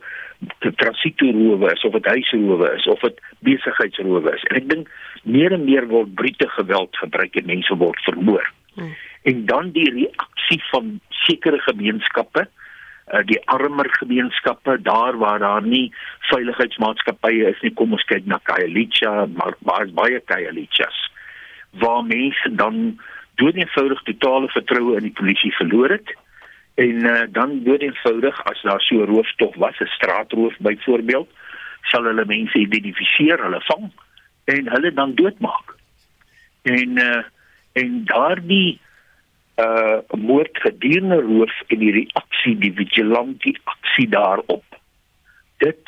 transitoerowe 0.59 1.72
is 1.72 1.84
of 1.88 1.95
dit 1.97 2.05
huisrowe 2.05 2.72
is 2.76 2.88
of 2.88 2.99
dit 2.99 3.20
besigheidsrowe 3.47 4.34
is. 4.36 4.45
En 4.51 4.61
ek 4.61 4.70
dink 4.70 4.91
meer 5.24 5.55
en 5.55 5.65
meer 5.67 5.88
word 5.91 6.13
brute 6.20 6.47
geweld 6.55 6.99
gebruik 7.03 7.36
en 7.39 7.49
mense 7.49 7.76
word 7.80 7.99
vermoor. 8.07 8.45
Hmm. 8.76 8.95
En 9.28 9.45
dan 9.45 9.72
die 9.76 9.89
reaksie 9.91 10.61
van 10.72 10.99
sekere 11.26 11.59
gemeenskappe 11.67 12.47
uh, 12.47 13.24
die 13.26 13.39
armer 13.51 13.89
gemeenskappe 13.99 14.82
daar 14.82 15.17
waar 15.17 15.39
daar 15.39 15.65
nie 15.65 15.89
veiligheidsmaatskappye 16.32 17.49
is 17.51 17.61
nie 17.65 17.74
kom 17.74 17.93
ons 17.97 18.05
kyk 18.11 18.26
na 18.26 18.39
Khayelitsha 18.49 19.13
maar 19.36 19.57
baie 19.67 19.91
baie 20.01 20.22
Khayelitsas 20.32 20.99
waar 21.84 22.03
mense 22.05 22.55
dan 22.61 22.99
dood 23.41 23.59
eenvoudig 23.59 24.01
totale 24.11 24.49
vertroue 24.55 24.97
in 24.97 25.09
die 25.09 25.17
polisie 25.22 25.53
verloor 25.57 25.97
het 25.97 26.15
En 26.80 26.95
uh, 27.05 27.21
dan 27.36 27.63
word 27.63 27.82
eenvoudig 27.84 28.43
as 28.47 28.61
daar 28.61 28.82
so 28.82 29.01
'n 29.03 29.11
rooftog 29.11 29.55
was, 29.55 29.80
'n 29.80 29.95
straatroof 29.97 30.55
byvoorbeeld, 30.59 31.30
sal 31.82 32.03
hulle 32.03 32.25
mense 32.25 32.57
identifiseer, 32.57 33.43
hulle 33.43 33.61
vang 33.61 33.91
en 34.43 34.69
hulle 34.73 34.93
dan 34.93 35.15
doodmaak. 35.15 35.75
En 36.61 36.97
uh, 36.97 37.23
en 37.71 38.05
daardie 38.05 38.80
uh 39.59 39.99
moord 40.17 40.59
gedurende 40.63 41.21
roof 41.21 41.61
en 41.67 41.80
die 41.80 41.91
reaksie, 41.91 42.57
die 42.57 42.73
vigilante 42.73 43.59
aksie 43.63 44.09
daarop. 44.09 44.65
Dit 45.57 45.84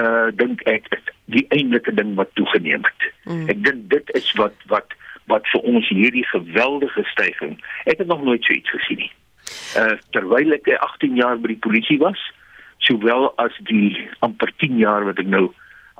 uh 0.00 0.28
dink 0.34 0.60
ek 0.60 0.86
is 0.88 1.04
die 1.24 1.46
eintlike 1.48 1.94
ding 1.94 2.14
wat 2.14 2.34
toegeneem 2.34 2.84
het. 2.84 3.02
Mm. 3.24 3.48
Ek 3.48 3.64
dink 3.64 3.90
dit 3.90 4.10
is 4.16 4.32
wat 4.32 4.56
wat 4.66 4.96
wat 5.24 5.48
vir 5.52 5.60
ons 5.60 5.88
hierdie 5.88 6.26
geweldige 6.26 7.04
stygings. 7.04 7.60
Ek 7.84 7.98
het 7.98 8.06
nog 8.06 8.24
nooit 8.24 8.44
so 8.44 8.52
iets 8.52 8.70
gesien 8.70 9.04
nie 9.04 9.12
uh, 9.76 9.96
terwyl 10.10 10.52
ek 10.52 10.68
18 10.78 11.16
jaar 11.16 11.38
by 11.40 11.54
die 11.54 11.62
polisie 11.64 11.98
was, 11.98 12.20
sowel 12.78 13.30
as 13.42 13.56
die 13.68 13.94
amper 14.20 14.52
10 14.62 14.78
jaar 14.78 15.06
wat 15.08 15.18
ek 15.22 15.30
nou 15.30 15.48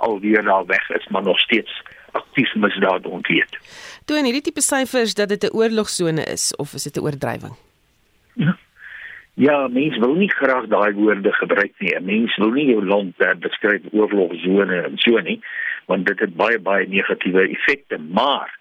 alweer 0.03 0.43
daar 0.43 0.67
weg 0.67 0.91
is, 0.91 1.07
maar 1.09 1.23
nog 1.23 1.39
steeds 1.41 1.83
aktief 2.13 2.55
misdaad 2.55 3.07
ontleed. 3.07 3.59
Toe 4.05 4.19
in 4.19 4.29
hierdie 4.29 4.45
tipe 4.49 4.61
syfers 4.65 5.15
dat 5.15 5.29
dit 5.29 5.45
'n 5.45 5.57
oorlogsone 5.57 6.25
is 6.25 6.57
of 6.57 6.75
is 6.75 6.85
dit 6.85 6.97
'n 6.97 7.05
oordrywing? 7.05 7.57
Ja. 8.35 8.57
Ja, 9.35 9.69
mense 9.69 10.01
wil 10.01 10.15
nie 10.15 10.31
graag 10.31 10.67
daai 10.67 10.93
woorde 10.93 11.33
gebruik 11.33 11.73
nie. 11.79 12.01
Mense 12.01 12.41
wil 12.41 12.51
nie 12.51 12.67
jou 12.67 12.85
land 12.85 13.15
uh, 13.19 13.33
beskryf 13.41 13.81
oorlogsone 13.93 14.83
en 14.83 14.99
so 15.01 15.19
nie, 15.19 15.41
want 15.87 16.07
dit 16.07 16.19
het 16.19 16.35
baie 16.37 16.59
baie 16.59 16.89
negatiewe 16.89 17.49
effekte, 17.49 17.99
maar 17.99 18.53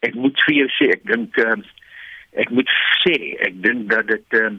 ek 0.00 0.14
moet 0.14 0.42
vir 0.46 0.54
jou 0.54 0.68
sê, 0.68 0.90
ek 0.90 1.06
dink 1.06 1.38
uh, 1.38 1.54
ek 2.32 2.50
moet 2.50 2.70
sê, 3.02 3.14
ek 3.46 3.62
dink 3.62 3.88
dat 3.90 4.06
dit 4.06 4.38
uh, 4.40 4.50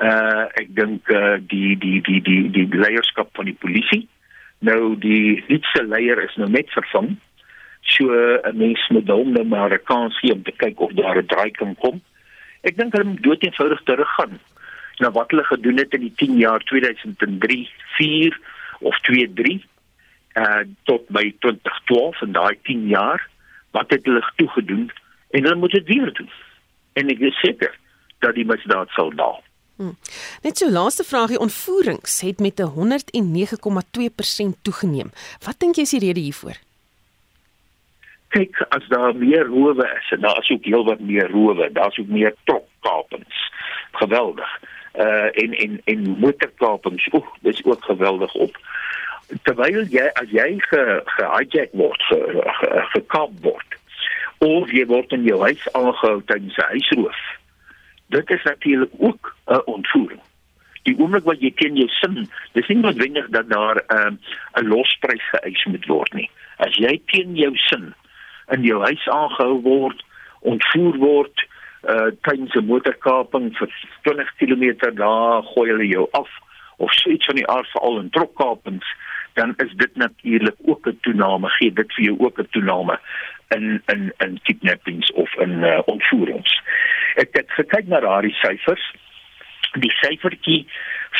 Uh 0.01 0.45
ek 0.61 0.73
dink 0.77 1.09
uh 1.13 1.37
die 1.41 1.73
die 1.77 1.99
die 2.05 2.21
die 2.25 2.41
die 2.53 2.65
leierskap 2.69 3.33
van 3.37 3.49
die 3.49 3.57
polisie. 3.57 4.05
Nou 4.65 4.95
die 4.97 5.43
nuutste 5.49 5.83
leier 5.85 6.21
is 6.23 6.37
nou 6.37 6.49
net 6.49 6.69
vervang. 6.73 7.15
So 7.83 8.05
'n 8.11 8.57
mens 8.57 8.87
moet 8.89 9.07
hom 9.07 9.31
nou 9.31 9.45
maar 9.45 9.73
'n 9.73 9.83
kans 9.83 10.19
gee 10.19 10.33
om 10.33 10.43
te 10.43 10.51
kyk 10.51 10.79
of 10.79 10.91
daar 10.91 11.17
'n 11.17 11.25
draai 11.25 11.51
kan 11.51 11.75
kom. 11.75 12.01
Ek 12.61 12.77
dink 12.77 12.93
hulle 12.93 13.09
moet 13.09 13.23
dood 13.23 13.43
eenvoudig 13.43 13.83
teruggaan 13.83 14.39
na 14.97 15.11
wat 15.11 15.29
hulle 15.31 15.43
gedoen 15.43 15.77
het 15.77 15.93
in 15.93 15.99
die 15.99 16.13
10 16.15 16.37
jaar 16.37 16.59
2003, 16.59 17.69
4 17.97 18.39
of 18.79 18.99
23 18.99 19.63
uh 20.33 20.63
tot 20.83 21.07
by 21.07 21.35
2012 21.39 22.21
en 22.21 22.31
daai 22.31 22.57
10 22.63 22.87
jaar 22.87 23.27
wat 23.71 23.89
het 23.89 24.05
hulle 24.05 24.31
toegedoen 24.35 24.91
en 25.29 25.43
hulle 25.43 25.55
moet 25.55 25.71
dit 25.71 25.87
weer 25.87 26.13
doen. 26.13 26.29
En 26.93 27.09
ek 27.09 27.19
is 27.19 27.39
seker 27.39 27.79
dat 28.19 28.35
die 28.35 28.45
misdaad 28.45 28.89
sal 28.89 29.11
daal. 29.15 29.43
Hmm. 29.75 29.97
Net 30.41 30.57
so 30.57 30.69
laaste 30.69 31.03
vraagie 31.03 31.39
ontvoerings 31.39 32.21
het 32.21 32.39
met 32.39 32.59
'n 32.59 32.73
109,2% 32.77 34.55
toegeneem. 34.61 35.11
Wat 35.45 35.59
dink 35.59 35.75
jy 35.75 35.81
is 35.81 35.89
die 35.89 35.99
rede 35.99 36.19
hiervoor? 36.19 36.57
Kyk, 38.33 38.59
as 38.73 38.85
daar 38.89 39.15
meer 39.15 39.45
rowe 39.45 39.85
is 39.85 40.11
en 40.15 40.23
daar 40.25 40.39
is 40.41 40.49
ook 40.49 40.65
heelwat 40.65 40.99
meer 40.99 41.29
rowe, 41.29 41.69
daar's 41.71 41.97
ook 42.01 42.07
meer 42.07 42.33
trokkapings. 42.43 43.41
Geweldig 43.91 44.49
uh 44.93 45.29
en 45.41 45.53
en 45.53 45.81
en 45.83 46.17
motorkapings. 46.19 47.07
Oek, 47.11 47.37
dis 47.41 47.63
ook 47.65 47.83
geweldig 47.83 48.33
op. 48.33 48.57
Terwyl 49.41 49.85
jy 49.89 50.09
as 50.13 50.29
jy 50.29 50.59
ge 50.69 51.01
gehijack 51.05 51.71
word, 51.71 52.01
ge, 52.09 52.19
ge, 52.59 52.83
gekap 52.93 53.31
word 53.41 53.79
of 54.43 54.69
jy 54.75 54.85
word 54.85 55.15
in 55.15 55.23
jou 55.23 55.39
huis 55.41 55.63
aangehou 55.71 56.21
tydens 56.25 56.57
'n 56.57 56.69
huisroof. 56.75 57.21
Dit 58.13 58.29
is 58.29 58.43
natuurlik 58.43 58.93
ook 58.97 59.35
'n 59.47 59.61
ontvoering. 59.65 60.21
Die 60.83 60.95
oomblik 60.99 61.23
wat 61.23 61.41
jy 61.41 61.51
teen 61.55 61.75
jou 61.75 61.87
sin, 61.87 62.29
dis 62.51 62.67
nie 62.67 62.77
noodwendig 62.77 63.29
dat 63.29 63.49
daar 63.49 63.81
'n 63.87 63.93
uh, 63.97 64.61
'n 64.61 64.67
losprys 64.67 65.29
geëis 65.29 65.65
moet 65.65 65.85
word 65.85 66.13
nie. 66.13 66.29
As 66.57 66.75
jy 66.75 67.01
teen 67.05 67.35
jou 67.35 67.55
sin 67.55 67.93
in 68.51 68.63
jou 68.63 68.81
huis 68.83 69.07
aangehou 69.07 69.61
word, 69.61 70.03
ontvoer 70.41 70.97
word, 70.97 71.47
uh 71.83 72.11
tydens 72.21 72.55
'n 72.55 72.65
motorkaping 72.65 73.51
vir 73.57 73.69
20 74.03 74.35
km 74.39 74.95
daar 74.95 75.43
gooi 75.43 75.69
hulle 75.69 75.87
jou 75.87 76.07
af 76.11 76.29
of 76.77 76.93
so 76.93 77.09
iets 77.09 77.25
van 77.25 77.35
die 77.35 77.47
aard 77.47 77.67
veral 77.71 77.99
in 77.99 78.09
trokkapings 78.09 78.87
dan 79.33 79.53
is 79.57 79.71
dit 79.75 79.95
natuurlik 79.95 80.55
ook 80.65 80.87
'n 80.87 80.97
toename 81.01 81.49
gee 81.49 81.73
dit 81.73 81.93
vir 81.93 82.05
jou 82.05 82.19
ook 82.19 82.39
'n 82.39 82.47
toename 82.51 82.99
in 83.47 83.81
in 83.85 84.13
in 84.17 84.39
kidnappings 84.43 85.11
of 85.11 85.35
in 85.35 85.51
uh, 85.63 85.79
ontvoerings. 85.85 86.61
Ek 87.15 87.29
het 87.31 87.51
gekyk 87.51 87.87
na 87.87 87.99
daardie 87.99 88.33
syfers. 88.33 88.93
Die 89.73 89.91
syfertjie 89.91 90.67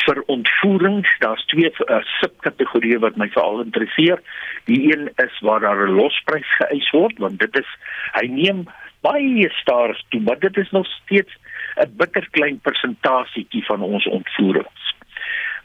vir 0.06 0.22
ontvoerings, 0.26 1.10
daar's 1.20 1.46
twee 1.52 1.70
uh, 1.70 2.00
subkategorieë 2.20 3.00
wat 3.04 3.18
my 3.20 3.30
veral 3.34 3.62
interesseer. 3.64 4.22
Die 4.66 4.80
een 4.92 5.10
is 5.24 5.40
waar 5.42 5.60
daar 5.60 5.88
'n 5.88 5.96
losprys 5.96 6.50
geëis 6.58 6.90
word 6.92 7.18
want 7.18 7.40
dit 7.40 7.60
is 7.60 7.70
hy 8.14 8.28
neem 8.28 8.66
baie 9.02 9.50
staar 9.50 10.04
toe, 10.10 10.22
maar 10.22 10.40
dit 10.40 10.58
is 10.58 10.72
nog 10.72 10.88
steeds 10.88 11.34
'n 11.76 11.94
bitter 11.98 12.28
klein 12.32 12.60
persentasietjie 12.60 13.66
van 13.66 13.82
ons 13.82 14.08
ontvoerings. 14.08 14.96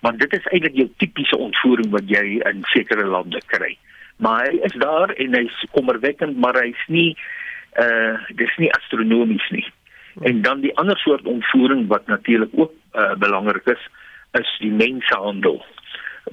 Want 0.01 0.19
dit 0.19 0.33
is 0.33 0.47
eintlik 0.47 0.75
jou 0.75 0.89
tipiese 0.97 1.39
ontvoering 1.39 1.91
wat 1.91 2.09
jy 2.09 2.41
in 2.51 2.63
sekere 2.63 3.07
lande 3.07 3.41
kry. 3.47 3.77
Maar 4.17 4.47
hy 4.47 4.59
is 4.63 4.73
daar 4.73 5.11
en 5.11 5.35
hy's 5.35 5.67
kommerwekkend, 5.71 6.37
maar 6.37 6.55
hy's 6.63 6.85
nie 6.87 7.17
uh 7.79 8.19
dis 8.35 8.57
nie 8.57 8.73
astronomies 8.73 9.49
nie. 9.51 9.67
En 10.21 10.43
dan 10.43 10.61
die 10.61 10.77
ander 10.77 10.99
soort 10.99 11.27
ontvoering 11.27 11.87
wat 11.87 12.07
natuurlik 12.07 12.51
ook 12.53 12.73
uh 12.95 13.15
belangrik 13.15 13.67
is, 13.67 13.89
is 14.33 14.51
die 14.61 14.71
mensenhandel 14.71 15.63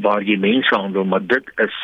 waar 0.03 0.23
jy 0.23 0.35
mense 0.37 0.75
handel, 0.75 1.05
maar 1.05 1.23
dit 1.23 1.51
is 1.63 1.77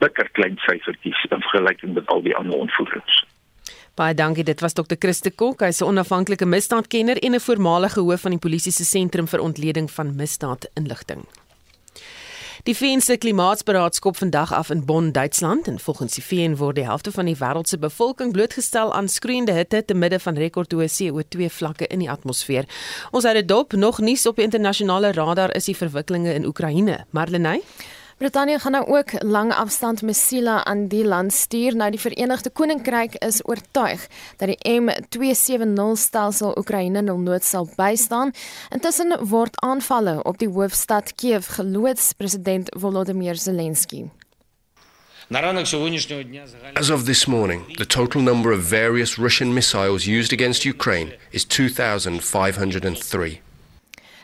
bitter 0.00 0.28
klein 0.32 0.56
syfertjies 0.64 1.26
in 1.28 1.42
vergelyking 1.44 1.94
met 1.94 2.08
al 2.08 2.22
die 2.24 2.36
ander 2.36 2.56
ontvoerings. 2.64 3.24
Baie 3.98 4.14
dankie. 4.14 4.44
Dit 4.44 4.62
was 4.64 4.72
Dr. 4.72 4.96
Christe 4.98 5.30
Kok, 5.30 5.60
hy's 5.60 5.82
'n 5.82 5.90
onafhanklike 5.92 6.46
misdaadkenner 6.46 7.18
en 7.20 7.34
'n 7.34 7.40
voormalige 7.40 8.00
hoof 8.00 8.20
van 8.20 8.30
die 8.30 8.40
polisie 8.40 8.72
se 8.72 8.84
sentrum 8.84 9.26
vir 9.28 9.40
ontleding 9.40 9.90
van 9.90 10.16
misdaadinligting. 10.16 11.26
Die 12.62 12.76
VN 12.76 13.00
se 13.00 13.16
klimaatsberaad 13.16 13.94
skop 13.94 14.16
vandag 14.16 14.52
af 14.52 14.70
in 14.70 14.84
Bonn, 14.84 15.12
Duitsland 15.12 15.66
en 15.66 15.78
volgens 15.80 16.14
die 16.14 16.24
VN 16.24 16.56
word 16.60 16.76
die 16.76 16.84
helfte 16.84 17.12
van 17.12 17.24
die 17.24 17.36
wêreld 17.40 17.68
se 17.68 17.78
bevolking 17.80 18.32
blootgestel 18.32 18.92
aan 18.94 19.08
skreeuende 19.08 19.52
hitte 19.56 19.80
te 19.84 19.94
midde 19.94 20.18
van 20.20 20.36
rekordhoë 20.36 20.88
CO2 20.92 21.48
vlakke 21.48 21.88
in 21.88 22.04
die 22.04 22.10
atmosfeer. 22.10 22.68
Ons 23.16 23.24
het 23.24 23.38
dit 23.40 23.48
dop 23.48 23.72
nog 23.72 24.02
nuus 24.04 24.26
op 24.28 24.38
internasionale 24.38 25.12
radar 25.16 25.54
is 25.56 25.70
die 25.72 25.76
verwikkelinge 25.76 26.34
in 26.36 26.44
Oekraïne. 26.44 26.98
Marlenae 27.16 27.62
Brittanje 28.20 28.58
gaan 28.58 28.72
nou 28.72 28.86
ook 28.86 29.22
lang 29.22 29.52
afstand 29.52 30.02
missiele 30.02 30.64
aan 30.64 30.86
die 30.86 31.04
land 31.04 31.32
stuur. 31.32 31.76
Nou 31.76 31.90
die 31.90 32.00
Verenigde 32.00 32.50
Koninkryk 32.50 33.14
is 33.14 33.40
oortuig 33.48 34.06
dat 34.36 34.48
die 34.48 34.80
M270 34.80 35.92
stelsel 35.94 36.52
Oekraïne 36.58 37.00
nul 37.00 37.18
nood 37.18 37.44
sal 37.44 37.68
bystaan. 37.76 38.34
Intussen 38.68 39.16
word 39.24 39.56
aanvalle 39.64 40.22
op 40.22 40.38
die 40.38 40.48
hoofstad 40.48 41.14
Kiev 41.14 41.48
geloods 41.56 42.12
president 42.12 42.68
Volodymyr 42.76 43.34
Zelensky. 43.34 44.04
As 46.74 46.90
of 46.90 47.04
this 47.04 47.26
morning, 47.26 47.76
the 47.76 47.86
total 47.86 48.20
number 48.20 48.52
of 48.52 48.60
various 48.60 49.18
Russian 49.18 49.54
missiles 49.54 50.06
used 50.06 50.32
against 50.32 50.64
Ukraine 50.64 51.12
is 51.30 51.44
2,503. 51.44 53.40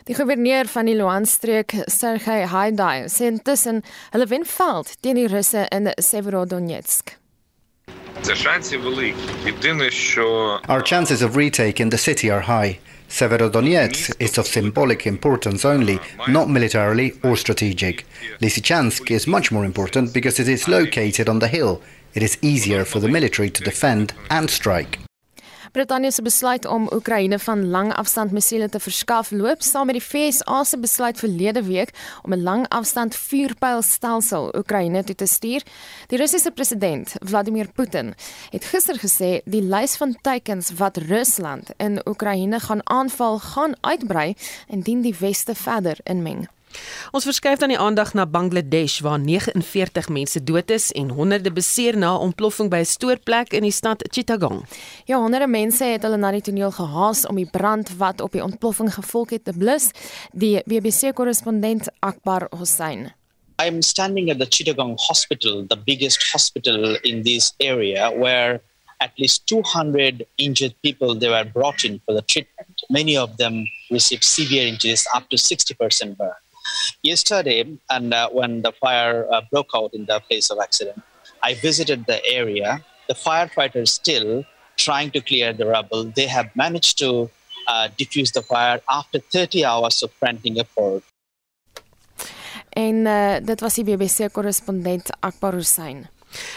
Die 0.07 0.15
gouverneur 0.15 0.65
van 0.71 0.87
die 0.87 0.95
Luhansk-streek, 0.95 1.73
Sergey 1.91 2.45
Haidai, 2.47 3.09
sê 3.11 3.27
intussen 3.27 3.81
hulle 4.13 4.27
wen 4.31 4.45
veld 4.47 4.93
teen 5.03 5.17
die 5.19 5.27
Russe 5.27 5.65
in 5.67 5.89
Severodonetsk. 5.99 7.17
Our 10.69 10.81
chances 10.81 11.21
of 11.21 11.35
retaking 11.35 11.89
the 11.89 11.97
city 11.97 12.31
are 12.31 12.41
high. 12.47 12.79
Severodonetsk 13.09 14.15
is 14.19 14.37
of 14.37 14.47
symbolic 14.47 15.05
importance 15.05 15.65
only, 15.65 15.99
not 16.27 16.49
militarily 16.49 17.13
or 17.23 17.35
strategic. 17.35 18.05
Lysychansk 18.39 19.11
is 19.11 19.27
much 19.27 19.51
more 19.51 19.65
important 19.65 20.13
because 20.13 20.39
it 20.39 20.47
is 20.47 20.69
located 20.69 21.27
on 21.27 21.39
the 21.39 21.49
hill. 21.49 21.81
It 22.13 22.23
is 22.23 22.37
easier 22.41 22.85
for 22.85 23.01
the 23.01 23.09
military 23.09 23.49
to 23.49 23.63
defend 23.63 24.13
and 24.29 24.49
strike. 24.49 24.99
Brittanje 25.71 26.11
se 26.11 26.21
besluit 26.21 26.65
om 26.65 26.87
Oekraïne 26.93 27.39
van 27.39 27.69
langafstand 27.69 28.31
missiele 28.31 28.69
te 28.69 28.79
verskaf 28.79 29.31
loop 29.31 29.61
saam 29.61 29.89
met 29.89 29.97
die 29.97 30.03
VSA 30.03 30.63
se 30.63 30.79
besluit 30.79 31.19
verlede 31.19 31.63
week 31.63 31.93
om 32.23 32.33
'n 32.33 32.43
langafstand 32.43 33.15
vuurpylstelsel 33.15 34.55
Oekraïne 34.55 35.03
toe 35.03 35.15
te 35.15 35.25
stuur. 35.25 35.63
Die 36.07 36.17
Russiese 36.17 36.51
president, 36.51 37.15
Vladimir 37.19 37.67
Putin, 37.73 38.13
het 38.49 38.65
gister 38.65 38.99
gesê 38.99 39.41
die 39.45 39.61
lys 39.61 39.95
van 39.95 40.17
teikens 40.21 40.71
wat 40.77 40.97
Rusland 40.97 41.69
in 41.77 42.01
Oekraïne 42.07 42.59
gaan 42.59 42.89
aanval, 42.89 43.39
gaan 43.39 43.75
uitbrei 43.81 44.35
indien 44.67 45.01
die 45.01 45.15
weste 45.19 45.55
verder 45.55 45.97
inmeng. 46.03 46.47
Ons 47.11 47.23
verskuif 47.23 47.59
dan 47.59 47.69
die 47.69 47.79
aandag 47.79 48.13
na 48.13 48.25
Bangladesh 48.25 48.99
waar 49.05 49.19
49 49.19 50.09
mense 50.09 50.43
dood 50.43 50.71
is 50.71 50.91
en 50.91 51.09
honderde 51.09 51.51
beseer 51.51 51.97
na 51.97 52.15
'n 52.15 52.21
ontploffing 52.27 52.69
by 52.69 52.79
'n 52.79 52.85
stoorplek 52.85 53.53
in 53.53 53.63
die 53.63 53.71
stad 53.71 54.03
Chittagong. 54.11 54.65
Ja, 55.05 55.17
honderde 55.17 55.47
mense 55.47 55.83
het 55.83 56.03
hulle 56.03 56.17
na 56.17 56.31
die 56.31 56.41
toneel 56.41 56.71
gehaas 56.71 57.25
om 57.25 57.35
die 57.35 57.49
brand 57.49 57.97
wat 57.97 58.21
op 58.21 58.31
die 58.31 58.43
ontploffing 58.43 58.93
gevolg 58.93 59.29
het 59.29 59.43
te 59.43 59.53
blus, 59.53 59.91
die 60.31 60.61
BBC-korrespondent 60.65 61.87
Akbar 61.99 62.47
Hossein. 62.49 63.13
I'm 63.59 63.81
standing 63.81 64.29
at 64.29 64.39
the 64.39 64.45
Chittagong 64.45 64.97
Hospital, 65.07 65.65
the 65.67 65.77
biggest 65.77 66.21
hospital 66.31 66.95
in 67.01 67.23
this 67.23 67.53
area 67.57 68.11
where 68.11 68.61
at 68.99 69.11
least 69.17 69.47
200 69.47 70.25
injured 70.37 70.75
people 70.81 71.15
they 71.15 71.29
were 71.29 71.45
brought 71.45 71.83
in 71.83 71.99
for 72.05 72.13
the 72.13 72.21
treatment. 72.21 72.81
Many 72.89 73.17
of 73.17 73.37
them 73.37 73.65
received 73.89 74.23
severe 74.23 74.67
injuries 74.67 75.07
up 75.15 75.29
to 75.29 75.37
60% 75.37 76.17
burn. 76.17 76.31
Yesterday, 77.03 77.77
and 77.89 78.13
uh, 78.13 78.29
when 78.29 78.61
the 78.61 78.71
fire 78.71 79.27
uh, 79.31 79.41
broke 79.51 79.71
out 79.75 79.93
in 79.93 80.05
the 80.05 80.19
place 80.27 80.49
of 80.49 80.59
accident, 80.59 81.01
I 81.43 81.53
visited 81.53 82.05
the 82.05 82.25
area. 82.25 82.83
The 83.07 83.13
firefighters 83.13 83.89
still 83.89 84.43
trying 84.77 85.11
to 85.11 85.21
clear 85.21 85.53
the 85.53 85.65
rubble. 85.65 86.05
They 86.15 86.27
have 86.27 86.49
managed 86.55 86.97
to 86.99 87.29
uh, 87.67 87.89
diffuse 87.97 88.31
the 88.31 88.41
fire 88.41 88.79
after 88.89 89.19
30 89.19 89.65
hours 89.65 90.03
of 90.03 90.11
frantic 90.13 90.57
effort. 90.57 91.03
En 92.69 93.05
uh, 93.05 93.37
dit 93.41 93.59
was 93.59 93.73
die 93.73 93.83
BBC 93.83 94.29
korrespondent 94.31 95.09
Akbar 95.19 95.53
Hussein. 95.53 96.09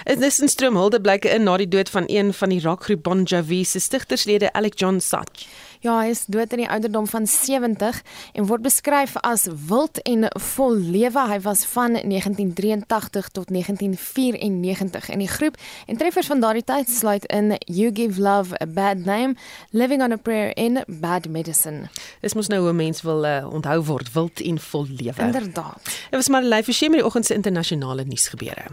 Dit 0.05 0.21
is 0.21 0.41
'n 0.41 0.49
stroomhulde 0.49 1.01
blyke 1.01 1.29
in 1.29 1.43
na 1.43 1.57
die 1.57 1.69
dood 1.69 1.89
van 1.91 2.05
een 2.07 2.33
van 2.35 2.49
die 2.49 2.61
rockgroep 2.61 3.03
Bon 3.03 3.23
Jovi 3.23 3.65
se 3.65 3.79
stigterslede 3.79 4.53
Alec 4.53 4.79
John 4.79 4.99
Such. 4.99 5.47
Ja, 5.81 5.95
hy 6.03 6.11
is 6.13 6.27
dood 6.29 6.53
in 6.53 6.61
die 6.61 6.69
ouderdom 6.69 7.07
van 7.09 7.25
70 7.27 8.03
en 8.37 8.47
word 8.51 8.61
beskryf 8.61 9.15
as 9.25 9.47
wild 9.49 9.97
en 10.05 10.27
vol 10.53 10.75
lewe. 10.77 11.23
Hy 11.31 11.39
was 11.41 11.65
van 11.73 11.97
1983 11.97 13.29
tot 13.29 13.49
1994 13.49 15.09
in 15.09 15.25
die 15.25 15.29
groep 15.29 15.57
en 15.87 15.97
treffers 15.97 16.29
van 16.29 16.45
daardie 16.45 16.65
tyd 16.69 16.91
sluit 16.93 17.25
in 17.33 17.57
You 17.65 17.89
Give 17.97 18.21
Love 18.21 18.61
a 18.61 18.67
Bad 18.67 19.07
Name, 19.09 19.35
Living 19.71 20.03
on 20.03 20.13
a 20.13 20.21
Prayer 20.21 20.53
in 20.57 20.85
Bad 20.87 21.29
Medicine. 21.29 21.89
Dis 22.21 22.37
mos 22.37 22.53
nou 22.53 22.61
hoe 22.61 22.77
mens 22.77 23.01
wil 23.03 23.25
uh, 23.25 23.49
onthou 23.49 23.81
word, 23.85 24.13
wild 24.13 24.45
en 24.45 24.61
vol 24.61 24.87
lewe. 24.91 25.17
Inderdaad. 25.17 25.81
Dit 25.85 26.21
was 26.21 26.29
maar 26.29 26.43
'n 26.43 26.53
lyfie 26.53 26.75
skem 26.75 26.91
met 26.91 27.01
die 27.01 27.09
oggend 27.09 27.27
se 27.27 27.35
internasionale 27.35 28.05
nuus 28.05 28.29
gebeure. 28.29 28.69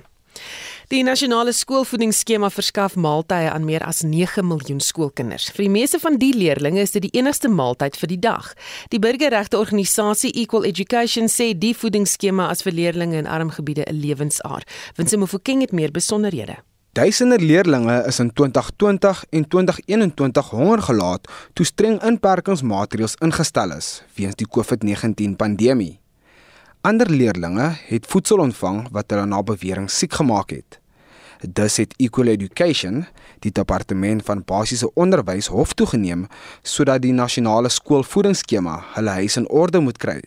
Die 0.88 1.02
nasionale 1.04 1.52
skoolvoedingsskema 1.52 2.48
verskaf 2.48 2.94
maaltye 2.96 3.50
aan 3.52 3.66
meer 3.68 3.84
as 3.84 4.06
9 4.08 4.46
miljoen 4.48 4.80
skoolkinders. 4.80 5.50
Vir 5.52 5.66
die 5.66 5.74
meeste 5.74 6.00
van 6.00 6.16
die 6.16 6.32
leerders 6.32 6.80
is 6.80 6.96
dit 6.96 7.04
die 7.04 7.20
enigste 7.20 7.52
maaltyd 7.52 7.98
vir 8.00 8.08
die 8.14 8.20
dag. 8.24 8.48
Die 8.96 9.02
burgerregte 9.04 9.60
organisasie 9.60 10.32
Equal 10.40 10.64
Education 10.64 11.28
sê 11.28 11.50
die 11.52 11.74
voedingsskema 11.76 12.48
as 12.48 12.64
vir 12.64 12.78
leerders 12.80 13.20
in 13.20 13.28
arm 13.28 13.52
gebiede 13.52 13.84
'n 13.84 14.00
lewensaar. 14.00 14.64
Winsimo 14.96 15.26
Fokeng 15.26 15.60
het 15.62 15.74
meer 15.74 15.92
besonderhede. 15.92 16.56
Duisende 16.94 17.38
leerders 17.40 18.08
is 18.08 18.20
in 18.20 18.32
2020 18.34 19.26
en 19.30 19.48
2021 19.48 20.50
honger 20.50 20.82
gelaat 20.82 21.28
toe 21.54 21.66
streng 21.66 22.02
inperkingsmaatreëls 22.02 23.16
ingestel 23.20 23.72
is 23.72 24.04
weens 24.16 24.36
die 24.36 24.48
COVID-19 24.48 25.36
pandemie. 25.36 26.00
Ander 26.82 27.10
leerders 27.10 27.80
het 27.88 28.06
voedsel 28.06 28.38
ontvang 28.38 28.88
wat 28.94 29.10
hulle 29.12 29.26
na 29.26 29.42
bewering 29.44 29.90
siek 29.90 30.14
gemaak 30.14 30.52
het. 30.54 30.78
Dus 31.42 31.78
het 31.78 31.94
Equal 31.98 32.28
Education, 32.28 33.06
die 33.40 33.52
departement 33.52 34.24
van 34.26 34.44
basiese 34.46 34.94
onderwys, 34.94 35.48
hof 35.48 35.74
toegeneem 35.74 36.28
sodat 36.62 37.02
die 37.02 37.14
nasionale 37.14 37.70
skoolvoedingsskema 37.70 38.78
hulle 38.94 39.18
huis 39.20 39.38
in 39.38 39.50
orde 39.50 39.80
moet 39.80 39.98
kry. 39.98 40.22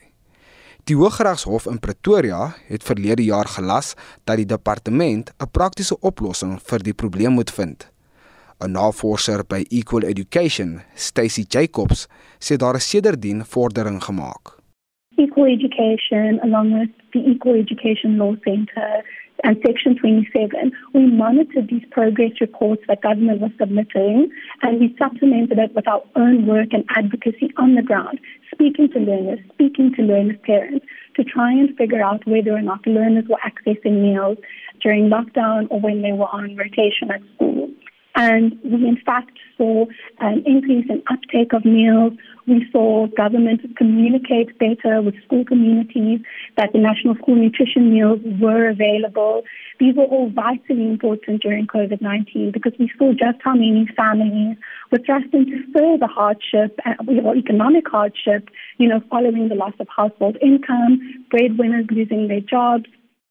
Die 0.84 0.96
Hooggeregshof 0.96 1.66
in 1.70 1.78
Pretoria 1.78 2.54
het 2.66 2.82
verlede 2.82 3.24
jaar 3.24 3.46
gelas 3.46 3.94
dat 4.24 4.36
die 4.36 4.46
departement 4.46 5.30
'n 5.30 5.50
praktiese 5.50 5.98
oplossing 6.00 6.58
vir 6.62 6.82
die 6.82 6.94
probleem 6.94 7.32
moet 7.32 7.50
vind. 7.50 7.88
'n 8.60 8.72
Navorser 8.72 9.44
by 9.46 9.64
Equal 9.68 10.02
Education, 10.02 10.80
Stacy 10.94 11.44
Jacobs, 11.48 12.08
sê 12.38 12.56
daar 12.56 12.74
is 12.74 12.88
sedertdien 12.88 13.44
vordering 13.44 14.02
gemaak. 14.04 14.59
Equal 15.20 15.44
Education, 15.44 16.40
along 16.42 16.72
with 16.72 16.88
the 17.12 17.20
Equal 17.20 17.54
Education 17.54 18.16
Law 18.16 18.36
Centre 18.42 19.04
and 19.44 19.58
Section 19.64 19.94
27, 19.98 20.72
we 20.94 21.06
monitored 21.06 21.68
these 21.68 21.84
progress 21.90 22.32
reports 22.40 22.82
that 22.88 23.02
government 23.02 23.40
was 23.40 23.50
submitting 23.58 24.30
and 24.62 24.80
we 24.80 24.96
supplemented 24.98 25.58
it 25.58 25.74
with 25.74 25.86
our 25.86 26.02
own 26.16 26.46
work 26.46 26.68
and 26.72 26.86
advocacy 26.96 27.52
on 27.58 27.74
the 27.74 27.82
ground, 27.82 28.18
speaking 28.50 28.88
to 28.92 28.98
learners, 28.98 29.40
speaking 29.52 29.92
to 29.94 30.02
learners' 30.02 30.38
parents 30.42 30.86
to 31.16 31.24
try 31.24 31.52
and 31.52 31.76
figure 31.76 32.02
out 32.02 32.26
whether 32.26 32.52
or 32.52 32.62
not 32.62 32.86
learners 32.86 33.24
were 33.28 33.40
accessing 33.44 34.00
meals 34.00 34.38
during 34.80 35.10
lockdown 35.10 35.66
or 35.68 35.80
when 35.80 36.00
they 36.00 36.12
were 36.12 36.32
on 36.32 36.56
rotation 36.56 37.10
at 37.10 37.20
school. 37.34 37.59
And 38.16 38.58
we, 38.64 38.88
in 38.88 38.98
fact, 39.04 39.38
saw 39.56 39.86
an 40.18 40.42
increase 40.46 40.86
in 40.88 41.02
uptake 41.10 41.52
of 41.52 41.64
meals. 41.64 42.14
We 42.46 42.66
saw 42.72 43.06
government 43.06 43.60
communicate 43.76 44.58
better 44.58 45.00
with 45.00 45.14
school 45.24 45.44
communities 45.44 46.20
that 46.56 46.72
the 46.72 46.78
national 46.78 47.14
school 47.16 47.36
nutrition 47.36 47.92
meals 47.92 48.20
were 48.40 48.68
available. 48.68 49.42
These 49.78 49.94
were 49.94 50.04
all 50.04 50.30
vitally 50.30 50.88
important 50.88 51.42
during 51.42 51.66
COVID 51.66 52.00
19 52.00 52.50
because 52.52 52.72
we 52.78 52.90
saw 52.98 53.12
just 53.12 53.38
how 53.42 53.54
many 53.54 53.86
families 53.96 54.56
were 54.90 54.98
thrust 54.98 55.32
into 55.32 55.62
further 55.72 56.06
hardship 56.06 56.78
uh, 56.84 56.94
or 57.22 57.36
economic 57.36 57.88
hardship, 57.88 58.50
you 58.78 58.88
know, 58.88 59.00
following 59.08 59.48
the 59.48 59.54
loss 59.54 59.74
of 59.78 59.86
household 59.94 60.36
income, 60.42 61.24
breadwinners 61.30 61.86
losing 61.90 62.28
their 62.28 62.40
jobs, 62.40 62.86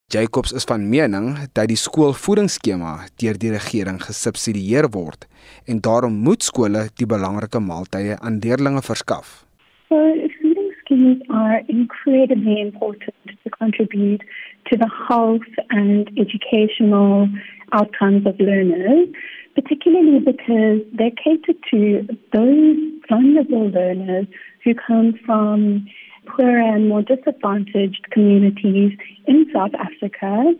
Jacobs 0.09 0.51
is 0.51 0.63
van 0.63 0.89
mening 0.89 1.25
dat 1.53 1.67
die 1.69 1.77
skoolvoedingsskema 1.77 2.93
deur 3.21 3.37
die 3.37 3.51
regering 3.53 3.99
gesubsidieer 4.01 4.87
word 4.95 5.27
en 5.69 5.81
daarom 5.85 6.15
moet 6.25 6.41
skole 6.47 6.87
die 6.97 7.05
belangrike 7.11 7.61
maaltye 7.61 8.15
aan 8.17 8.39
leerders 8.41 8.87
verskaf. 8.87 9.27
So, 9.89 9.99
feeding 10.39 10.71
schemes 10.79 11.21
are 11.29 11.61
incredibly 11.67 12.57
important 12.57 13.35
to 13.43 13.53
contribute 13.59 14.25
to 14.71 14.77
the 14.77 14.89
health 15.09 15.53
and 15.69 16.09
educational 16.17 17.29
outcomes 17.71 18.25
of 18.25 18.39
learners, 18.39 19.07
particularly 19.53 20.19
because 20.31 20.81
they 20.97 21.13
cater 21.23 21.53
to 21.69 22.01
those 22.33 22.77
vulnerable 23.09 23.69
learners 23.69 24.25
who 24.63 24.73
come 24.73 25.13
from 25.25 25.85
poorer 26.35 26.59
and 26.59 26.89
more 26.89 27.01
disadvantaged 27.01 28.07
communities 28.11 28.97
in 29.25 29.45
South 29.53 29.71
Africa. 29.75 30.53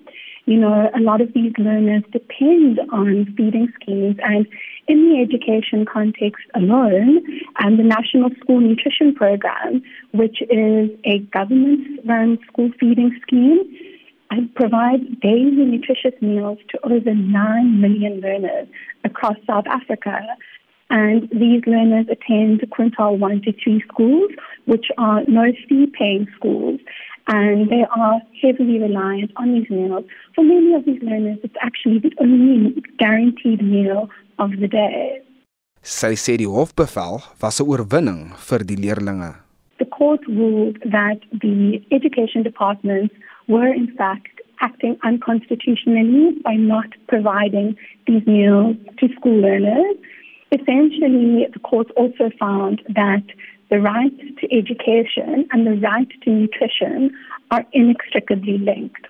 You 0.46 0.58
know, 0.58 0.90
a 0.96 1.00
lot 1.00 1.22
of 1.22 1.34
these 1.34 1.54
learners 1.58 2.04
depend 2.12 2.80
on 2.92 3.34
feeding 3.38 3.72
schemes 3.80 4.16
and 4.24 4.48
in 4.88 5.10
the 5.10 5.22
education 5.22 5.86
context 5.86 6.44
alone, 6.56 7.24
and 7.60 7.78
the 7.78 7.84
National 7.84 8.32
School 8.42 8.60
Nutrition 8.60 9.14
Program, 9.14 9.84
which 10.12 10.42
is 10.50 10.90
a 11.04 11.20
government-run 11.32 12.40
school 12.48 12.72
feeding 12.80 13.12
scheme, 13.22 13.60
and 14.32 14.54
provides 14.56 15.04
daily 15.22 15.66
nutritious 15.66 16.20
meals 16.22 16.58
to 16.70 16.80
over 16.84 17.14
9 17.14 17.82
million 17.82 18.20
learners 18.20 18.68
across 19.04 19.36
South 19.46 19.68
Africa. 19.68 20.22
And 20.90 21.30
these 21.32 21.64
learners 21.68 22.08
attend 22.10 22.62
quintile 22.72 23.18
1 23.18 23.42
to 23.44 23.54
3 23.64 23.84
schools, 23.88 24.32
which 24.66 24.88
are 24.98 25.24
no 25.28 25.52
fee 25.68 25.88
paying 25.98 26.28
schools. 26.36 26.80
And 27.28 27.70
they 27.70 27.86
are 27.96 28.22
heavily 28.42 28.80
reliant 28.80 29.32
on 29.36 29.54
these 29.54 29.70
meals. 29.70 30.06
For 30.34 30.44
many 30.44 30.74
of 30.74 30.86
these 30.86 31.02
learners, 31.04 31.38
it's 31.44 31.60
actually 31.62 32.00
the 32.00 32.14
only 32.20 32.82
guaranteed 32.98 33.62
meal 33.62 34.10
of 34.40 34.52
the 34.60 34.68
day. 34.68 35.22
Sy 35.82 36.16
sê 36.20 36.34
die 36.38 36.50
hofbevel 36.50 37.22
was 37.42 37.62
'n 37.62 37.68
oorwinning 37.68 38.22
vir 38.48 38.66
die 38.66 38.76
leerders. 38.76 39.50
the 39.80 39.86
court 39.86 40.20
ruled 40.28 40.78
that 40.84 41.20
the 41.32 41.82
education 41.92 42.44
departments 42.44 43.16
were 43.48 43.74
in 43.74 43.88
fact 43.96 44.28
acting 44.62 44.98
unconstitutionally 45.04 46.38
by 46.44 46.54
not 46.54 46.88
providing 47.08 47.76
these 48.06 48.26
meals 48.28 48.76
to 49.00 49.08
school 49.16 49.40
learners. 49.40 49.96
Essentially, 50.52 51.48
the 51.54 51.60
court 51.64 51.92
also 51.96 52.32
found 52.40 52.82
that 52.90 53.24
the 53.70 53.80
right 53.80 54.12
to 54.40 54.56
education 54.56 55.48
and 55.52 55.68
the 55.68 55.80
right 55.80 56.08
to 56.24 56.30
nutrition 56.30 57.12
are 57.52 57.66
inextricably 57.72 58.58
linked. 58.58 59.06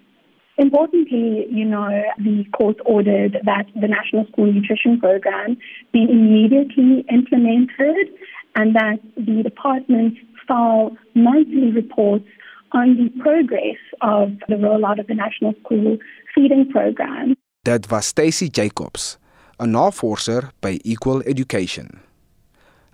Importantly, 0.58 1.48
you 1.50 1.64
know, 1.64 2.04
the 2.18 2.44
court 2.52 2.76
ordered 2.86 3.38
that 3.46 3.68
the 3.80 3.88
National 3.88 4.26
School 4.28 4.52
Nutrition 4.52 5.00
Program 5.00 5.58
be 5.94 6.04
immediately 6.04 7.06
implemented 7.10 8.10
and 8.56 8.76
that 8.76 9.00
the 9.16 9.42
department 9.42 10.18
file 10.46 10.98
monthly 11.16 11.72
reports 11.72 12.26
on 12.74 12.98
the 12.98 13.10
progress 13.22 13.78
of 14.02 14.32
the 14.50 14.56
rollout 14.56 15.00
of 15.00 15.08
the 15.08 15.16
National 15.16 15.54
School 15.64 15.98
Feeding 16.36 16.70
Program. 16.70 17.36
That 17.64 17.90
was 17.90 18.08
Stacy 18.08 18.50
Jacobs, 18.50 19.18
'n 19.60 19.72
navorser 19.72 20.52
by 20.62 20.80
Equal 20.84 21.22
Education. 21.26 22.00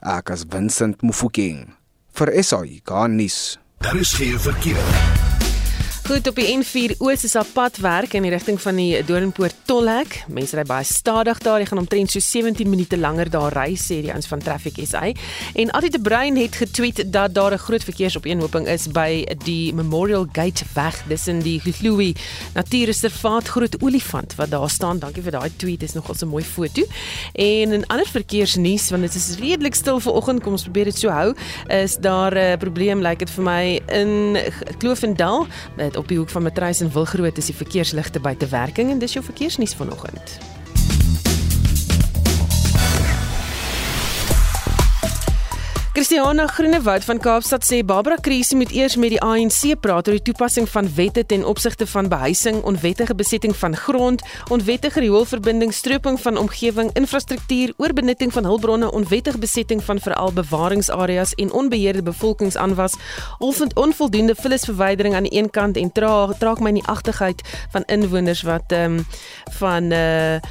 Ek 0.01 0.29
as 0.29 0.43
Vincent 0.43 1.01
Mufokeng 1.01 1.73
vir 2.17 2.43
SAI 2.43 2.81
Garnis. 2.83 3.57
Daar 3.79 3.95
is 3.95 4.13
geen 4.13 4.39
verkeer. 4.39 5.24
Goed 6.05 6.27
op 6.27 6.35
die 6.37 6.51
N4 6.53 6.99
Oos 7.01 7.23
is 7.25 7.33
op 7.35 7.47
pad 7.53 7.79
werk 7.81 8.13
in 8.13 8.21
die 8.21 8.29
rigting 8.29 8.59
van 8.61 8.77
die 8.77 8.99
Doornpoort 9.07 9.55
tolhek. 9.65 10.19
Mense 10.29 10.53
ry 10.53 10.61
baie 10.69 10.85
stadig 10.85 11.39
daar. 11.41 11.57
Jy 11.57 11.65
gaan 11.71 11.79
omtrent 11.81 12.11
so 12.13 12.21
17 12.21 12.69
minute 12.69 12.97
langer 13.01 13.31
daar 13.33 13.55
ry, 13.57 13.71
sê 13.73 14.03
die 14.05 14.11
ons 14.13 14.29
van 14.29 14.43
Traffic 14.45 14.77
SA. 14.85 15.01
En 15.57 15.71
Adie 15.73 15.89
de 15.89 16.01
Bruin 16.01 16.37
het 16.37 16.59
getweet 16.61 17.01
dat 17.09 17.33
daar 17.33 17.53
'n 17.53 17.57
groot 17.57 17.83
verkeersopeenhoping 17.83 18.67
is 18.67 18.85
by 18.87 19.25
die 19.43 19.73
Memorial 19.73 20.27
Gate 20.31 20.63
weg. 20.75 21.01
Dis 21.07 21.27
in 21.27 21.39
die 21.39 21.59
Gluwi 21.59 22.13
Natuurreservaat 22.53 23.47
Groot 23.47 23.81
Olifant 23.81 24.35
wat 24.35 24.51
daar 24.51 24.69
staan. 24.69 24.99
Dankie 24.99 25.23
vir 25.23 25.31
daai 25.31 25.49
tweet. 25.55 25.79
Dis 25.79 25.93
nogal 25.93 26.15
'n 26.21 26.27
mooi 26.27 26.43
foto. 26.43 26.83
En 27.33 27.71
in 27.71 27.87
ander 27.87 28.07
verkeersnuus, 28.07 28.89
want 28.89 29.01
dit 29.01 29.15
is 29.15 29.37
redelik 29.39 29.75
stil 29.75 29.99
vanoggend, 29.99 30.43
kom 30.43 30.51
ons 30.51 30.63
probeer 30.63 30.85
dit 30.85 30.97
so 30.97 31.09
hou, 31.09 31.33
is 31.67 31.97
daar 31.97 32.35
'n 32.35 32.57
probleem 32.57 33.01
lyk 33.01 33.09
like 33.09 33.25
dit 33.25 33.33
vir 33.33 33.43
my 33.43 33.81
in 33.87 34.37
Kloofendal 34.77 35.47
met 35.75 35.94
op 35.97 36.07
die 36.07 36.17
hoek 36.17 36.29
van 36.29 36.43
Matreis 36.43 36.81
en 36.81 36.91
Wilgroot 36.91 37.37
is 37.37 37.45
die 37.45 37.55
verkeersligte 37.55 38.19
buite 38.19 38.47
werking 38.47 38.91
en 38.91 38.99
dis 38.99 39.13
jou 39.13 39.25
verkeersnuus 39.25 39.75
vanoggend. 39.75 40.54
Christiana 45.95 46.47
Groenewoud 46.47 47.05
van 47.07 47.19
Kaapstad 47.23 47.63
sê 47.63 47.77
Barbara 47.87 48.17
Kruse 48.19 48.57
moet 48.59 48.71
eers 48.75 48.97
met 48.99 49.13
die 49.13 49.19
ANC 49.23 49.77
praat 49.79 50.09
oor 50.09 50.17
die 50.17 50.25
toepassing 50.27 50.65
van 50.67 50.89
wette 50.97 51.21
ten 51.23 51.45
opsigte 51.47 51.87
van 51.87 52.09
behuising, 52.11 52.57
onwettige 52.67 53.15
besetting 53.15 53.55
van 53.55 53.77
grond, 53.79 54.19
onwettige 54.51 54.99
rioolverbinding, 54.99 55.71
stroping 55.73 56.19
van 56.19 56.35
omgewing, 56.37 56.91
infrastruktuur, 56.99 57.71
oorbenutting 57.77 58.33
van 58.35 58.43
hulpbronne, 58.43 58.91
onwettige 58.91 59.39
besetting 59.39 59.83
van 59.83 60.03
veral 60.03 60.35
bewaringsareas 60.35 61.31
en 61.39 61.51
onbeheerde 61.51 62.03
bevolkingsaanwas, 62.03 62.99
onvoldoende 63.73 64.35
vullisverwydering 64.35 65.15
aan 65.15 65.29
die 65.31 65.37
een 65.39 65.49
kant 65.49 65.79
en 65.79 65.91
traag 65.95 66.35
traag 66.43 66.59
my 66.59 66.75
in 66.75 66.81
die 66.81 66.89
agtigheid 66.91 67.39
van 67.71 67.87
inwoners 67.87 68.43
wat 68.43 68.67
ehm 68.75 68.99
um, 68.99 69.05
van 69.63 69.91
uh 69.95 70.43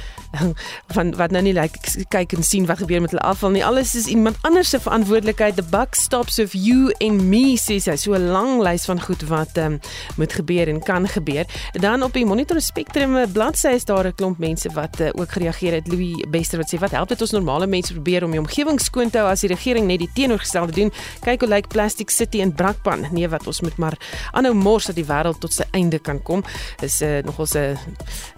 van 0.95 1.15
wat 1.15 1.31
nou 1.31 1.41
nie 1.45 1.53
like, 1.53 1.79
kyk 2.09 2.33
en 2.37 2.43
sien 2.43 2.65
wat 2.69 2.81
gebeur 2.83 3.01
met 3.01 3.13
hulle 3.13 3.23
afval 3.23 3.53
nie. 3.55 3.63
Alles 3.65 3.95
is 3.95 4.07
iemand 4.11 4.37
anders 4.41 4.69
se 4.69 4.79
verantwoordelikheid. 4.79 5.55
The 5.55 5.63
buck 5.63 5.95
stops 5.95 6.37
with 6.37 6.53
you 6.53 6.93
and 6.99 7.27
me 7.29 7.57
sê 7.61 7.79
sy. 7.79 7.95
So 7.95 8.13
'n 8.13 8.31
lang 8.31 8.61
lys 8.61 8.85
van 8.85 9.01
goed 9.01 9.23
wat 9.29 9.57
um, 9.57 9.79
moet 10.17 10.33
gebeur 10.33 10.67
en 10.67 10.81
kan 10.83 11.07
gebeur. 11.07 11.45
Dan 11.71 12.03
op 12.03 12.13
die 12.13 12.25
Monitor 12.25 12.61
Spectrum 12.61 13.15
eh, 13.17 13.27
bladsy 13.31 13.67
is 13.67 13.85
daar 13.85 14.07
'n 14.07 14.15
klomp 14.15 14.37
mense 14.37 14.69
wat 14.73 14.99
uh, 14.99 15.09
ook 15.13 15.31
gereageer 15.31 15.73
het. 15.73 15.87
Louis 15.87 16.25
Bester 16.29 16.57
wat 16.59 16.73
sê 16.73 16.79
wat 16.79 16.91
help 16.91 17.09
dit 17.09 17.21
ons 17.21 17.31
normale 17.31 17.67
mense 17.67 17.93
probeer 17.93 18.23
om 18.23 18.31
die 18.31 18.39
omgewing 18.39 18.79
skoon 18.79 19.09
te 19.09 19.17
hou 19.17 19.29
as 19.29 19.41
die 19.41 19.49
regering 19.49 19.87
net 19.87 19.99
die 19.99 20.09
teenoorgestelde 20.13 20.71
doen. 20.71 20.91
Kyk 21.21 21.41
hoe 21.41 21.49
lyk 21.49 21.67
Plastic 21.67 22.09
City 22.09 22.37
in 22.37 22.53
Brakpan. 22.53 23.07
Nee, 23.11 23.29
wat 23.29 23.47
ons 23.47 23.61
moet 23.61 23.77
maar 23.77 23.97
aanhou 24.31 24.53
mors 24.53 24.85
dat 24.85 24.95
die 24.95 25.05
wêreld 25.05 25.39
tot 25.39 25.53
sy 25.53 25.63
einde 25.71 25.99
kan 25.99 26.21
kom. 26.21 26.43
Is 26.81 27.01
uh, 27.01 27.21
nogal 27.23 27.47
'n 27.53 27.77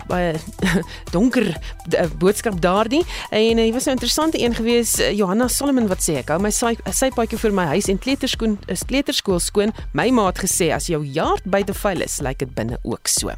baie 0.07 0.35
donker 1.15 1.47
uh, 1.47 2.07
boodskap 2.19 2.61
daardie 2.61 3.03
en 3.29 3.57
hy 3.57 3.67
uh, 3.69 3.73
was 3.73 3.87
'n 3.87 3.97
interessante 3.97 4.39
een 4.39 4.55
gewees 4.55 4.97
Johanna 5.13 5.47
Solomon 5.47 5.87
wat 5.87 6.01
sê 6.01 6.17
ek 6.17 6.29
hou 6.29 6.39
my 6.39 6.51
sypaadjie 6.51 7.37
vir 7.37 7.53
my 7.53 7.65
huis 7.65 7.87
en 7.87 7.99
kleuterskool 7.99 8.57
is 8.67 8.83
kleuterskool 8.87 9.39
skoon. 9.39 9.73
My 9.93 10.09
ma 10.11 10.27
het 10.27 10.39
gesê 10.39 10.71
as 10.73 10.87
jou 10.87 11.03
yard 11.03 11.43
buite 11.45 11.73
vuil 11.73 12.01
is 12.01 12.19
lyk 12.23 12.39
dit 12.39 12.53
binne 12.55 12.77
ook 12.83 13.07
so. 13.07 13.33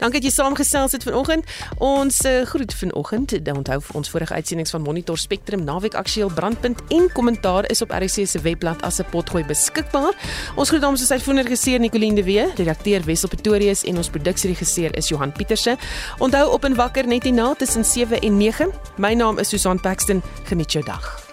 Dankie 0.00 0.20
dat 0.20 0.28
jy 0.28 0.32
saamgesels 0.34 0.92
het 0.96 1.04
vanoggend. 1.06 1.46
Ons 1.78 2.20
uh, 2.28 2.42
groet 2.46 2.74
vanoggend. 2.74 3.34
Onthou 3.50 3.80
ons 3.98 4.10
vorige 4.10 4.34
uitsendings 4.34 4.70
van 4.70 4.82
Monitor 4.82 5.18
Spectrum 5.18 5.64
naweek 5.64 5.94
aktueel 5.94 6.30
brandpunt 6.34 6.80
en 6.88 7.08
kommentaar 7.12 7.68
is 7.70 7.82
op 7.82 7.92
RC 7.92 8.26
se 8.26 8.40
webblad 8.40 8.82
as 8.82 9.00
'n 9.00 9.08
potgooi 9.10 9.44
beskikbaar. 9.44 10.14
Ons 10.56 10.68
groet 10.68 10.80
namens 10.80 11.00
ons 11.00 11.10
uitvoerende 11.10 11.48
regisseur 11.48 11.80
Nicoline 11.80 12.14
de 12.14 12.24
Wee 12.24 12.46
redakteur 12.54 13.04
Wessel 13.04 13.28
Pretorius 13.28 13.84
en 13.84 13.96
ons 13.96 14.10
produksieregisseur 14.10 14.96
is 14.96 15.08
Johan 15.08 15.32
Pieterse 15.32 15.76
onthou 16.18 16.52
op 16.52 16.64
en 16.64 16.74
wakker 16.74 17.06
net 17.06 17.22
hierna 17.22 17.54
tussen 17.54 17.84
7 17.84 18.20
en 18.20 18.36
9. 18.36 18.70
My 18.96 19.14
naam 19.14 19.38
is 19.38 19.48
Susan 19.48 19.80
Paxton. 19.80 20.22
Geniet 20.44 20.72
jou 20.72 20.84
dag. 20.84 21.28